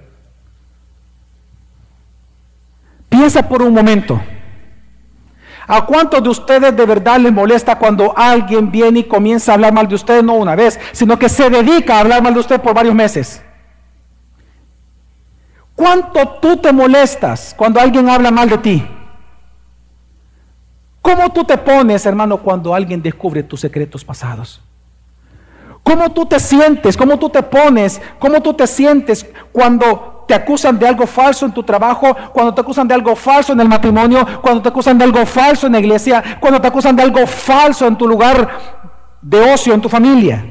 Piensa 3.09 3.49
por 3.49 3.61
un 3.61 3.73
momento. 3.73 4.17
¿A 5.67 5.85
cuántos 5.85 6.23
de 6.23 6.29
ustedes 6.29 6.73
de 6.73 6.85
verdad 6.85 7.19
les 7.19 7.33
molesta 7.33 7.77
cuando 7.77 8.17
alguien 8.17 8.71
viene 8.71 8.99
y 8.99 9.03
comienza 9.03 9.51
a 9.51 9.55
hablar 9.55 9.73
mal 9.73 9.89
de 9.89 9.95
usted, 9.95 10.23
no 10.23 10.35
una 10.35 10.55
vez, 10.55 10.79
sino 10.93 11.19
que 11.19 11.27
se 11.27 11.49
dedica 11.49 11.97
a 11.97 11.99
hablar 11.99 12.23
mal 12.23 12.33
de 12.33 12.39
usted 12.39 12.61
por 12.61 12.73
varios 12.73 12.95
meses? 12.95 13.43
¿Cuánto 15.77 16.27
tú 16.41 16.57
te 16.57 16.73
molestas 16.73 17.53
cuando 17.55 17.79
alguien 17.79 18.09
habla 18.09 18.31
mal 18.31 18.49
de 18.49 18.57
ti? 18.57 18.87
¿Cómo 21.03 21.31
tú 21.31 21.43
te 21.43 21.55
pones, 21.55 22.03
hermano, 22.07 22.37
cuando 22.37 22.73
alguien 22.73 22.99
descubre 22.99 23.43
tus 23.43 23.61
secretos 23.61 24.03
pasados? 24.03 24.59
¿Cómo 25.83 26.09
tú 26.09 26.25
te 26.25 26.39
sientes? 26.39 26.97
¿Cómo 26.97 27.19
tú 27.19 27.29
te 27.29 27.43
pones? 27.43 28.01
¿Cómo 28.17 28.41
tú 28.41 28.55
te 28.55 28.65
sientes 28.65 29.23
cuando 29.51 30.25
te 30.27 30.33
acusan 30.33 30.79
de 30.79 30.87
algo 30.87 31.05
falso 31.05 31.45
en 31.45 31.51
tu 31.51 31.61
trabajo, 31.61 32.17
cuando 32.33 32.55
te 32.55 32.61
acusan 32.61 32.87
de 32.87 32.95
algo 32.95 33.15
falso 33.15 33.53
en 33.53 33.59
el 33.59 33.69
matrimonio, 33.69 34.25
cuando 34.41 34.63
te 34.63 34.69
acusan 34.69 34.97
de 34.97 35.03
algo 35.03 35.27
falso 35.27 35.67
en 35.67 35.73
la 35.73 35.79
iglesia, 35.79 36.39
cuando 36.39 36.59
te 36.59 36.69
acusan 36.69 36.95
de 36.95 37.03
algo 37.03 37.27
falso 37.27 37.85
en 37.85 37.95
tu 37.95 38.07
lugar 38.07 38.49
de 39.21 39.53
ocio, 39.53 39.75
en 39.75 39.81
tu 39.81 39.89
familia. 39.89 40.43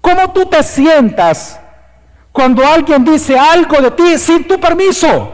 ¿Cómo 0.00 0.30
tú 0.30 0.46
te 0.46 0.62
sientas 0.62 1.60
cuando 2.36 2.66
alguien 2.66 3.02
dice 3.02 3.38
algo 3.38 3.80
de 3.80 3.90
ti 3.92 4.18
sin 4.18 4.46
tu 4.46 4.60
permiso? 4.60 5.32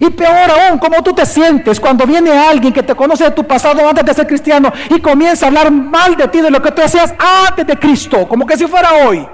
Y 0.00 0.08
peor 0.08 0.50
aún, 0.50 0.78
¿cómo 0.78 1.02
tú 1.02 1.12
te 1.12 1.26
sientes 1.26 1.78
cuando 1.78 2.06
viene 2.06 2.32
alguien 2.32 2.72
que 2.72 2.82
te 2.82 2.94
conoce 2.94 3.24
de 3.24 3.30
tu 3.32 3.44
pasado 3.44 3.86
antes 3.86 4.02
de 4.06 4.14
ser 4.14 4.26
cristiano 4.26 4.72
y 4.88 5.00
comienza 5.00 5.44
a 5.44 5.48
hablar 5.48 5.70
mal 5.70 6.16
de 6.16 6.26
ti, 6.28 6.40
de 6.40 6.50
lo 6.50 6.62
que 6.62 6.72
tú 6.72 6.80
hacías 6.80 7.14
antes 7.46 7.66
de 7.66 7.78
Cristo, 7.78 8.26
como 8.26 8.46
que 8.46 8.56
si 8.56 8.66
fuera 8.66 9.06
hoy? 9.06 9.28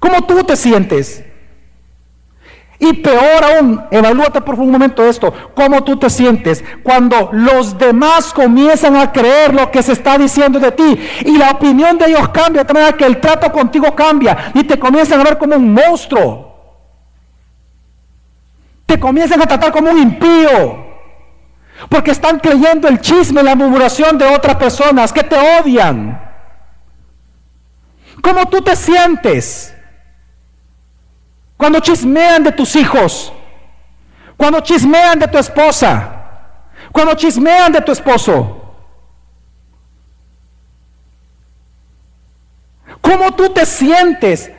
¿Cómo 0.00 0.22
tú 0.22 0.42
te 0.42 0.56
sientes? 0.56 1.24
Y 2.82 2.94
peor 2.94 3.44
aún, 3.44 3.84
evalúate 3.90 4.40
por 4.40 4.58
un 4.58 4.70
momento 4.70 5.04
esto, 5.04 5.32
cómo 5.54 5.84
tú 5.84 5.98
te 5.98 6.08
sientes 6.08 6.64
cuando 6.82 7.28
los 7.30 7.76
demás 7.76 8.32
comienzan 8.32 8.96
a 8.96 9.12
creer 9.12 9.52
lo 9.54 9.70
que 9.70 9.82
se 9.82 9.92
está 9.92 10.16
diciendo 10.16 10.58
de 10.58 10.72
ti 10.72 10.98
y 11.26 11.36
la 11.36 11.50
opinión 11.50 11.98
de 11.98 12.06
ellos 12.06 12.30
cambia, 12.30 12.64
de 12.64 12.72
manera 12.72 12.96
que 12.96 13.04
el 13.04 13.20
trato 13.20 13.52
contigo 13.52 13.94
cambia 13.94 14.50
y 14.54 14.64
te 14.64 14.78
comienzan 14.78 15.20
a 15.20 15.24
ver 15.24 15.36
como 15.36 15.56
un 15.56 15.74
monstruo. 15.74 16.50
Te 18.86 18.98
comienzan 18.98 19.42
a 19.42 19.46
tratar 19.46 19.70
como 19.72 19.90
un 19.90 19.98
impío. 19.98 20.86
Porque 21.90 22.12
están 22.12 22.38
creyendo 22.38 22.88
el 22.88 23.00
chisme, 23.00 23.42
la 23.42 23.54
murmuración 23.54 24.16
de 24.16 24.24
otras 24.24 24.56
personas 24.56 25.12
que 25.12 25.22
te 25.22 25.36
odian. 25.60 26.18
¿Cómo 28.22 28.46
tú 28.46 28.62
te 28.62 28.74
sientes? 28.74 29.74
Cuando 31.60 31.78
chismean 31.80 32.42
de 32.42 32.52
tus 32.52 32.74
hijos, 32.74 33.30
cuando 34.34 34.60
chismean 34.60 35.18
de 35.18 35.28
tu 35.28 35.36
esposa, 35.36 36.62
cuando 36.90 37.14
chismean 37.14 37.70
de 37.70 37.82
tu 37.82 37.92
esposo. 37.92 38.56
¿Cómo 43.02 43.32
tú 43.32 43.50
te 43.50 43.66
sientes 43.66 44.50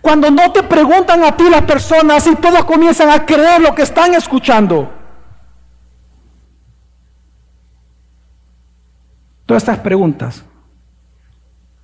cuando 0.00 0.28
no 0.28 0.50
te 0.50 0.64
preguntan 0.64 1.22
a 1.22 1.36
ti 1.36 1.48
las 1.48 1.62
personas 1.62 2.26
y 2.26 2.34
todos 2.34 2.64
comienzan 2.64 3.08
a 3.08 3.24
creer 3.24 3.60
lo 3.60 3.72
que 3.72 3.82
están 3.82 4.12
escuchando? 4.14 4.92
Todas 9.46 9.62
estas 9.62 9.78
preguntas 9.78 10.44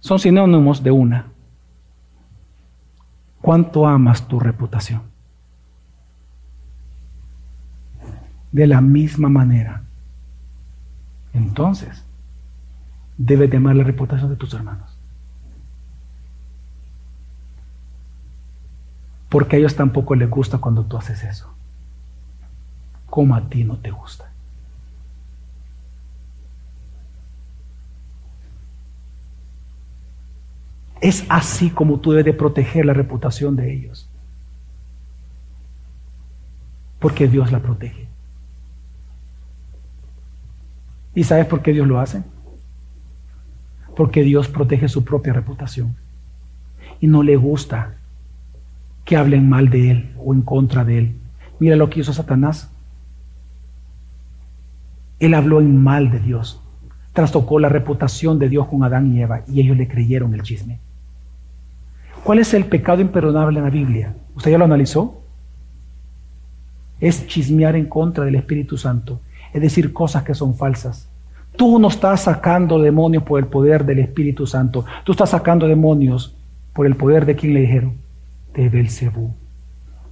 son 0.01 0.19
sinónimos 0.19 0.83
de 0.83 0.91
una. 0.91 1.32
¿Cuánto 3.43 3.89
amas 3.89 4.29
tu 4.29 4.39
reputación? 4.39 5.03
De 8.53 8.67
la 8.69 8.81
misma 8.81 9.29
manera. 9.29 9.83
Entonces, 11.35 12.05
debes 13.19 13.51
de 13.51 13.57
amar 13.57 13.75
la 13.75 13.85
reputación 13.85 14.31
de 14.31 14.37
tus 14.37 14.55
hermanos. 14.55 14.97
Porque 19.29 19.57
a 19.57 19.59
ellos 19.59 19.75
tampoco 19.75 20.15
les 20.15 20.31
gusta 20.31 20.59
cuando 20.59 20.85
tú 20.85 20.97
haces 20.97 21.25
eso. 21.25 21.53
Como 23.07 23.35
a 23.35 23.49
ti 23.49 23.65
no 23.65 23.77
te 23.77 23.91
gusta. 23.91 24.32
Es 31.03 31.25
así 31.29 31.69
como 31.69 31.99
tú 31.99 32.13
debes 32.13 32.27
de 32.27 32.33
proteger 32.33 32.87
la 32.87 32.95
reputación 32.95 33.57
de 33.57 33.75
ellos. 33.75 34.09
Porque 37.01 37.27
Dios 37.27 37.51
la 37.51 37.59
protege. 37.59 38.07
¿Y 41.13 41.25
sabes 41.25 41.47
por 41.47 41.61
qué 41.61 41.73
Dios 41.73 41.89
lo 41.89 41.99
hace? 41.99 42.23
Porque 43.97 44.23
Dios 44.23 44.47
protege 44.47 44.89
su 44.89 45.05
propia 45.05 45.33
reputación. 45.33 45.97
Y 47.01 47.09
no 47.09 47.25
le 47.25 47.35
gusta 47.35 47.97
que 49.05 49.17
hablen 49.17 49.49
mal 49.49 49.71
de 49.71 49.91
Él 49.91 50.15
o 50.19 50.33
en 50.33 50.43
contra 50.43 50.85
de 50.85 50.99
Él. 50.99 51.17
Mira 51.59 51.75
lo 51.75 51.91
que 51.91 51.99
hizo 51.99 52.13
Satanás. 52.13 52.71
Él 55.19 55.35
habló 55.35 55.61
en 55.61 55.83
mal 55.83 56.13
de 56.13 56.21
Dios. 56.21 56.61
Trastocó 57.13 57.59
la 57.59 57.69
reputación 57.69 58.39
de 58.39 58.49
Dios 58.49 58.69
con 58.69 58.85
Adán 58.85 59.13
y 59.13 59.21
Eva 59.21 59.43
y 59.49 59.61
ellos 59.61 59.77
le 59.77 59.89
creyeron 59.89 60.33
el 60.35 60.43
chisme. 60.43 60.79
¿Cuál 62.25 62.39
es 62.39 62.55
el 62.55 62.67
pecado 62.67 63.01
imperdonable 63.01 63.59
en 63.59 63.65
la 63.65 63.71
Biblia? 63.71 64.15
¿Usted 64.37 64.53
ya 64.53 64.59
lo 64.59 64.65
analizó? 64.65 65.23
Es 67.01 67.27
chismear 67.27 67.75
en 67.75 67.87
contra 67.87 68.25
del 68.25 68.37
Espíritu 68.37 68.79
Santo, 68.79 69.21
es 69.53 69.61
decir, 69.61 69.93
cosas 69.93 70.23
que 70.23 70.35
son 70.35 70.55
falsas. 70.55 71.09
Tú 71.57 71.81
no 71.81 71.89
estás 71.89 72.23
sacando 72.23 72.79
demonios 72.79 73.25
por 73.25 73.41
el 73.41 73.47
poder 73.47 73.85
del 73.85 73.99
Espíritu 73.99 74.47
Santo, 74.47 74.85
tú 75.05 75.13
estás 75.13 75.31
sacando 75.31 75.67
demonios 75.67 76.35
por 76.73 76.87
el 76.87 76.95
poder 76.95 77.27
de 77.27 77.35
quien 77.35 77.55
le 77.55 77.61
dijeron, 77.63 77.95
de 78.55 78.69
Belcebú. 78.69 79.35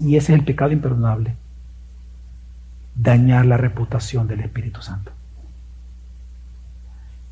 Y 0.00 0.16
ese 0.16 0.32
es 0.32 0.40
el 0.40 0.44
pecado 0.44 0.72
imperdonable, 0.72 1.36
dañar 2.96 3.46
la 3.46 3.56
reputación 3.56 4.26
del 4.26 4.40
Espíritu 4.40 4.82
Santo. 4.82 5.12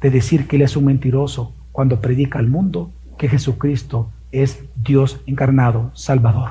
De 0.00 0.10
decir 0.10 0.46
que 0.46 0.54
Él 0.54 0.62
es 0.62 0.76
un 0.76 0.84
mentiroso 0.84 1.52
cuando 1.72 2.00
predica 2.00 2.38
al 2.38 2.46
mundo 2.46 2.92
que 3.18 3.28
Jesucristo 3.28 4.10
es 4.32 4.60
Dios 4.76 5.20
encarnado, 5.26 5.90
Salvador. 5.94 6.50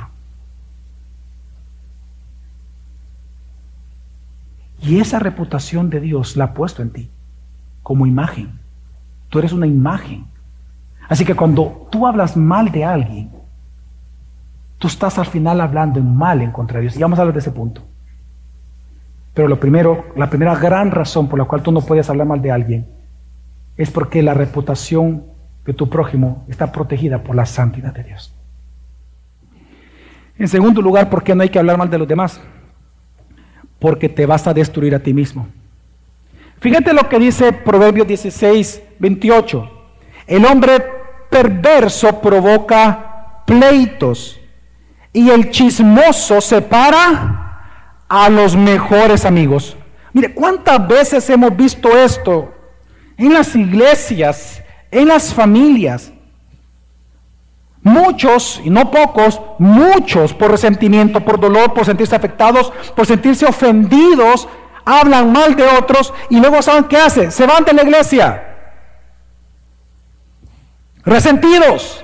Y 4.82 5.00
esa 5.00 5.20
reputación 5.20 5.90
de 5.90 6.00
Dios 6.00 6.36
la 6.38 6.46
ha 6.46 6.54
puesto 6.54 6.82
en 6.82 6.92
ti 6.92 7.10
como 7.84 8.06
imagen. 8.06 8.60
Tú 9.30 9.40
eres 9.40 9.54
una 9.54 9.68
imagen. 9.68 10.26
Así 11.10 11.26
que 11.26 11.36
cuando 11.36 11.88
tú 11.90 12.06
hablas 12.06 12.36
mal 12.36 12.72
de 12.72 12.84
alguien, 12.84 13.32
tú 14.78 14.88
estás 14.88 15.18
al 15.18 15.26
final 15.26 15.62
hablando 15.62 16.00
en 16.00 16.16
mal 16.16 16.42
en 16.42 16.52
contra 16.52 16.78
de 16.78 16.84
Dios. 16.84 16.96
Y 16.96 17.02
vamos 17.02 17.18
a 17.18 17.22
hablar 17.22 17.34
de 17.34 17.40
ese 17.40 17.52
punto. 17.52 17.82
Pero 19.34 19.48
lo 19.48 19.60
primero, 19.60 20.06
la 20.16 20.30
primera 20.30 20.56
gran 20.56 20.92
razón 20.92 21.28
por 21.28 21.40
la 21.40 21.46
cual 21.46 21.62
tú 21.62 21.72
no 21.72 21.82
puedes 21.82 22.10
hablar 22.10 22.28
mal 22.28 22.42
de 22.42 22.52
alguien 22.52 22.88
es 23.78 23.92
porque 23.92 24.24
la 24.24 24.34
reputación 24.34 25.24
que 25.68 25.74
tu 25.74 25.90
prójimo 25.90 26.46
está 26.48 26.72
protegida 26.72 27.22
por 27.24 27.36
la 27.36 27.46
santidad 27.46 27.94
de 27.94 28.02
Dios. 28.02 28.34
En 30.40 30.48
segundo 30.48 30.82
lugar, 30.82 31.10
¿por 31.10 31.22
qué 31.26 31.36
no 31.36 31.44
hay 31.44 31.50
que 31.50 31.60
hablar 31.60 31.78
mal 31.78 31.90
de 31.90 31.98
los 31.98 32.08
demás? 32.08 32.40
Porque 33.78 34.08
te 34.08 34.26
vas 34.26 34.48
a 34.48 34.54
destruir 34.54 34.96
a 34.96 35.00
ti 35.00 35.14
mismo. 35.14 35.46
Fíjate 36.62 36.94
lo 36.94 37.10
que 37.10 37.20
dice 37.20 37.52
Proverbios 37.52 38.08
16, 38.08 38.82
28. 38.98 39.70
El 40.28 40.46
hombre 40.46 40.86
perverso 41.30 42.22
provoca 42.22 43.44
pleitos 43.46 44.40
y 45.12 45.30
el 45.30 45.52
chismoso 45.52 46.40
separa 46.40 48.06
a 48.08 48.30
los 48.30 48.56
mejores 48.56 49.26
amigos. 49.26 49.76
Mire, 50.14 50.34
¿cuántas 50.34 50.88
veces 50.88 51.30
hemos 51.30 51.54
visto 51.58 51.90
esto 51.90 52.54
en 53.18 53.34
las 53.34 53.54
iglesias, 53.54 54.64
en 54.92 55.08
las 55.08 55.34
familias. 55.34 56.12
Muchos, 57.82 58.62
y 58.64 58.70
no 58.70 58.92
pocos, 58.92 59.40
muchos 59.60 60.34
por 60.34 60.52
resentimiento, 60.52 61.22
por 61.22 61.40
dolor, 61.40 61.74
por 61.74 61.86
sentirse 61.86 62.16
afectados, 62.16 62.74
por 62.96 63.06
sentirse 63.06 63.46
ofendidos, 63.46 64.48
hablan 64.84 65.32
mal 65.32 65.56
de 65.56 65.64
otros 65.64 66.14
y 66.30 66.40
luego 66.40 66.62
saben 66.62 66.86
qué 66.86 66.98
hace, 66.98 67.32
se 67.32 67.46
van 67.46 67.64
de 67.64 67.74
la 67.74 67.84
iglesia. 67.84 68.44
Resentidos. 71.06 72.04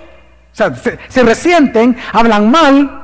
O 0.54 0.56
sea, 0.56 0.74
se, 0.76 1.00
se 1.10 1.24
resienten, 1.24 1.98
hablan 2.14 2.50
mal, 2.50 3.04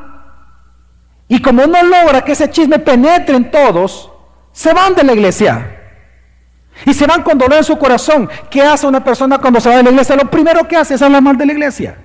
y 1.32 1.42
como 1.42 1.68
no 1.68 1.84
logra 1.84 2.24
que 2.24 2.32
ese 2.32 2.50
chisme 2.50 2.80
penetre 2.80 3.36
en 3.36 3.52
todos, 3.52 4.12
se 4.52 4.74
van 4.74 4.96
de 4.96 5.04
la 5.04 5.14
iglesia. 5.14 5.79
Y 6.86 6.94
se 6.94 7.06
van 7.06 7.24
con 7.24 7.38
dolor 7.38 7.58
en 7.58 7.64
su 7.64 7.78
corazón. 7.78 8.30
¿Qué 8.50 8.62
hace 8.62 8.88
una 8.88 9.04
persona 9.04 9.38
cuando 9.40 9.60
se 9.60 9.70
va 9.70 9.78
de 9.78 9.84
la 9.84 9.90
iglesia? 9.90 10.16
Lo 10.16 10.30
primero 10.30 10.68
que 10.68 10.78
hace 10.78 10.96
es 10.96 11.02
hablar 11.02 11.22
mal 11.22 11.38
de 11.38 11.46
la 11.46 11.54
iglesia. 11.54 11.98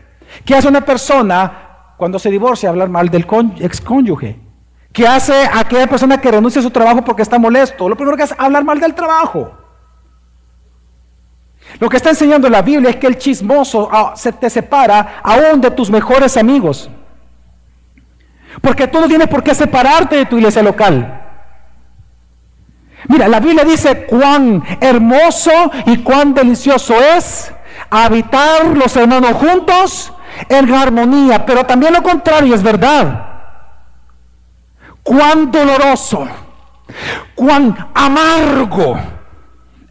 ¿Qué 0.44 0.54
hace 0.54 0.68
una 0.68 0.80
persona 0.80 1.94
cuando 1.96 2.18
se 2.18 2.30
divorcia? 2.30 2.70
Hablar 2.70 2.88
mal 2.88 3.08
del 3.08 3.26
excónyuge. 3.60 4.40
¿Qué 4.92 5.06
hace 5.06 5.48
aquella 5.52 5.86
persona 5.86 6.20
que 6.20 6.30
renuncia 6.30 6.60
a 6.60 6.62
su 6.62 6.70
trabajo 6.70 7.04
porque 7.04 7.22
está 7.22 7.38
molesto? 7.38 7.88
Lo 7.88 7.96
primero 7.96 8.16
que 8.16 8.24
hace 8.24 8.34
es 8.34 8.40
hablar 8.40 8.64
mal 8.64 8.80
del 8.80 8.94
trabajo. 8.94 9.52
Lo 11.80 11.88
que 11.88 11.96
está 11.96 12.10
enseñando 12.10 12.48
la 12.48 12.62
Biblia 12.62 12.90
es 12.90 12.96
que 12.96 13.06
el 13.06 13.18
chismoso 13.18 13.88
ah, 13.90 14.12
se 14.16 14.32
te 14.32 14.48
separa 14.48 15.20
aún 15.22 15.60
de 15.60 15.70
tus 15.70 15.90
mejores 15.90 16.36
amigos. 16.36 16.90
Porque 18.60 18.86
tú 18.86 19.00
no 19.00 19.08
tienes 19.08 19.28
por 19.28 19.42
qué 19.42 19.54
separarte 19.54 20.16
de 20.16 20.26
tu 20.26 20.36
iglesia 20.36 20.62
local. 20.62 21.23
Mira, 23.08 23.28
la 23.28 23.40
Biblia 23.40 23.64
dice 23.64 24.06
cuán 24.06 24.62
hermoso 24.80 25.50
y 25.86 25.98
cuán 25.98 26.32
delicioso 26.32 26.94
es 27.16 27.52
habitar 27.90 28.66
los 28.66 28.96
hermanos 28.96 29.32
juntos 29.32 30.12
en 30.48 30.72
armonía, 30.72 31.44
pero 31.44 31.64
también 31.64 31.92
lo 31.92 32.02
contrario 32.02 32.54
es 32.54 32.62
verdad. 32.62 33.32
Cuán 35.02 35.50
doloroso, 35.50 36.26
cuán 37.34 37.90
amargo 37.94 38.98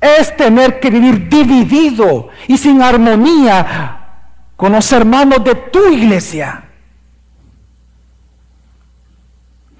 es 0.01 0.36
tener 0.36 0.80
que 0.80 0.89
vivir 0.89 1.30
dividido 1.30 2.30
y 2.47 2.57
sin 2.57 2.82
armonía 2.82 4.09
con 4.55 4.72
los 4.72 4.91
hermanos 4.91 5.43
de 5.43 5.55
tu 5.55 5.88
iglesia. 5.88 6.64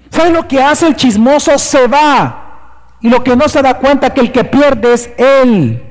¿Sabes 0.08 0.32
lo 0.32 0.46
que 0.46 0.62
hace 0.62 0.86
el 0.86 0.94
chismoso? 0.94 1.58
Se 1.58 1.88
va 1.88 2.43
y 3.04 3.10
lo 3.10 3.22
que 3.22 3.36
no 3.36 3.50
se 3.50 3.60
da 3.60 3.78
cuenta 3.78 4.14
que 4.14 4.22
el 4.22 4.32
que 4.32 4.44
pierde 4.44 4.94
es 4.94 5.12
él. 5.18 5.82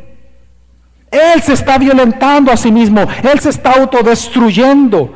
Él 1.12 1.42
se 1.44 1.54
está 1.54 1.78
violentando 1.78 2.52
a 2.52 2.58
sí 2.58 2.72
mismo. 2.72 3.02
Él 3.02 3.40
se 3.40 3.52
está 3.52 3.74
autodestruyendo. 3.74 5.16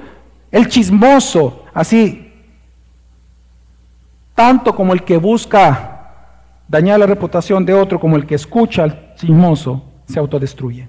El 0.51 0.67
chismoso, 0.67 1.65
así, 1.73 2.31
tanto 4.35 4.75
como 4.75 4.93
el 4.93 5.03
que 5.03 5.17
busca 5.17 6.11
dañar 6.67 6.99
la 6.99 7.07
reputación 7.07 7.65
de 7.65 7.73
otro, 7.73 7.99
como 7.99 8.15
el 8.15 8.27
que 8.27 8.35
escucha 8.35 8.83
al 8.83 9.15
chismoso, 9.15 9.83
se 10.05 10.19
autodestruye. 10.19 10.87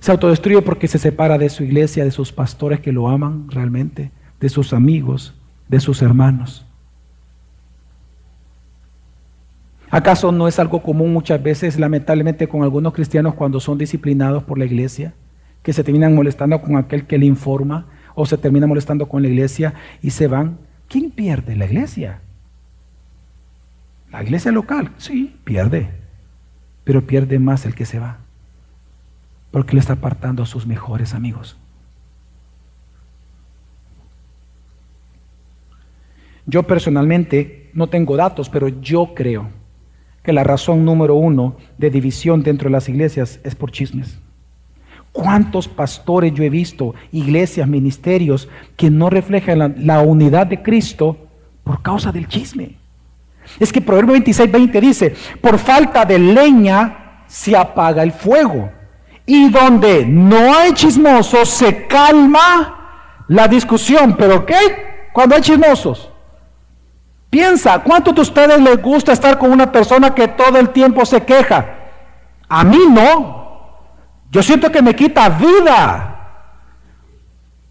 Se 0.00 0.10
autodestruye 0.10 0.62
porque 0.62 0.88
se 0.88 0.98
separa 0.98 1.36
de 1.36 1.50
su 1.50 1.64
iglesia, 1.64 2.02
de 2.02 2.12
sus 2.12 2.32
pastores 2.32 2.80
que 2.80 2.92
lo 2.92 3.10
aman 3.10 3.50
realmente, 3.50 4.10
de 4.40 4.48
sus 4.48 4.72
amigos, 4.72 5.34
de 5.68 5.80
sus 5.80 6.00
hermanos. 6.00 6.65
¿Acaso 9.90 10.32
no 10.32 10.48
es 10.48 10.58
algo 10.58 10.82
común 10.82 11.12
muchas 11.12 11.42
veces, 11.42 11.78
lamentablemente, 11.78 12.48
con 12.48 12.62
algunos 12.62 12.92
cristianos 12.92 13.34
cuando 13.34 13.60
son 13.60 13.78
disciplinados 13.78 14.42
por 14.42 14.58
la 14.58 14.64
iglesia, 14.64 15.14
que 15.62 15.72
se 15.72 15.84
terminan 15.84 16.14
molestando 16.14 16.60
con 16.60 16.76
aquel 16.76 17.06
que 17.06 17.18
le 17.18 17.26
informa 17.26 17.86
o 18.14 18.26
se 18.26 18.36
termina 18.36 18.66
molestando 18.66 19.08
con 19.08 19.22
la 19.22 19.28
iglesia 19.28 19.74
y 20.02 20.10
se 20.10 20.26
van? 20.26 20.58
¿Quién 20.88 21.10
pierde? 21.10 21.54
La 21.56 21.66
iglesia. 21.66 22.20
La 24.10 24.22
iglesia 24.22 24.50
local, 24.50 24.92
sí, 24.96 25.36
pierde, 25.44 25.90
pero 26.84 27.06
pierde 27.06 27.38
más 27.38 27.66
el 27.66 27.74
que 27.74 27.84
se 27.84 27.98
va, 27.98 28.18
porque 29.50 29.74
le 29.74 29.80
está 29.80 29.94
apartando 29.94 30.42
a 30.42 30.46
sus 30.46 30.66
mejores 30.66 31.14
amigos. 31.14 31.58
Yo 36.46 36.62
personalmente 36.62 37.70
no 37.74 37.88
tengo 37.88 38.16
datos, 38.16 38.48
pero 38.48 38.68
yo 38.68 39.12
creo 39.14 39.48
que 40.26 40.32
la 40.32 40.42
razón 40.42 40.84
número 40.84 41.14
uno 41.14 41.56
de 41.78 41.88
división 41.88 42.42
dentro 42.42 42.68
de 42.68 42.72
las 42.72 42.88
iglesias 42.88 43.38
es 43.44 43.54
por 43.54 43.70
chismes. 43.70 44.18
¿Cuántos 45.12 45.68
pastores 45.68 46.34
yo 46.34 46.42
he 46.42 46.50
visto, 46.50 46.96
iglesias, 47.12 47.68
ministerios, 47.68 48.48
que 48.76 48.90
no 48.90 49.08
reflejan 49.08 49.76
la, 49.78 50.00
unidad 50.00 50.48
de 50.48 50.62
Cristo 50.62 51.16
por 51.62 51.80
causa 51.80 52.10
del 52.10 52.26
chisme? 52.26 52.74
Es 53.60 53.72
que 53.72 53.80
Proverbio 53.80 54.14
26, 54.14 54.50
20 54.50 54.80
dice, 54.80 55.14
por 55.40 55.58
falta 55.58 56.04
de 56.04 56.18
leña 56.18 57.22
se 57.28 57.56
apaga 57.56 58.02
el 58.02 58.10
fuego. 58.10 58.68
Y 59.24 59.48
donde 59.48 60.04
no 60.04 60.54
hay 60.54 60.72
chismosos 60.72 61.48
se 61.48 61.86
calma 61.86 63.24
la 63.28 63.46
discusión. 63.46 64.16
Pero 64.18 64.44
¿qué? 64.44 64.54
cuando 65.12 65.36
hay 65.36 65.40
chismosos. 65.42 66.10
Piensa, 67.30 67.80
¿cuántos 67.80 68.14
de 68.14 68.20
ustedes 68.20 68.60
les 68.60 68.80
gusta 68.80 69.12
estar 69.12 69.38
con 69.38 69.50
una 69.50 69.70
persona 69.70 70.14
que 70.14 70.28
todo 70.28 70.58
el 70.58 70.70
tiempo 70.70 71.04
se 71.04 71.22
queja? 71.22 71.66
A 72.48 72.64
mí 72.64 72.80
no. 72.88 73.46
Yo 74.30 74.42
siento 74.42 74.70
que 74.70 74.82
me 74.82 74.94
quita 74.94 75.28
vida. 75.28 76.12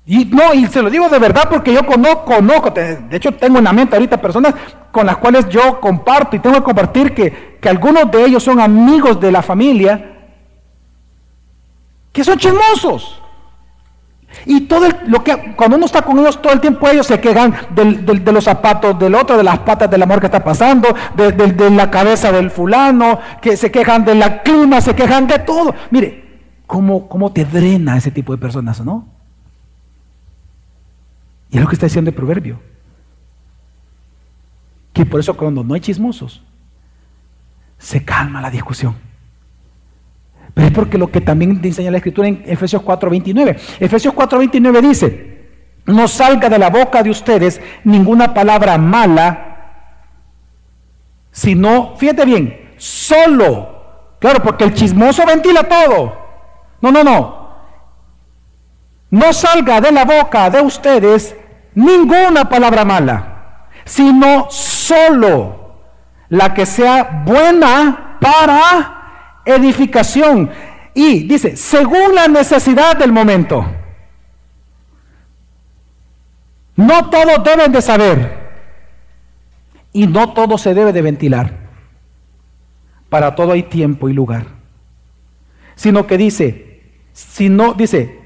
Y 0.05 0.25
no, 0.25 0.53
y 0.53 0.67
se 0.67 0.81
lo 0.81 0.89
digo 0.89 1.09
de 1.09 1.17
verdad 1.17 1.47
porque 1.49 1.73
yo 1.73 1.83
conozco, 1.83 2.25
conozco, 2.25 2.69
de 2.69 3.07
hecho 3.11 3.31
tengo 3.31 3.57
en 3.57 3.63
la 3.63 3.73
mente 3.73 3.95
ahorita 3.95 4.21
personas 4.21 4.53
con 4.91 5.07
las 5.07 5.17
cuales 5.17 5.49
yo 5.49 5.79
comparto 5.81 6.35
y 6.35 6.39
tengo 6.39 6.57
que 6.57 6.63
compartir 6.63 7.13
que, 7.15 7.57
que 7.59 7.69
algunos 7.69 8.11
de 8.11 8.23
ellos 8.23 8.43
son 8.43 8.59
amigos 8.59 9.19
de 9.19 9.31
la 9.31 9.41
familia 9.41 10.11
que 12.11 12.23
son 12.23 12.37
chismosos. 12.37 13.21
Y 14.45 14.61
todo 14.61 14.87
lo 15.07 15.23
que 15.23 15.55
cuando 15.55 15.77
uno 15.77 15.85
está 15.85 16.01
con 16.01 16.19
ellos 16.19 16.41
todo 16.41 16.53
el 16.53 16.61
tiempo 16.61 16.87
ellos 16.87 17.07
se 17.07 17.19
quejan 17.19 17.53
de 17.73 18.31
los 18.31 18.43
zapatos 18.43 18.97
del 18.99 19.15
otro, 19.15 19.37
de 19.37 19.43
las 19.43 19.59
patas 19.59 19.89
del 19.89 20.03
amor 20.03 20.19
que 20.19 20.27
está 20.27 20.43
pasando, 20.43 20.95
de, 21.15 21.69
la 21.71 21.89
cabeza 21.89 22.31
del 22.31 22.51
fulano, 22.51 23.19
que 23.41 23.57
se 23.57 23.71
quejan 23.71 24.05
de 24.05 24.15
la 24.15 24.43
clima, 24.43 24.81
se 24.81 24.95
quejan 24.95 25.27
de 25.27 25.39
todo. 25.39 25.73
Mire, 25.91 26.25
cómo, 26.67 27.07
cómo 27.07 27.31
te 27.31 27.45
drena 27.45 27.97
ese 27.97 28.11
tipo 28.11 28.33
de 28.33 28.37
personas, 28.37 28.83
¿no? 28.83 29.07
Y 31.49 31.57
es 31.57 31.61
lo 31.63 31.67
que 31.67 31.75
está 31.75 31.85
diciendo 31.85 32.09
el 32.09 32.15
proverbio. 32.15 32.59
Que 34.93 35.05
por 35.05 35.19
eso 35.19 35.35
cuando 35.35 35.63
no 35.63 35.73
hay 35.73 35.81
chismosos, 35.81 36.43
se 37.77 38.03
calma 38.03 38.41
la 38.41 38.49
discusión. 38.49 38.95
Pero 40.55 40.67
es 40.67 40.73
porque 40.73 40.97
lo 40.97 41.11
que 41.11 41.21
también 41.21 41.59
enseña 41.61 41.91
la 41.91 41.97
Escritura 41.97 42.29
en 42.29 42.43
Efesios 42.47 42.81
4:29. 42.81 43.57
Efesios 43.79 44.15
4:29 44.15 44.81
dice, 44.81 45.35
no 45.85 46.07
salga 46.07 46.49
de 46.49 46.57
la 46.57 46.69
boca 46.69 47.03
de 47.03 47.09
ustedes 47.09 47.61
ninguna 47.83 48.33
palabra 48.33 48.77
mala, 48.77 49.51
sino, 51.29 51.95
fíjate 51.97 52.25
bien, 52.25 52.71
solo, 52.77 54.15
claro, 54.19 54.41
porque 54.41 54.63
el 54.63 54.73
chismoso 54.73 55.25
ventila 55.25 55.63
todo. 55.63 56.25
No, 56.81 56.91
no, 56.91 57.03
no. 57.03 57.45
No 59.09 59.33
salga 59.33 59.81
de 59.81 59.91
la 59.91 60.05
boca 60.05 60.49
de 60.49 60.61
ustedes 60.61 61.35
ninguna 61.73 62.47
palabra 62.47 62.85
mala, 62.85 63.67
sino 63.83 64.47
solo 64.49 65.75
la 66.29 66.53
que 66.53 66.65
sea 66.65 67.23
buena 67.25 68.17
para 68.21 68.94
edificación. 69.45 70.49
Y 70.93 71.23
dice, 71.23 71.55
según 71.55 72.15
la 72.15 72.27
necesidad 72.27 72.97
del 72.97 73.11
momento. 73.11 73.65
No 76.75 77.09
todos 77.09 77.43
deben 77.43 77.71
de 77.71 77.81
saber. 77.81 78.45
Y 79.93 80.07
no 80.07 80.33
todo 80.33 80.57
se 80.57 80.73
debe 80.73 80.91
de 80.91 81.01
ventilar. 81.01 81.53
Para 83.09 83.35
todo 83.35 83.53
hay 83.53 83.63
tiempo 83.63 84.09
y 84.09 84.13
lugar. 84.13 84.47
Sino 85.75 86.05
que 86.07 86.17
dice, 86.17 86.83
si 87.13 87.49
no, 87.49 87.73
dice, 87.73 88.19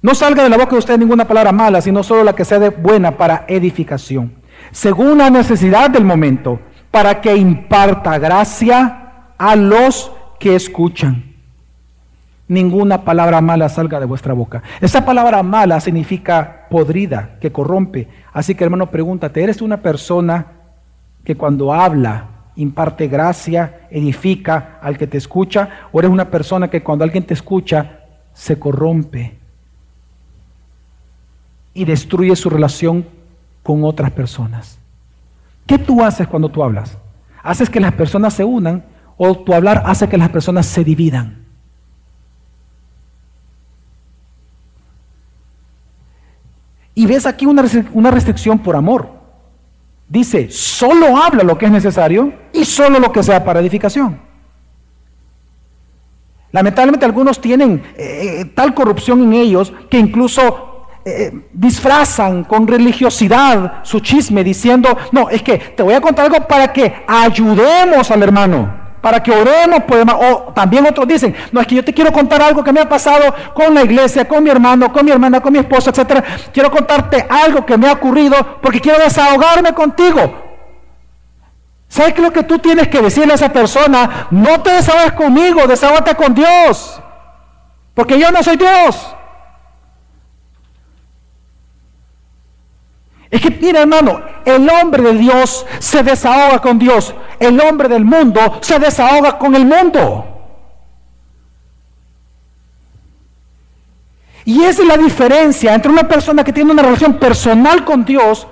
no 0.00 0.14
salga 0.14 0.44
de 0.44 0.48
la 0.48 0.56
boca 0.56 0.72
de 0.72 0.78
usted 0.78 0.98
ninguna 0.98 1.26
palabra 1.26 1.50
mala, 1.50 1.80
sino 1.80 2.02
solo 2.02 2.22
la 2.22 2.34
que 2.34 2.44
sea 2.44 2.60
de 2.60 2.70
buena 2.70 3.16
para 3.16 3.44
edificación. 3.48 4.34
Según 4.70 5.18
la 5.18 5.30
necesidad 5.30 5.90
del 5.90 6.04
momento, 6.04 6.60
para 6.90 7.20
que 7.20 7.36
imparta 7.36 8.18
gracia 8.18 9.32
a 9.36 9.56
los 9.56 10.12
que 10.38 10.54
escuchan. 10.54 11.24
Ninguna 12.48 13.04
palabra 13.04 13.40
mala 13.40 13.68
salga 13.68 14.00
de 14.00 14.06
vuestra 14.06 14.32
boca. 14.32 14.62
Esa 14.80 15.04
palabra 15.04 15.42
mala 15.42 15.80
significa 15.80 16.66
podrida, 16.70 17.36
que 17.40 17.52
corrompe. 17.52 18.08
Así 18.32 18.54
que 18.54 18.64
hermano, 18.64 18.90
pregúntate, 18.90 19.42
¿eres 19.42 19.60
una 19.60 19.78
persona 19.78 20.46
que 21.24 21.36
cuando 21.36 21.74
habla 21.74 22.28
imparte 22.56 23.06
gracia, 23.06 23.82
edifica 23.90 24.78
al 24.82 24.96
que 24.98 25.06
te 25.06 25.18
escucha? 25.18 25.68
¿O 25.92 25.98
eres 25.98 26.10
una 26.10 26.30
persona 26.30 26.68
que 26.68 26.82
cuando 26.82 27.04
alguien 27.04 27.24
te 27.24 27.34
escucha 27.34 28.00
se 28.32 28.58
corrompe 28.58 29.36
y 31.74 31.84
destruye 31.84 32.34
su 32.34 32.48
relación 32.48 33.06
con 33.62 33.84
otras 33.84 34.10
personas? 34.10 34.78
¿Qué 35.66 35.78
tú 35.78 36.02
haces 36.02 36.26
cuando 36.26 36.48
tú 36.48 36.64
hablas? 36.64 36.96
¿Haces 37.42 37.68
que 37.68 37.78
las 37.78 37.92
personas 37.92 38.32
se 38.32 38.42
unan 38.42 38.82
o 39.18 39.36
tu 39.36 39.52
hablar 39.52 39.82
hace 39.84 40.08
que 40.08 40.16
las 40.16 40.30
personas 40.30 40.64
se 40.64 40.84
dividan. 40.84 41.44
Y 46.94 47.06
ves 47.06 47.26
aquí 47.26 47.46
una, 47.46 47.62
restricción 48.10 48.58
por 48.58 48.74
amor. 48.74 49.10
Dice, 50.08 50.50
solo 50.50 51.16
habla 51.16 51.44
lo 51.44 51.58
que 51.58 51.66
es 51.66 51.70
necesario 51.70 52.32
y 52.52 52.64
solo 52.64 52.98
lo 52.98 53.12
que 53.12 53.22
sea 53.22 53.44
para 53.44 53.60
edificación. 53.60 54.20
Lamentablemente 56.50 57.04
algunos 57.04 57.40
tienen 57.40 57.82
eh, 57.96 58.50
tal 58.54 58.72
corrupción 58.72 59.22
en 59.22 59.34
ellos 59.34 59.72
que 59.90 59.98
incluso 59.98 60.86
eh, 61.04 61.46
disfrazan 61.52 62.44
con 62.44 62.66
religiosidad 62.66 63.80
su 63.84 64.00
chisme 64.00 64.42
diciendo, 64.42 64.96
no, 65.12 65.28
es 65.28 65.42
que 65.42 65.58
te 65.58 65.82
voy 65.82 65.94
a 65.94 66.00
contar 66.00 66.26
algo 66.26 66.48
para 66.48 66.72
que 66.72 67.04
ayudemos 67.06 68.10
al 68.10 68.22
hermano 68.22 68.77
para 69.00 69.22
que 69.22 69.30
oremos 69.30 69.82
por 69.84 69.98
O 70.00 70.52
también 70.54 70.86
otros 70.86 71.06
dicen, 71.06 71.34
no 71.52 71.60
es 71.60 71.66
que 71.66 71.76
yo 71.76 71.84
te 71.84 71.94
quiero 71.94 72.12
contar 72.12 72.42
algo 72.42 72.64
que 72.64 72.72
me 72.72 72.80
ha 72.80 72.88
pasado 72.88 73.34
con 73.54 73.74
la 73.74 73.82
iglesia, 73.82 74.26
con 74.26 74.42
mi 74.42 74.50
hermano, 74.50 74.92
con 74.92 75.04
mi 75.04 75.10
hermana, 75.10 75.40
con 75.40 75.52
mi 75.52 75.58
esposa, 75.58 75.90
etcétera. 75.90 76.24
Quiero 76.52 76.70
contarte 76.70 77.26
algo 77.28 77.64
que 77.64 77.76
me 77.76 77.88
ha 77.88 77.92
ocurrido 77.92 78.36
porque 78.60 78.80
quiero 78.80 78.98
desahogarme 78.98 79.72
contigo. 79.72 80.46
¿Sabes 81.88 82.12
qué 82.12 82.20
es 82.20 82.26
lo 82.26 82.32
que 82.32 82.42
tú 82.42 82.58
tienes 82.58 82.88
que 82.88 83.00
decirle 83.00 83.32
a 83.32 83.36
esa 83.36 83.52
persona? 83.52 84.28
No 84.30 84.60
te 84.60 84.70
desahogues 84.72 85.12
conmigo, 85.12 85.66
desahógate 85.66 86.14
con 86.14 86.34
Dios. 86.34 87.00
Porque 87.94 88.18
yo 88.18 88.30
no 88.30 88.42
soy 88.42 88.56
Dios. 88.56 89.14
Es 93.30 93.40
que, 93.40 93.50
mira 93.50 93.80
hermano, 93.80 94.22
el 94.44 94.68
hombre 94.68 95.02
de 95.02 95.14
Dios 95.14 95.66
se 95.78 96.02
desahoga 96.02 96.60
con 96.60 96.78
Dios. 96.78 97.14
El 97.38 97.60
hombre 97.60 97.88
del 97.88 98.04
mundo 98.04 98.40
se 98.62 98.78
desahoga 98.78 99.38
con 99.38 99.54
el 99.54 99.66
mundo. 99.66 100.24
Y 104.44 104.64
esa 104.64 104.80
es 104.80 104.88
la 104.88 104.96
diferencia 104.96 105.74
entre 105.74 105.92
una 105.92 106.08
persona 106.08 106.42
que 106.42 106.54
tiene 106.54 106.72
una 106.72 106.82
relación 106.82 107.18
personal 107.18 107.84
con 107.84 108.04
Dios 108.04 108.46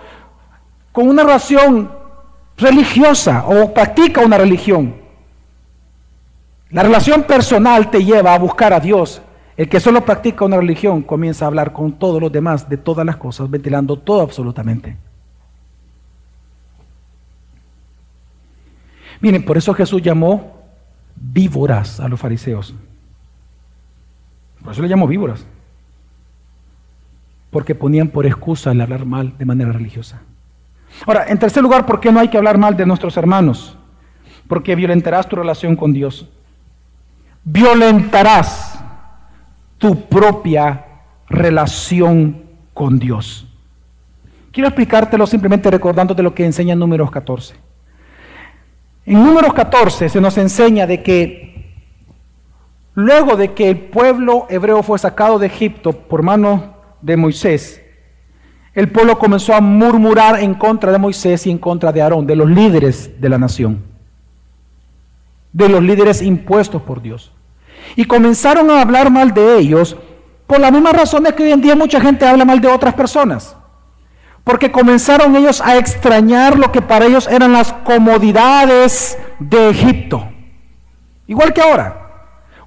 con 0.93 1.09
una 1.09 1.25
relación 1.25 1.91
religiosa 2.57 3.45
o 3.47 3.73
practica 3.73 4.23
una 4.23 4.39
religión. 4.39 4.95
La 6.71 6.83
relación 6.83 7.25
personal 7.25 7.91
te 7.91 8.03
lleva 8.05 8.35
a 8.35 8.39
buscar 8.39 8.73
a 8.73 8.81
Dios 8.81 9.21
el 9.57 9.69
que 9.69 9.81
solo 9.81 10.05
practica 10.05 10.45
una 10.45 10.59
religión 10.59 11.03
comienza 11.03 11.45
a 11.45 11.49
hablar 11.49 11.73
con 11.73 11.93
todos 11.93 12.21
los 12.21 12.31
demás 12.31 12.69
de 12.69 12.77
todas 12.77 13.07
las 13.07 13.17
cosas, 13.17 13.51
ventilando 13.51 13.97
todo 13.97 14.21
absolutamente. 14.21 14.97
Miren, 19.21 19.45
por 19.45 19.57
eso 19.57 19.73
Jesús 19.73 20.03
llamó 20.03 20.63
víboras 21.17 22.01
a 22.01 22.09
los 22.09 22.21
fariseos. 22.21 22.75
Por 24.63 24.73
eso 24.73 24.83
le 24.83 24.89
llamó 24.89 25.07
víboras. 25.07 25.47
Porque 27.51 27.75
ponían 27.75 28.09
por 28.09 28.27
excusa 28.27 28.73
el 28.73 28.81
hablar 28.81 29.07
mal 29.07 29.39
de 29.39 29.45
manera 29.47 29.73
religiosa. 29.73 30.21
Ahora, 31.07 31.27
en 31.29 31.39
tercer 31.39 31.63
lugar, 31.63 31.87
¿por 31.87 32.01
qué 32.01 32.13
no 32.13 32.21
hay 32.21 32.29
que 32.29 32.37
hablar 32.37 32.59
mal 32.59 32.77
de 32.77 32.85
nuestros 32.85 33.17
hermanos? 33.17 33.79
Porque 34.49 34.75
violentarás 34.75 35.29
tu 35.29 35.37
relación 35.37 35.77
con 35.77 35.95
Dios. 35.95 36.29
Violentarás 37.43 38.76
tu 39.79 40.07
propia 40.07 40.87
relación 41.29 42.43
con 42.73 42.99
Dios. 42.99 43.47
Quiero 44.53 44.69
explicártelo 44.69 45.27
simplemente 45.27 45.71
recordándote 45.71 46.23
lo 46.23 46.35
que 46.35 46.45
enseña 46.45 46.73
en 46.73 46.79
Números 46.79 47.11
14. 47.11 47.55
En 49.05 49.23
Números 49.23 49.53
14 49.53 50.09
se 50.09 50.21
nos 50.21 50.39
enseña 50.39 50.87
de 50.87 51.03
que 51.03 51.75
luego 52.95 53.37
de 53.37 53.53
que 53.53 53.69
el 53.69 53.79
pueblo 53.79 54.47
hebreo 54.49 54.83
fue 54.83 54.99
sacado 54.99 55.39
de 55.39 55.47
Egipto 55.47 55.93
por 55.93 56.23
mano 56.23 56.75
de 57.03 57.17
Moisés, 57.17 57.83
el 58.73 58.91
pueblo 58.91 59.19
comenzó 59.19 59.55
a 59.55 59.61
murmurar 59.61 60.41
en 60.41 60.55
contra 60.55 60.91
de 60.91 60.99
Moisés 60.99 61.47
y 61.47 61.51
en 61.51 61.59
contra 61.59 61.93
de 61.93 62.03
Aarón, 62.03 62.27
de 62.27 62.37
los 62.37 62.49
líderes 62.49 63.21
de 63.21 63.29
la 63.29 63.39
nación, 63.39 63.83
de 65.53 65.69
los 65.69 65.83
líderes 65.83 66.21
impuestos 66.21 66.83
por 66.83 67.01
Dios. 67.01 67.36
Y 67.95 68.05
comenzaron 68.05 68.71
a 68.71 68.81
hablar 68.81 69.11
mal 69.11 69.33
de 69.33 69.59
ellos 69.59 69.97
por 70.47 70.59
las 70.59 70.73
mismas 70.73 70.95
razones 70.95 71.35
que 71.35 71.45
hoy 71.45 71.53
en 71.53 71.61
día 71.61 71.77
mucha 71.77 72.01
gente 72.01 72.27
habla 72.27 72.45
mal 72.45 72.61
de 72.61 72.69
otras 72.69 72.95
personas. 72.95 73.57
Porque 74.45 74.71
comenzaron 74.71 75.35
ellos 75.37 75.61
a 75.61 75.77
extrañar 75.77 76.59
lo 76.59 76.71
que 76.71 76.83
para 76.83 77.07
ellos 77.07 77.29
eran 77.29 77.53
las 77.53 77.73
comodidades 77.73 79.19
de 79.39 79.71
Egipto. 79.71 80.29
Igual 81.27 81.53
que 81.53 81.61
ahora. 81.61 82.03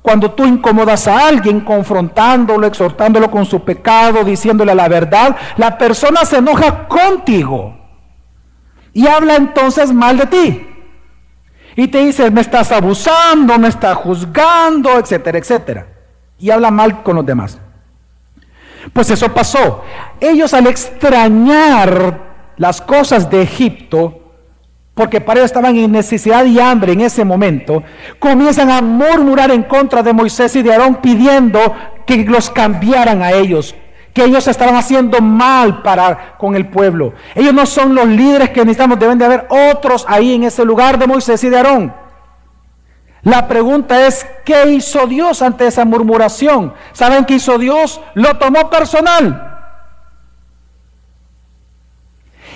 Cuando 0.02 0.32
tú 0.32 0.46
incomodas 0.46 1.08
a 1.08 1.28
alguien 1.28 1.60
confrontándolo, 1.60 2.66
exhortándolo 2.66 3.30
con 3.30 3.46
su 3.46 3.64
pecado, 3.64 4.24
diciéndole 4.24 4.74
la 4.74 4.88
verdad, 4.88 5.36
la 5.58 5.78
persona 5.78 6.24
se 6.26 6.38
enoja 6.38 6.88
contigo 6.88 7.78
y 8.94 9.08
habla 9.08 9.36
entonces 9.36 9.94
mal 9.94 10.18
de 10.18 10.26
ti. 10.26 10.69
Y 11.80 11.88
te 11.88 12.00
dice, 12.00 12.30
me 12.30 12.42
estás 12.42 12.74
abusando, 12.74 13.58
me 13.58 13.70
estás 13.70 13.96
juzgando, 13.96 15.00
etcétera, 15.00 15.38
etcétera. 15.38 15.88
Y 16.38 16.50
habla 16.50 16.72
mal 16.72 17.04
con 17.04 17.16
los 17.16 17.26
demás. 17.26 17.58
Pues 18.92 19.10
eso 19.12 19.34
pasó. 19.34 19.86
Ellos 20.20 20.54
al 20.54 20.68
extrañar 20.68 22.52
las 22.58 22.82
cosas 22.82 23.30
de 23.30 23.44
Egipto, 23.44 24.34
porque 24.94 25.22
para 25.22 25.40
ellos 25.40 25.52
estaban 25.52 25.78
en 25.78 25.94
necesidad 25.94 26.44
y 26.44 26.60
hambre 26.60 26.92
en 26.92 27.00
ese 27.00 27.24
momento, 27.24 27.82
comienzan 28.20 28.72
a 28.72 28.82
murmurar 28.82 29.50
en 29.52 29.64
contra 29.64 30.04
de 30.04 30.12
Moisés 30.12 30.58
y 30.58 30.62
de 30.62 30.74
Aarón 30.74 30.96
pidiendo 30.96 31.62
que 32.06 32.26
los 32.26 32.50
cambiaran 32.50 33.24
a 33.24 33.32
ellos, 33.32 33.74
que 34.14 34.24
ellos 34.24 34.48
estaban 34.48 34.76
haciendo 34.76 35.22
mal 35.22 35.82
para 35.82 36.38
con 36.38 36.56
el 36.56 36.68
pueblo. 36.68 37.14
Ellos 37.36 37.54
no 37.54 37.66
son 37.66 37.96
los 37.96 38.08
líderes 38.08 38.50
que 38.50 38.62
necesitamos, 38.62 39.00
deben 39.00 39.18
de 39.18 39.26
haber 39.26 39.48
otros 39.50 40.06
ahí 40.08 40.34
en 40.34 40.44
ese 40.44 40.66
lugar 40.66 40.98
de 40.98 41.08
Moisés 41.08 41.44
y 41.44 41.50
de 41.50 41.58
Aarón. 41.58 41.94
La 43.22 43.48
pregunta 43.48 44.08
es, 44.08 44.26
¿qué 44.46 44.72
hizo 44.72 45.06
Dios 45.06 45.42
ante 45.42 45.68
esa 45.68 45.84
murmuración? 45.84 46.74
¿Saben 46.94 47.26
qué 47.26 47.36
hizo 47.36 47.58
Dios? 47.58 48.02
Lo 48.14 48.38
tomó 48.38 48.70
personal. 48.70 49.46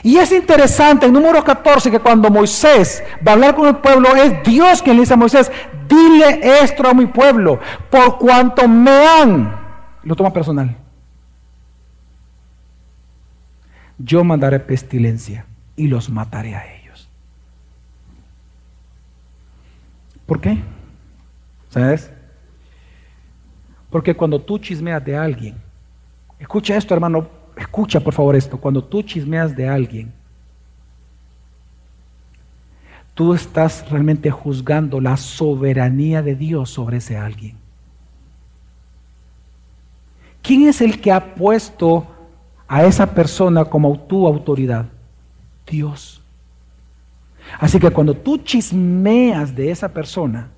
Y 0.03 0.17
es 0.17 0.31
interesante 0.33 1.05
en 1.05 1.13
número 1.13 1.43
14 1.43 1.89
que 1.89 1.99
cuando 1.99 2.29
Moisés 2.29 3.03
va 3.25 3.31
a 3.31 3.35
hablar 3.35 3.55
con 3.55 3.67
el 3.67 3.77
pueblo, 3.77 4.15
es 4.15 4.43
Dios 4.43 4.81
quien 4.81 4.97
le 4.97 5.03
dice 5.03 5.13
a 5.13 5.17
Moisés, 5.17 5.49
dile 5.87 6.39
esto 6.61 6.87
a 6.87 6.93
mi 6.93 7.05
pueblo, 7.05 7.59
por 7.89 8.17
cuanto 8.17 8.67
me 8.67 8.91
han, 8.91 9.55
lo 10.03 10.15
toma 10.15 10.33
personal, 10.33 10.75
yo 14.03 14.23
mandaré 14.23 14.59
pestilencia 14.59 15.45
y 15.75 15.87
los 15.87 16.09
mataré 16.09 16.55
a 16.55 16.75
ellos. 16.75 17.07
¿Por 20.25 20.41
qué? 20.41 20.57
¿Sabes? 21.69 22.11
Porque 23.89 24.13
cuando 24.13 24.39
tú 24.39 24.57
chismeas 24.57 25.03
de 25.03 25.15
alguien, 25.15 25.55
escucha 26.37 26.75
esto 26.75 26.93
hermano, 26.93 27.29
escucha 27.55 27.99
por 27.99 28.13
favor 28.13 28.35
esto, 28.35 28.57
cuando 28.57 28.83
tú 28.83 29.01
chismeas 29.03 29.55
de 29.55 29.69
alguien, 29.69 30.11
tú 33.13 33.33
estás 33.33 33.89
realmente 33.89 34.31
juzgando 34.31 34.99
la 34.99 35.15
soberanía 35.15 36.21
de 36.21 36.35
Dios 36.35 36.69
sobre 36.71 36.97
ese 36.97 37.15
alguien. 37.15 37.55
¿Quién 40.41 40.67
es 40.67 40.81
el 40.81 40.99
que 40.99 41.11
ha 41.11 41.35
puesto 41.35 42.12
a 42.74 42.84
esa 42.86 43.05
persona 43.05 43.65
como 43.65 43.99
tu 43.99 44.26
autoridad? 44.26 44.88
Dios. 45.67 46.24
Así 47.59 47.80
que 47.80 47.91
cuando 47.91 48.15
tú 48.15 48.39
chismeas 48.39 49.55
de 49.55 49.69
esa 49.69 49.89
persona, 49.89 50.49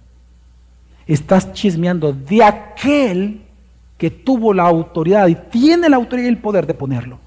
estás 1.06 1.52
chismeando 1.52 2.14
de 2.14 2.42
aquel 2.42 3.42
que 3.98 4.10
tuvo 4.10 4.54
la 4.54 4.64
autoridad 4.64 5.28
y 5.28 5.36
tiene 5.36 5.90
la 5.90 5.98
autoridad 5.98 6.28
y 6.28 6.30
el 6.30 6.38
poder 6.38 6.66
de 6.66 6.74
ponerlo. 6.74 7.20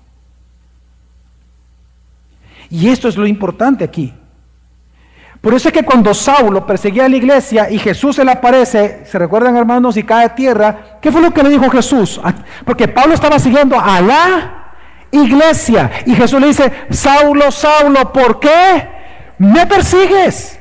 Y 2.70 2.88
esto 2.88 3.08
es 3.08 3.16
lo 3.18 3.26
importante 3.26 3.84
aquí. 3.84 4.14
Por 5.42 5.52
eso 5.52 5.68
es 5.68 5.74
que 5.74 5.84
cuando 5.84 6.14
Saulo 6.14 6.66
perseguía 6.66 7.04
a 7.04 7.10
la 7.10 7.16
iglesia 7.16 7.70
y 7.70 7.78
Jesús 7.78 8.16
se 8.16 8.24
le 8.24 8.32
aparece, 8.32 9.04
se 9.04 9.18
recuerdan 9.18 9.54
hermanos, 9.54 9.98
y 9.98 10.02
cae 10.02 10.24
a 10.24 10.34
tierra, 10.34 10.98
¿qué 11.02 11.12
fue 11.12 11.20
lo 11.20 11.34
que 11.34 11.42
le 11.42 11.50
dijo 11.50 11.68
Jesús? 11.68 12.18
Ah, 12.24 12.34
porque 12.64 12.88
Pablo 12.88 13.12
estaba 13.12 13.38
siguiendo 13.38 13.78
a 13.78 14.00
la 14.00 14.57
iglesia 15.10 15.90
y 16.06 16.14
Jesús 16.14 16.40
le 16.40 16.48
dice, 16.48 16.72
Saulo, 16.90 17.50
Saulo, 17.50 18.12
¿por 18.12 18.40
qué 18.40 18.88
me 19.38 19.66
persigues? 19.66 20.58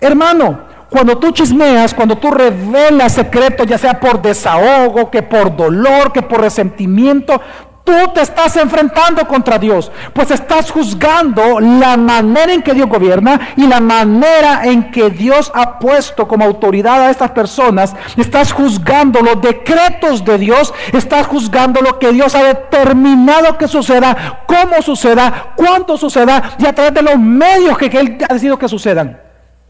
Hermano, 0.00 0.68
cuando 0.90 1.18
tú 1.18 1.32
chismeas, 1.32 1.92
cuando 1.92 2.16
tú 2.16 2.30
revelas 2.30 3.12
secretos, 3.12 3.66
ya 3.66 3.76
sea 3.76 4.00
por 4.00 4.22
desahogo, 4.22 5.10
que 5.10 5.22
por 5.22 5.54
dolor, 5.54 6.12
que 6.12 6.22
por 6.22 6.40
resentimiento, 6.40 7.40
tú 7.88 8.12
te 8.12 8.20
estás 8.20 8.54
enfrentando 8.56 9.26
contra 9.26 9.58
Dios, 9.58 9.90
pues 10.12 10.30
estás 10.30 10.70
juzgando 10.70 11.58
la 11.58 11.96
manera 11.96 12.52
en 12.52 12.62
que 12.62 12.74
Dios 12.74 12.86
gobierna 12.86 13.40
y 13.56 13.66
la 13.66 13.80
manera 13.80 14.60
en 14.64 14.90
que 14.90 15.08
Dios 15.08 15.50
ha 15.54 15.78
puesto 15.78 16.28
como 16.28 16.44
autoridad 16.44 17.00
a 17.00 17.10
estas 17.10 17.30
personas, 17.30 17.96
estás 18.18 18.52
juzgando 18.52 19.22
los 19.22 19.40
decretos 19.40 20.22
de 20.22 20.36
Dios, 20.36 20.74
estás 20.92 21.26
juzgando 21.26 21.80
lo 21.80 21.98
que 21.98 22.12
Dios 22.12 22.34
ha 22.34 22.44
determinado 22.44 23.56
que 23.56 23.66
suceda, 23.66 24.44
cómo 24.46 24.82
suceda, 24.82 25.54
cuánto 25.56 25.96
suceda 25.96 26.56
y 26.58 26.66
a 26.66 26.74
través 26.74 26.92
de 26.92 27.00
los 27.00 27.18
medios 27.18 27.78
que 27.78 27.86
Él 27.86 28.18
ha 28.28 28.34
decidido 28.34 28.58
que 28.58 28.68
sucedan. 28.68 29.18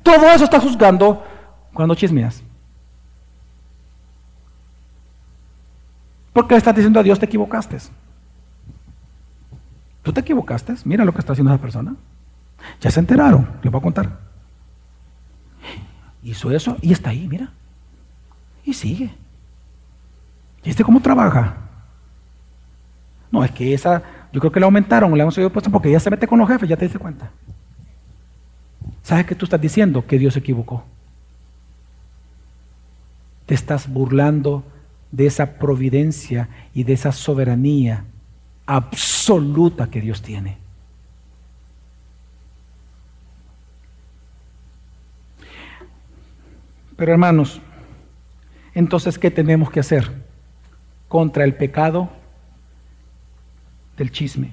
Todo 0.03 0.27
eso 0.27 0.43
está 0.43 0.59
juzgando 0.59 1.23
cuando 1.73 1.95
chismeas. 1.95 2.43
Porque 6.33 6.55
le 6.55 6.59
estás 6.59 6.75
diciendo 6.75 6.99
a 6.99 7.05
Dios 7.05 7.21
te 7.21 7.27
equivocaste. 7.27 7.79
Tú 10.09 10.15
te 10.15 10.21
equivocaste. 10.21 10.75
Mira 10.87 11.05
lo 11.05 11.13
que 11.13 11.19
está 11.19 11.35
haciendo 11.35 11.53
esa 11.53 11.61
persona. 11.61 11.95
Ya 12.81 12.91
se 12.91 12.99
enteraron. 12.99 13.47
Les 13.63 13.71
voy 13.71 13.79
a 13.79 13.83
contar. 13.83 14.19
Hizo 16.23 16.51
eso 16.51 16.79
y 16.81 16.93
está 16.93 17.11
ahí, 17.11 17.29
mira. 17.29 17.53
Y 18.65 18.73
sigue. 18.73 19.11
¿Y 20.65 20.71
este 20.71 20.83
cómo 20.83 21.03
trabaja? 21.03 21.57
No, 23.31 23.45
es 23.45 23.51
que 23.51 23.75
esa, 23.75 24.03
yo 24.33 24.41
creo 24.41 24.51
que 24.51 24.61
le 24.61 24.65
aumentaron, 24.65 25.15
le 25.15 25.23
han 25.23 25.31
subido 25.31 25.53
puesto 25.53 25.71
porque 25.71 25.93
ya 25.93 26.01
se 26.01 26.09
mete 26.09 26.27
con 26.27 26.39
los 26.39 26.49
jefes, 26.49 26.67
ya 26.67 26.79
te 26.79 26.87
diste 26.87 26.99
cuenta. 26.99 27.31
¿Sabes 29.03 29.27
qué 29.27 29.35
tú 29.35 29.45
estás 29.45 29.61
diciendo? 29.61 30.07
Que 30.07 30.19
Dios 30.19 30.33
se 30.33 30.41
equivocó. 30.41 30.85
Te 33.45 33.53
estás 33.53 33.87
burlando 33.87 34.65
de 35.13 35.27
esa 35.27 35.59
providencia 35.59 36.49
y 36.73 36.85
de 36.85 36.95
esa 36.95 37.13
soberanía 37.13 38.07
absoluta 38.69 39.89
que 39.89 40.03
Dios 40.03 40.21
tiene. 40.21 40.59
Pero 46.95 47.13
hermanos, 47.13 47.63
entonces, 48.75 49.19
¿qué 49.19 49.31
tenemos 49.31 49.71
que 49.71 49.81
hacer 49.81 50.13
contra 51.09 51.45
el 51.45 51.55
pecado 51.55 52.11
del 53.97 54.13
chisme? 54.13 54.53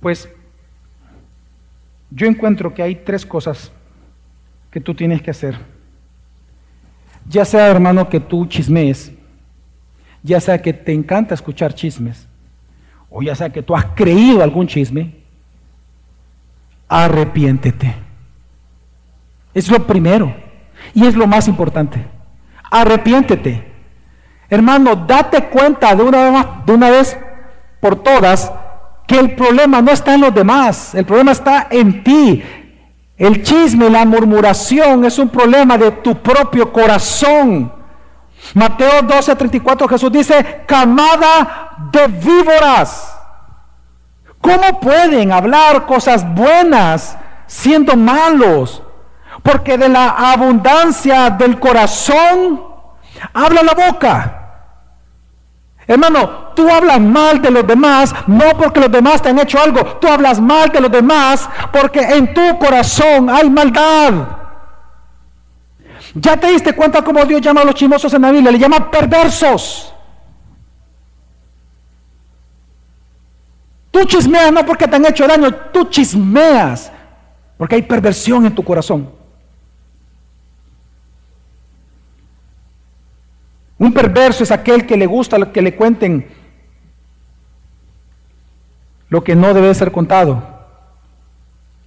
Pues 0.00 0.28
yo 2.10 2.26
encuentro 2.26 2.74
que 2.74 2.82
hay 2.82 2.96
tres 2.96 3.24
cosas 3.24 3.72
que 4.70 4.80
tú 4.80 4.94
tienes 4.94 5.22
que 5.22 5.30
hacer. 5.30 5.56
Ya 7.26 7.46
sea, 7.46 7.68
hermano, 7.68 8.10
que 8.10 8.20
tú 8.20 8.44
chismees, 8.44 9.12
ya 10.22 10.40
sea 10.40 10.60
que 10.60 10.72
te 10.72 10.92
encanta 10.92 11.34
escuchar 11.34 11.74
chismes, 11.74 12.26
o 13.10 13.22
ya 13.22 13.34
sea 13.34 13.50
que 13.50 13.62
tú 13.62 13.74
has 13.74 13.86
creído 13.94 14.42
algún 14.42 14.66
chisme, 14.66 15.14
arrepiéntete. 16.88 17.94
Es 19.54 19.70
lo 19.70 19.86
primero 19.86 20.34
y 20.94 21.06
es 21.06 21.14
lo 21.14 21.26
más 21.26 21.48
importante. 21.48 22.04
Arrepiéntete. 22.70 23.70
Hermano, 24.48 24.94
date 24.96 25.44
cuenta 25.48 25.94
de 25.94 26.02
una, 26.02 26.90
vez 26.90 27.16
por 27.80 27.96
todas 28.02 28.52
que 29.06 29.18
el 29.18 29.34
problema 29.34 29.80
no 29.80 29.90
está 29.90 30.14
en 30.14 30.20
los 30.22 30.34
demás, 30.34 30.94
el 30.94 31.04
problema 31.04 31.32
está 31.32 31.68
en 31.70 32.04
ti. 32.04 32.42
El 33.16 33.42
chisme, 33.42 33.88
la 33.88 34.04
murmuración 34.04 35.04
es 35.04 35.18
un 35.18 35.28
problema 35.28 35.78
de 35.78 35.90
tu 35.92 36.16
propio 36.16 36.72
corazón. 36.72 37.72
Mateo 38.54 39.02
12, 39.02 39.36
34 39.36 39.88
Jesús 39.88 40.12
dice, 40.12 40.64
camada 40.66 41.70
de 41.90 42.06
víboras. 42.08 43.18
¿Cómo 44.40 44.80
pueden 44.80 45.32
hablar 45.32 45.86
cosas 45.86 46.26
buenas 46.34 47.16
siendo 47.46 47.96
malos? 47.96 48.82
Porque 49.42 49.78
de 49.78 49.88
la 49.88 50.08
abundancia 50.08 51.30
del 51.30 51.58
corazón 51.58 52.62
habla 53.32 53.62
la 53.62 53.74
boca. 53.74 54.38
Hermano, 55.86 56.52
tú 56.54 56.70
hablas 56.70 57.00
mal 57.00 57.40
de 57.40 57.50
los 57.50 57.66
demás, 57.66 58.14
no 58.26 58.56
porque 58.58 58.80
los 58.80 58.90
demás 58.90 59.22
te 59.22 59.30
han 59.30 59.38
hecho 59.38 59.60
algo, 59.60 59.84
tú 60.00 60.08
hablas 60.08 60.40
mal 60.40 60.70
de 60.70 60.80
los 60.80 60.90
demás 60.90 61.48
porque 61.72 62.00
en 62.00 62.32
tu 62.34 62.58
corazón 62.58 63.30
hay 63.30 63.48
maldad. 63.50 64.41
¿Ya 66.14 66.38
te 66.38 66.48
diste 66.48 66.74
cuenta 66.74 67.02
cómo 67.02 67.24
Dios 67.24 67.40
llama 67.40 67.62
a 67.62 67.64
los 67.64 67.74
chismosos 67.74 68.12
en 68.12 68.22
la 68.22 68.30
Biblia? 68.30 68.52
Le 68.52 68.58
llama 68.58 68.90
perversos. 68.90 69.94
Tú 73.90 74.04
chismeas 74.04 74.52
no 74.52 74.64
porque 74.64 74.88
te 74.88 74.96
han 74.96 75.04
hecho 75.06 75.26
daño, 75.26 75.54
tú 75.72 75.84
chismeas 75.84 76.90
porque 77.56 77.76
hay 77.76 77.82
perversión 77.82 78.44
en 78.46 78.54
tu 78.54 78.64
corazón. 78.64 79.10
Un 83.78 83.92
perverso 83.92 84.44
es 84.44 84.50
aquel 84.50 84.86
que 84.86 84.96
le 84.96 85.06
gusta 85.06 85.52
que 85.52 85.60
le 85.60 85.76
cuenten 85.76 86.28
lo 89.08 89.22
que 89.22 89.34
no 89.34 89.52
debe 89.52 89.74
ser 89.74 89.92
contado 89.92 90.42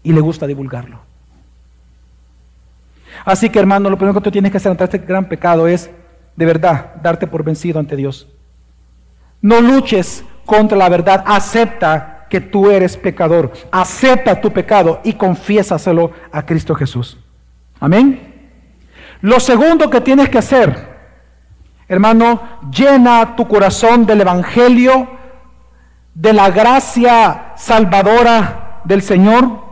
y 0.03 0.13
le 0.13 0.21
gusta 0.21 0.45
divulgarlo. 0.45 0.99
Así 3.25 3.49
que 3.49 3.59
hermano, 3.59 3.89
lo 3.89 3.97
primero 3.97 4.13
que 4.13 4.23
tú 4.23 4.31
tienes 4.31 4.51
que 4.51 4.57
hacer 4.57 4.71
ante 4.71 4.83
este 4.83 4.99
gran 4.99 5.25
pecado 5.25 5.67
es, 5.67 5.89
de 6.35 6.45
verdad, 6.45 6.93
darte 7.01 7.25
por 7.25 7.43
vencido 7.43 7.79
ante 7.79 7.95
Dios. 7.95 8.27
No 9.41 9.61
luches 9.61 10.23
contra 10.45 10.77
la 10.77 10.87
verdad, 10.89 11.23
acepta 11.25 12.27
que 12.29 12.39
tú 12.39 12.69
eres 12.69 12.97
pecador, 12.97 13.51
acepta 13.71 14.39
tu 14.39 14.51
pecado 14.51 15.01
y 15.03 15.13
confiésaselo 15.13 16.11
a 16.31 16.45
Cristo 16.45 16.75
Jesús. 16.75 17.17
Amén. 17.79 18.51
Lo 19.21 19.39
segundo 19.39 19.89
que 19.89 20.01
tienes 20.01 20.29
que 20.29 20.37
hacer, 20.37 20.95
hermano, 21.87 22.41
llena 22.71 23.35
tu 23.35 23.47
corazón 23.47 24.05
del 24.05 24.21
Evangelio, 24.21 25.09
de 26.13 26.31
la 26.31 26.51
gracia 26.51 27.53
salvadora 27.55 28.81
del 28.85 29.01
Señor 29.01 29.64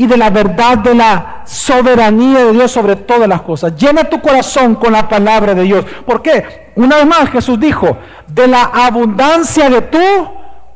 y 0.00 0.06
de 0.06 0.16
la 0.16 0.30
verdad 0.30 0.78
de 0.78 0.94
la 0.94 1.42
soberanía 1.44 2.46
de 2.46 2.52
Dios 2.52 2.72
sobre 2.72 2.96
todas 2.96 3.28
las 3.28 3.42
cosas. 3.42 3.76
Llena 3.76 4.04
tu 4.04 4.18
corazón 4.22 4.76
con 4.76 4.94
la 4.94 5.06
palabra 5.06 5.54
de 5.54 5.62
Dios. 5.64 5.84
¿Por 6.06 6.22
qué? 6.22 6.72
Una 6.76 6.96
vez 6.96 7.06
más 7.06 7.28
Jesús 7.28 7.60
dijo, 7.60 7.98
de 8.26 8.48
la 8.48 8.62
abundancia 8.62 9.68
de 9.68 9.82
tu 9.82 9.98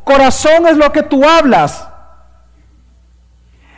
corazón 0.05 0.67
es 0.67 0.77
lo 0.77 0.93
que 0.93 1.05
tú 1.05 1.27
hablas. 1.27 1.89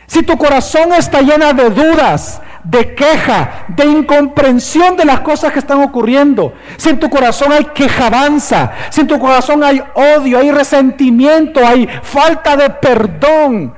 Si 0.05 0.21
tu 0.21 0.37
corazón 0.37 0.91
está 0.91 1.21
llena 1.21 1.53
de 1.53 1.69
dudas, 1.69 2.41
de 2.65 2.93
queja, 2.93 3.67
de 3.69 3.85
incomprensión 3.85 4.97
de 4.97 5.05
las 5.05 5.21
cosas 5.21 5.53
que 5.53 5.59
están 5.59 5.81
ocurriendo, 5.81 6.55
si 6.75 6.89
en 6.89 6.99
tu 6.99 7.09
corazón 7.09 7.53
hay 7.53 7.63
quejabanza, 7.73 8.73
si 8.89 8.99
en 8.99 9.07
tu 9.07 9.17
corazón 9.17 9.63
hay 9.63 9.81
odio, 9.95 10.39
hay 10.39 10.51
resentimiento, 10.51 11.65
hay 11.65 11.87
falta 12.03 12.57
de 12.57 12.69
perdón, 12.69 13.77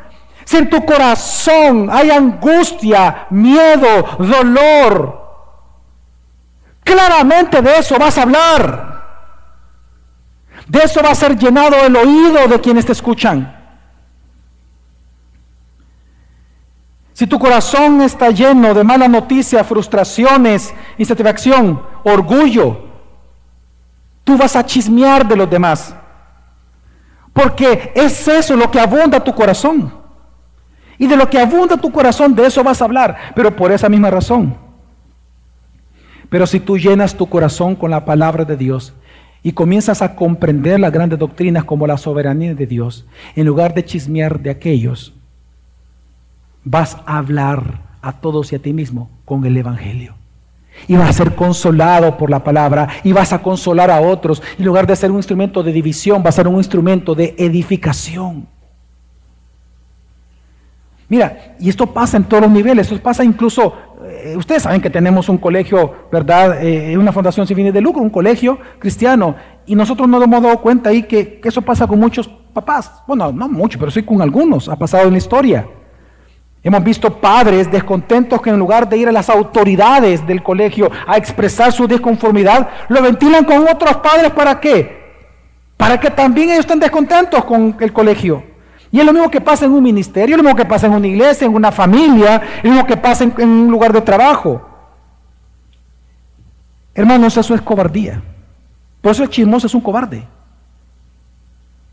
si 0.49 0.57
en 0.57 0.67
tu 0.67 0.83
corazón 0.83 1.91
hay 1.91 2.09
angustia, 2.09 3.27
miedo, 3.29 4.17
dolor, 4.17 5.21
claramente 6.83 7.61
de 7.61 7.77
eso 7.77 7.99
vas 7.99 8.17
a 8.17 8.23
hablar. 8.23 9.03
De 10.65 10.79
eso 10.79 11.03
va 11.03 11.11
a 11.11 11.15
ser 11.15 11.37
llenado 11.37 11.75
el 11.85 11.95
oído 11.95 12.47
de 12.47 12.59
quienes 12.59 12.83
te 12.83 12.93
escuchan. 12.93 13.55
Si 17.13 17.27
tu 17.27 17.37
corazón 17.37 18.01
está 18.01 18.31
lleno 18.31 18.73
de 18.73 18.83
mala 18.83 19.07
noticia, 19.07 19.63
frustraciones, 19.63 20.73
insatisfacción, 20.97 21.79
orgullo, 22.03 22.87
tú 24.23 24.35
vas 24.35 24.55
a 24.55 24.65
chismear 24.65 25.27
de 25.27 25.35
los 25.35 25.47
demás. 25.47 25.93
Porque 27.33 27.91
es 27.93 28.27
eso 28.27 28.55
lo 28.55 28.71
que 28.71 28.79
abunda 28.79 29.23
tu 29.23 29.35
corazón. 29.35 29.98
Y 30.99 31.07
de 31.07 31.15
lo 31.15 31.29
que 31.29 31.39
abunda 31.39 31.77
tu 31.77 31.91
corazón, 31.91 32.35
de 32.35 32.45
eso 32.45 32.63
vas 32.63 32.81
a 32.81 32.85
hablar, 32.85 33.17
pero 33.33 33.55
por 33.55 33.71
esa 33.71 33.87
misma 33.87 34.11
razón. 34.11 34.55
Pero 36.29 36.45
si 36.45 36.59
tú 36.59 36.77
llenas 36.77 37.15
tu 37.15 37.27
corazón 37.27 37.75
con 37.75 37.89
la 37.89 38.05
palabra 38.05 38.45
de 38.45 38.57
Dios 38.57 38.93
y 39.41 39.53
comienzas 39.53 40.01
a 40.01 40.15
comprender 40.15 40.79
las 40.79 40.91
grandes 40.91 41.17
doctrinas 41.17 41.63
como 41.63 41.87
la 41.87 41.97
soberanía 41.97 42.53
de 42.53 42.67
Dios, 42.67 43.07
en 43.35 43.47
lugar 43.47 43.73
de 43.73 43.85
chismear 43.85 44.41
de 44.41 44.49
aquellos, 44.49 45.13
vas 46.65 46.97
a 47.05 47.17
hablar 47.17 47.81
a 48.01 48.11
todos 48.11 48.51
y 48.51 48.57
a 48.57 48.59
ti 48.59 48.73
mismo 48.73 49.09
con 49.23 49.45
el 49.45 49.55
Evangelio. 49.55 50.15
Y 50.87 50.95
vas 50.95 51.09
a 51.09 51.13
ser 51.13 51.35
consolado 51.35 52.17
por 52.17 52.29
la 52.29 52.43
palabra 52.43 52.89
y 53.03 53.13
vas 53.13 53.33
a 53.33 53.41
consolar 53.41 53.89
a 53.89 54.01
otros. 54.01 54.43
En 54.57 54.65
lugar 54.65 54.85
de 54.85 54.95
ser 54.95 55.11
un 55.11 55.17
instrumento 55.17 55.63
de 55.63 55.71
división, 55.71 56.21
va 56.23 56.29
a 56.29 56.33
ser 56.33 56.47
un 56.47 56.55
instrumento 56.55 57.15
de 57.15 57.35
edificación. 57.37 58.47
Mira, 61.09 61.55
y 61.59 61.69
esto 61.69 61.87
pasa 61.87 62.17
en 62.17 62.25
todos 62.25 62.43
los 62.43 62.51
niveles, 62.51 62.91
esto 62.91 63.01
pasa 63.01 63.23
incluso, 63.23 63.73
eh, 64.07 64.35
ustedes 64.37 64.61
saben 64.61 64.79
que 64.79 64.91
tenemos 64.91 65.27
un 65.27 65.39
colegio, 65.39 66.07
¿verdad? 66.11 66.63
Eh, 66.63 66.95
una 66.95 67.11
fundación 67.11 67.47
sin 67.47 67.55
fines 67.55 67.73
de 67.73 67.81
lucro, 67.81 67.99
un 67.99 68.11
colegio 68.11 68.59
cristiano, 68.77 69.35
y 69.65 69.73
nosotros 69.73 70.07
no 70.07 70.19
nos 70.19 70.27
hemos 70.27 70.43
dado 70.43 70.61
cuenta 70.61 70.91
ahí 70.91 71.03
que, 71.03 71.41
eso 71.43 71.63
pasa 71.63 71.87
con 71.87 71.99
muchos 71.99 72.27
papás. 72.27 73.01
Bueno, 73.07 73.31
no 73.31 73.49
mucho, 73.49 73.79
pero 73.79 73.89
sí 73.89 74.03
con 74.03 74.21
algunos, 74.21 74.69
ha 74.69 74.75
pasado 74.75 75.07
en 75.07 75.13
la 75.13 75.17
historia. 75.17 75.67
Hemos 76.61 76.83
visto 76.83 77.19
padres 77.19 77.71
descontentos 77.71 78.39
que 78.39 78.51
en 78.51 78.59
lugar 78.59 78.87
de 78.87 78.97
ir 78.97 79.07
a 79.07 79.11
las 79.11 79.31
autoridades 79.31 80.27
del 80.27 80.43
colegio 80.43 80.91
a 81.07 81.17
expresar 81.17 81.71
su 81.71 81.87
disconformidad, 81.87 82.69
lo 82.87 83.01
ventilan 83.01 83.45
con 83.45 83.67
otros 83.67 83.97
padres 83.97 84.29
para 84.31 84.59
qué? 84.59 84.99
Para 85.75 85.99
que 85.99 86.11
también 86.11 86.49
ellos 86.49 86.59
estén 86.59 86.79
descontentos 86.79 87.45
con 87.45 87.75
el 87.79 87.91
colegio. 87.91 88.48
Y 88.91 88.99
es 88.99 89.05
lo 89.05 89.13
mismo 89.13 89.29
que 89.29 89.41
pasa 89.41 89.65
en 89.65 89.71
un 89.71 89.83
ministerio, 89.83 90.35
es 90.35 90.37
lo 90.37 90.43
mismo 90.43 90.57
que 90.57 90.65
pasa 90.65 90.87
en 90.87 90.93
una 90.93 91.07
iglesia, 91.07 91.45
en 91.45 91.53
una 91.53 91.71
familia, 91.71 92.41
es 92.57 92.63
lo 92.63 92.71
mismo 92.71 92.87
que 92.87 92.97
pasa 92.97 93.23
en, 93.23 93.49
un 93.49 93.71
lugar 93.71 93.93
de 93.93 94.01
trabajo. 94.01 94.61
Hermanos, 96.95 97.37
eso 97.37 97.53
es 97.53 97.61
cobardía. 97.61 98.21
Por 99.01 99.11
eso 99.11 99.23
el 99.23 99.29
chismoso 99.29 99.67
es 99.67 99.75
un 99.75 99.81
cobarde. 99.81 100.27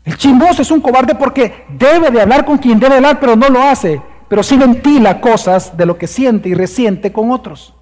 El 0.03 0.17
chismoso 0.17 0.61
es 0.61 0.71
un 0.71 0.81
cobarde 0.81 1.15
porque 1.15 1.65
debe 1.69 2.09
de 2.09 2.21
hablar 2.21 2.45
con 2.45 2.57
quien 2.57 2.79
debe 2.79 2.95
hablar, 2.95 3.19
pero 3.19 3.35
no 3.35 3.47
lo 3.49 3.61
hace 3.61 4.01
pero 4.27 4.43
sí 4.43 4.57
ventila 4.57 5.21
cosas 5.21 5.77
de 5.77 5.85
lo 5.85 5.97
que 5.97 6.07
siente 6.07 6.49
y 6.49 6.53
resiente 6.53 7.11
con 7.11 7.31
otros. 7.31 7.73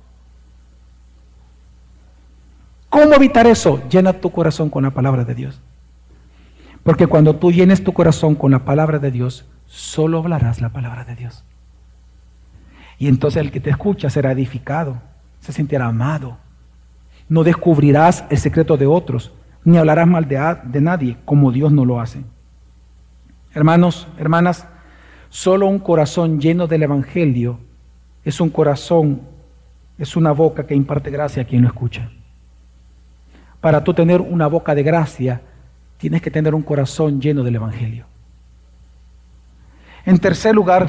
¿Cómo 2.89 3.13
evitar 3.13 3.47
eso? 3.47 3.81
Llena 3.89 4.13
tu 4.13 4.31
corazón 4.31 4.69
con 4.69 4.83
la 4.83 4.91
palabra 4.91 5.25
de 5.25 5.35
Dios. 5.35 5.59
Porque 6.85 7.07
cuando 7.07 7.35
tú 7.35 7.51
llenes 7.51 7.83
tu 7.83 7.91
corazón 7.91 8.35
con 8.35 8.51
la 8.51 8.59
palabra 8.59 8.99
de 8.99 9.11
Dios, 9.11 9.43
solo 9.65 10.19
hablarás 10.19 10.61
la 10.61 10.69
palabra 10.69 11.03
de 11.03 11.15
Dios. 11.15 11.43
Y 12.97 13.09
entonces 13.09 13.41
el 13.41 13.51
que 13.51 13.59
te 13.59 13.71
escucha 13.71 14.09
será 14.09 14.31
edificado, 14.31 15.01
se 15.41 15.51
sentirá 15.51 15.87
amado. 15.87 16.37
No 17.27 17.43
descubrirás 17.43 18.23
el 18.29 18.37
secreto 18.37 18.77
de 18.77 18.85
otros, 18.85 19.33
ni 19.65 19.77
hablarás 19.77 20.07
mal 20.07 20.27
de, 20.29 20.79
nadie, 20.79 21.17
como 21.25 21.51
Dios 21.51 21.73
no 21.73 21.83
lo 21.83 21.99
hace. 21.99 22.23
Hermanos, 23.53 24.07
hermanas, 24.17 24.67
Solo 25.35 25.67
un 25.67 25.79
corazón 25.79 26.39
lleno 26.39 26.65
del 26.65 26.83
Evangelio 26.83 27.59
es 28.23 28.39
un 28.39 28.49
corazón, 28.49 29.19
es 29.97 30.15
una 30.15 30.31
boca 30.31 30.65
que 30.65 30.75
imparte 30.75 31.11
gracia 31.11 31.43
a 31.43 31.45
quien 31.45 31.61
lo 31.61 31.67
escucha. 31.67 32.09
Para 33.59 33.83
tú 33.83 33.93
tener 33.93 34.21
una 34.21 34.47
boca 34.47 34.73
de 34.73 34.83
gracia, 34.83 35.41
tienes 36.05 36.21
que 36.21 36.29
tener 36.29 36.53
un 36.53 36.61
corazón 36.61 37.19
lleno 37.19 37.41
del 37.41 37.55
Evangelio. 37.55 38.05
En 40.05 40.19
tercer 40.19 40.53
lugar, 40.53 40.87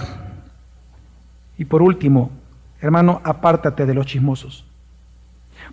y 1.56 1.64
por 1.64 1.80
último, 1.80 2.30
hermano, 2.82 3.22
apártate 3.24 3.86
de 3.86 3.94
los 3.94 4.04
chismosos. 4.04 4.66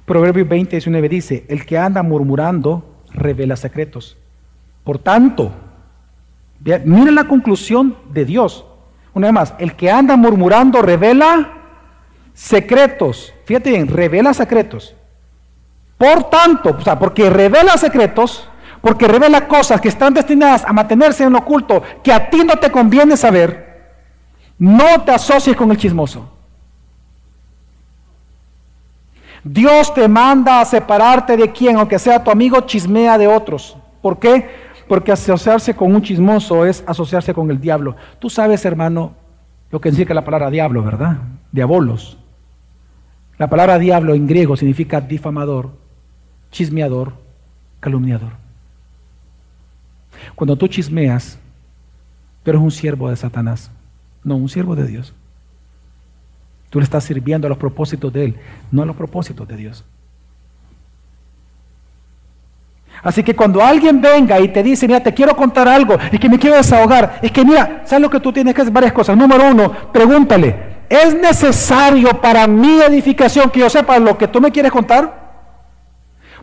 Proverbios 0.05 0.47
20, 0.47 0.77
19 0.77 1.09
dice, 1.09 1.45
el 1.49 1.65
que 1.65 1.77
anda 1.77 2.01
murmurando 2.03 3.01
revela 3.11 3.57
secretos. 3.57 4.15
Por 4.85 4.99
tanto, 4.99 5.51
Miren 6.85 7.15
la 7.15 7.25
conclusión 7.25 7.97
de 8.13 8.23
Dios. 8.23 8.63
Una 9.13 9.27
vez 9.27 9.33
más, 9.33 9.53
el 9.59 9.75
que 9.75 9.91
anda 9.91 10.15
murmurando 10.15 10.81
revela 10.81 11.51
secretos. 12.33 13.33
Fíjate 13.43 13.71
bien, 13.71 13.89
revela 13.89 14.33
secretos. 14.33 14.95
Por 15.97 16.29
tanto, 16.29 16.77
o 16.79 16.81
sea, 16.81 16.97
porque 16.97 17.29
revela 17.29 17.75
secretos, 17.75 18.47
porque 18.83 19.07
revela 19.07 19.47
cosas 19.47 19.79
que 19.79 19.87
están 19.87 20.13
destinadas 20.13 20.65
a 20.65 20.73
mantenerse 20.73 21.23
en 21.23 21.31
lo 21.31 21.39
oculto, 21.39 21.81
que 22.03 22.11
a 22.11 22.29
ti 22.29 22.43
no 22.43 22.57
te 22.57 22.69
conviene 22.69 23.15
saber, 23.15 23.93
no 24.59 25.01
te 25.05 25.11
asocies 25.11 25.55
con 25.55 25.71
el 25.71 25.77
chismoso. 25.77 26.29
Dios 29.41 29.93
te 29.93 30.05
manda 30.09 30.59
a 30.59 30.65
separarte 30.65 31.37
de 31.37 31.49
quien, 31.53 31.77
aunque 31.77 31.97
sea 31.97 32.21
tu 32.21 32.29
amigo, 32.29 32.59
chismea 32.59 33.17
de 33.17 33.25
otros. 33.25 33.77
¿Por 34.01 34.19
qué? 34.19 34.49
Porque 34.89 35.13
asociarse 35.13 35.73
con 35.73 35.95
un 35.95 36.01
chismoso 36.01 36.65
es 36.65 36.83
asociarse 36.85 37.33
con 37.33 37.49
el 37.51 37.61
diablo. 37.61 37.95
Tú 38.19 38.29
sabes, 38.29 38.65
hermano, 38.65 39.13
lo 39.71 39.79
que 39.79 39.91
significa 39.91 40.13
la 40.13 40.25
palabra 40.25 40.49
diablo, 40.49 40.83
¿verdad? 40.83 41.19
Diabolos. 41.53 42.17
La 43.37 43.49
palabra 43.49 43.79
diablo 43.79 44.13
en 44.13 44.27
griego 44.27 44.57
significa 44.57 44.99
difamador, 44.99 45.69
chismeador, 46.51 47.13
calumniador. 47.79 48.42
Cuando 50.35 50.55
tú 50.55 50.67
chismeas, 50.67 51.37
tú 52.43 52.51
eres 52.51 52.61
un 52.61 52.71
siervo 52.71 53.09
de 53.09 53.15
Satanás, 53.15 53.71
no 54.23 54.35
un 54.35 54.49
siervo 54.49 54.75
de 54.75 54.87
Dios. 54.87 55.13
Tú 56.69 56.79
le 56.79 56.85
estás 56.85 57.03
sirviendo 57.03 57.47
a 57.47 57.49
los 57.49 57.57
propósitos 57.57 58.11
de 58.11 58.25
Él, 58.25 58.35
no 58.71 58.81
a 58.81 58.85
los 58.85 58.95
propósitos 58.95 59.47
de 59.47 59.57
Dios. 59.57 59.85
Así 63.03 63.21
que 63.21 63.35
cuando 63.35 63.61
alguien 63.61 64.01
venga 64.01 64.39
y 64.39 64.47
te 64.47 64.63
dice, 64.63 64.87
mira, 64.87 65.01
te 65.03 65.13
quiero 65.13 65.35
contar 65.35 65.67
algo 65.67 65.97
y 66.11 66.17
que 66.17 66.29
me 66.29 66.39
quiero 66.39 66.55
desahogar, 66.55 67.19
es 67.21 67.31
que 67.31 67.43
mira, 67.43 67.81
¿sabes 67.85 68.01
lo 68.01 68.09
que 68.09 68.19
tú 68.19 68.31
tienes 68.31 68.55
que 68.55 68.61
hacer? 68.61 68.73
Varias 68.73 68.93
cosas. 68.93 69.17
Número 69.17 69.49
uno, 69.49 69.71
pregúntale, 69.91 70.55
¿es 70.89 71.13
necesario 71.13 72.21
para 72.21 72.47
mi 72.47 72.81
edificación 72.81 73.49
que 73.49 73.59
yo 73.59 73.69
sepa 73.69 73.99
lo 73.99 74.17
que 74.17 74.27
tú 74.27 74.39
me 74.39 74.51
quieres 74.51 74.71
contar? 74.71 75.21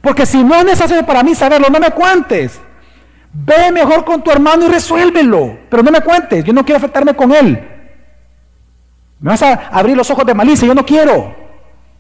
Porque 0.03 0.27
si 0.27 0.45
no 0.45 0.55
es 0.55 0.65
necesario 0.65 1.05
para 1.05 1.23
mí 1.23 1.35
saberlo, 1.35 1.69
no 1.71 1.81
me 1.81 1.91
cuentes. 1.91 2.61
Ve 3.33 3.71
mejor 3.73 4.05
con 4.05 4.23
tu 4.23 4.31
hermano 4.31 4.67
y 4.67 4.69
resuélvelo. 4.69 5.59
Pero 5.69 5.83
no 5.83 5.91
me 5.91 6.01
cuentes, 6.01 6.45
yo 6.45 6.53
no 6.53 6.65
quiero 6.65 6.79
afectarme 6.79 7.15
con 7.15 7.33
él. 7.33 7.69
Me 9.21 9.31
vas 9.31 9.43
a 9.43 9.69
abrir 9.69 9.97
los 9.97 10.11
ojos 10.11 10.25
de 10.25 10.35
malicia, 10.35 10.67
yo 10.67 10.75
no 10.75 10.85
quiero. 10.85 11.35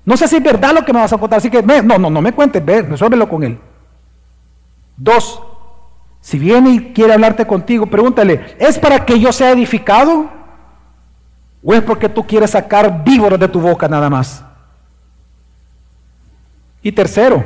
No 0.04 0.16
sé 0.16 0.26
si 0.26 0.36
es 0.36 0.42
verdad 0.42 0.72
lo 0.74 0.84
que 0.84 0.92
me 0.92 1.00
vas 1.00 1.12
a 1.12 1.18
contar, 1.18 1.38
así 1.38 1.50
que 1.50 1.62
no, 1.62 1.98
no, 1.98 2.10
no 2.10 2.22
me 2.22 2.32
cuentes, 2.32 2.64
ve, 2.64 2.82
resuélvelo 2.82 3.28
con 3.28 3.44
él. 3.44 3.58
Dos, 4.96 5.42
si 6.20 6.38
viene 6.38 6.70
y 6.70 6.92
quiere 6.92 7.12
hablarte 7.12 7.46
contigo, 7.46 7.86
pregúntale, 7.86 8.56
¿es 8.58 8.78
para 8.78 9.04
que 9.04 9.20
yo 9.20 9.32
sea 9.32 9.50
edificado? 9.50 10.30
¿O 11.62 11.74
es 11.74 11.82
porque 11.82 12.08
tú 12.08 12.26
quieres 12.26 12.50
sacar 12.50 13.04
víboras 13.04 13.38
de 13.38 13.48
tu 13.48 13.60
boca 13.60 13.86
nada 13.86 14.08
más? 14.08 14.42
Y 16.82 16.92
tercero, 16.92 17.44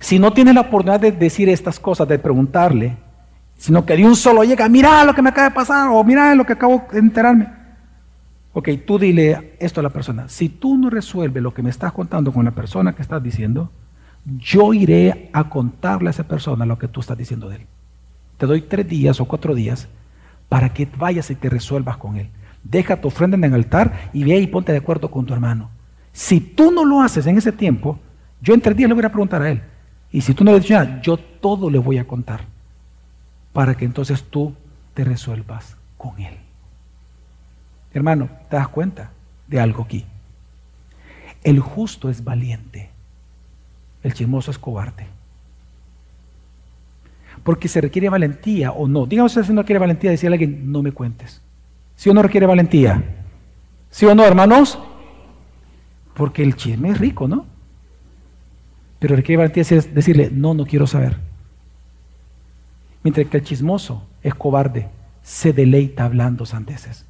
si 0.00 0.18
no 0.18 0.32
tienes 0.32 0.54
la 0.54 0.62
oportunidad 0.62 0.98
de 0.98 1.12
decir 1.12 1.48
estas 1.48 1.78
cosas, 1.78 2.08
de 2.08 2.18
preguntarle, 2.18 2.96
sino 3.56 3.84
que 3.84 3.96
de 3.96 4.06
un 4.06 4.16
solo 4.16 4.42
llega, 4.42 4.68
mira 4.68 5.04
lo 5.04 5.14
que 5.14 5.20
me 5.22 5.28
acaba 5.28 5.50
de 5.50 5.54
pasar, 5.54 5.90
o 5.90 6.02
mira 6.02 6.34
lo 6.34 6.44
que 6.46 6.54
acabo 6.54 6.82
de 6.90 6.98
enterarme. 6.98 7.48
Ok, 8.54 8.70
tú 8.86 8.98
dile 8.98 9.56
esto 9.60 9.80
a 9.80 9.82
la 9.82 9.90
persona. 9.90 10.28
Si 10.28 10.48
tú 10.48 10.76
no 10.76 10.90
resuelves 10.90 11.42
lo 11.42 11.54
que 11.54 11.62
me 11.62 11.70
estás 11.70 11.92
contando 11.92 12.32
con 12.32 12.46
la 12.46 12.50
persona 12.50 12.94
que 12.94 13.02
estás 13.02 13.22
diciendo, 13.22 13.70
yo 14.24 14.72
iré 14.72 15.30
a 15.32 15.48
contarle 15.48 16.08
a 16.08 16.10
esa 16.10 16.24
persona 16.24 16.66
lo 16.66 16.78
que 16.78 16.88
tú 16.88 17.00
estás 17.00 17.16
diciendo 17.16 17.48
de 17.48 17.56
él. 17.56 17.66
Te 18.38 18.46
doy 18.46 18.62
tres 18.62 18.88
días 18.88 19.20
o 19.20 19.26
cuatro 19.26 19.54
días 19.54 19.86
para 20.48 20.72
que 20.72 20.88
vayas 20.96 21.30
y 21.30 21.34
te 21.34 21.50
resuelvas 21.50 21.98
con 21.98 22.16
él. 22.16 22.30
Deja 22.64 23.00
tu 23.00 23.08
ofrenda 23.08 23.36
en 23.36 23.44
el 23.44 23.54
altar 23.54 24.10
y 24.12 24.24
ve 24.24 24.38
y 24.38 24.46
ponte 24.46 24.72
de 24.72 24.78
acuerdo 24.78 25.10
con 25.10 25.26
tu 25.26 25.34
hermano. 25.34 25.70
Si 26.12 26.40
tú 26.40 26.72
no 26.72 26.84
lo 26.84 27.02
haces 27.02 27.26
en 27.26 27.38
ese 27.38 27.52
tiempo, 27.52 27.98
yo 28.40 28.54
en 28.54 28.60
tres 28.60 28.76
días 28.76 28.88
le 28.88 28.94
voy 28.94 29.04
a 29.04 29.10
preguntar 29.10 29.42
a 29.42 29.50
él. 29.50 29.62
Y 30.12 30.20
si 30.22 30.34
tú 30.34 30.44
no 30.44 30.52
le 30.52 30.60
dices 30.60 30.72
nada, 30.72 31.00
yo 31.02 31.16
todo 31.16 31.70
le 31.70 31.78
voy 31.78 31.98
a 31.98 32.06
contar. 32.06 32.44
Para 33.52 33.76
que 33.76 33.84
entonces 33.84 34.22
tú 34.24 34.54
te 34.94 35.04
resuelvas 35.04 35.76
con 35.96 36.18
él. 36.20 36.34
Hermano, 37.92 38.28
¿te 38.48 38.56
das 38.56 38.68
cuenta 38.68 39.10
de 39.46 39.60
algo 39.60 39.82
aquí? 39.82 40.04
El 41.42 41.60
justo 41.60 42.10
es 42.10 42.22
valiente. 42.22 42.90
El 44.02 44.14
chismoso 44.14 44.50
es 44.50 44.58
cobarde. 44.58 45.06
Porque 47.42 47.68
se 47.68 47.80
requiere 47.80 48.08
valentía 48.08 48.72
o 48.72 48.86
no. 48.86 49.06
Dígame 49.06 49.28
si 49.28 49.52
no 49.52 49.64
quiere 49.64 49.78
valentía 49.78 50.10
decirle 50.10 50.34
a 50.34 50.36
alguien, 50.36 50.70
no 50.70 50.82
me 50.82 50.92
cuentes. 50.92 51.40
¿Sí 51.96 52.08
o 52.08 52.14
no 52.14 52.22
requiere 52.22 52.46
valentía? 52.46 53.02
¿Sí 53.90 54.06
o 54.06 54.14
no, 54.14 54.24
hermanos? 54.24 54.78
Porque 56.14 56.42
el 56.42 56.56
chisme 56.56 56.90
es 56.90 56.98
rico, 56.98 57.26
¿no? 57.26 57.46
Pero 59.00 59.16
requiere 59.16 59.38
valentía 59.38 59.64
decirle, 59.92 60.30
no, 60.30 60.54
no 60.54 60.66
quiero 60.66 60.86
saber. 60.86 61.16
Mientras 63.02 63.26
que 63.26 63.38
el 63.38 63.44
chismoso 63.44 64.06
es 64.22 64.34
cobarde, 64.34 64.88
se 65.22 65.52
deleita 65.52 66.04
hablando 66.04 66.44
sandeces. 66.46 67.06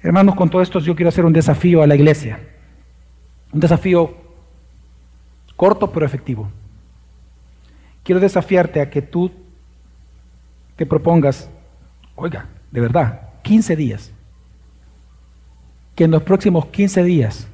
Hermanos, 0.00 0.36
con 0.36 0.48
todo 0.48 0.62
esto 0.62 0.78
yo 0.78 0.94
quiero 0.94 1.08
hacer 1.08 1.24
un 1.24 1.32
desafío 1.32 1.82
a 1.82 1.88
la 1.88 1.96
iglesia. 1.96 2.40
Un 3.52 3.58
desafío 3.58 4.14
corto 5.56 5.90
pero 5.90 6.06
efectivo. 6.06 6.48
Quiero 8.04 8.20
desafiarte 8.20 8.80
a 8.80 8.90
que 8.90 9.02
tú 9.02 9.32
te 10.76 10.86
propongas, 10.86 11.50
oiga, 12.14 12.46
de 12.70 12.80
verdad, 12.80 13.22
15 13.42 13.74
días. 13.74 14.12
Que 15.96 16.04
en 16.04 16.12
los 16.12 16.22
próximos 16.22 16.66
15 16.66 17.02
días 17.02 17.48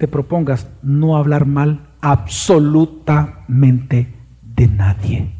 te 0.00 0.08
propongas 0.08 0.66
no 0.82 1.16
hablar 1.18 1.44
mal 1.44 1.86
absolutamente 2.00 4.08
de 4.42 4.66
nadie. 4.66 5.30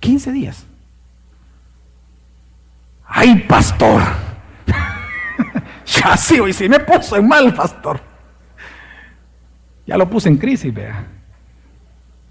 15 0.00 0.32
días. 0.32 0.66
¡Ay, 3.06 3.46
pastor! 3.48 4.02
ya 5.86 6.16
sí, 6.16 6.40
hoy 6.40 6.52
sí 6.52 6.68
me 6.68 6.80
puso 6.80 7.14
en 7.14 7.28
mal, 7.28 7.54
pastor. 7.54 8.00
Ya 9.86 9.96
lo 9.96 10.10
puse 10.10 10.28
en 10.28 10.36
crisis, 10.36 10.74
vea. 10.74 11.06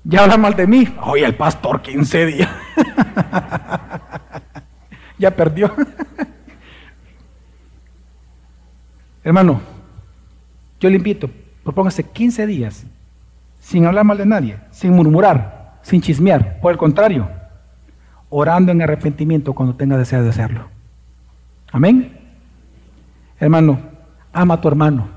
Ya 0.03 0.23
habla 0.23 0.35
mal 0.35 0.57
de 0.57 0.67
mí. 0.67 0.93
Oye, 1.03 1.23
el 1.23 1.35
pastor 1.35 1.81
15 1.81 2.25
días. 2.25 2.49
ya 5.17 5.31
perdió. 5.31 5.73
Hermano, 9.23 9.74
yo 10.80 10.89
le 10.89 10.97
invito, 10.97 11.30
propóngase 11.63 12.03
15 12.03 12.45
días 12.47 12.86
sin 13.59 13.86
hablar 13.86 14.05
mal 14.05 14.17
de 14.17 14.26
nadie, 14.26 14.57
sin 14.71 14.93
murmurar, 14.93 15.80
sin 15.82 16.01
chismear. 16.01 16.59
Por 16.61 16.71
el 16.71 16.78
contrario, 16.78 17.28
orando 18.30 18.71
en 18.71 18.82
arrepentimiento 18.82 19.53
cuando 19.53 19.76
tenga 19.76 19.97
deseo 19.97 20.21
de 20.23 20.30
hacerlo. 20.30 20.67
Amén. 21.71 22.17
Hermano, 23.39 23.80
ama 24.32 24.55
a 24.55 24.61
tu 24.61 24.67
hermano, 24.67 25.07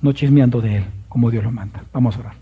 no 0.00 0.12
chismeando 0.12 0.60
de 0.60 0.76
él, 0.76 0.84
como 1.08 1.30
Dios 1.30 1.44
lo 1.44 1.50
manda. 1.50 1.82
Vamos 1.92 2.16
a 2.16 2.20
orar. 2.20 2.39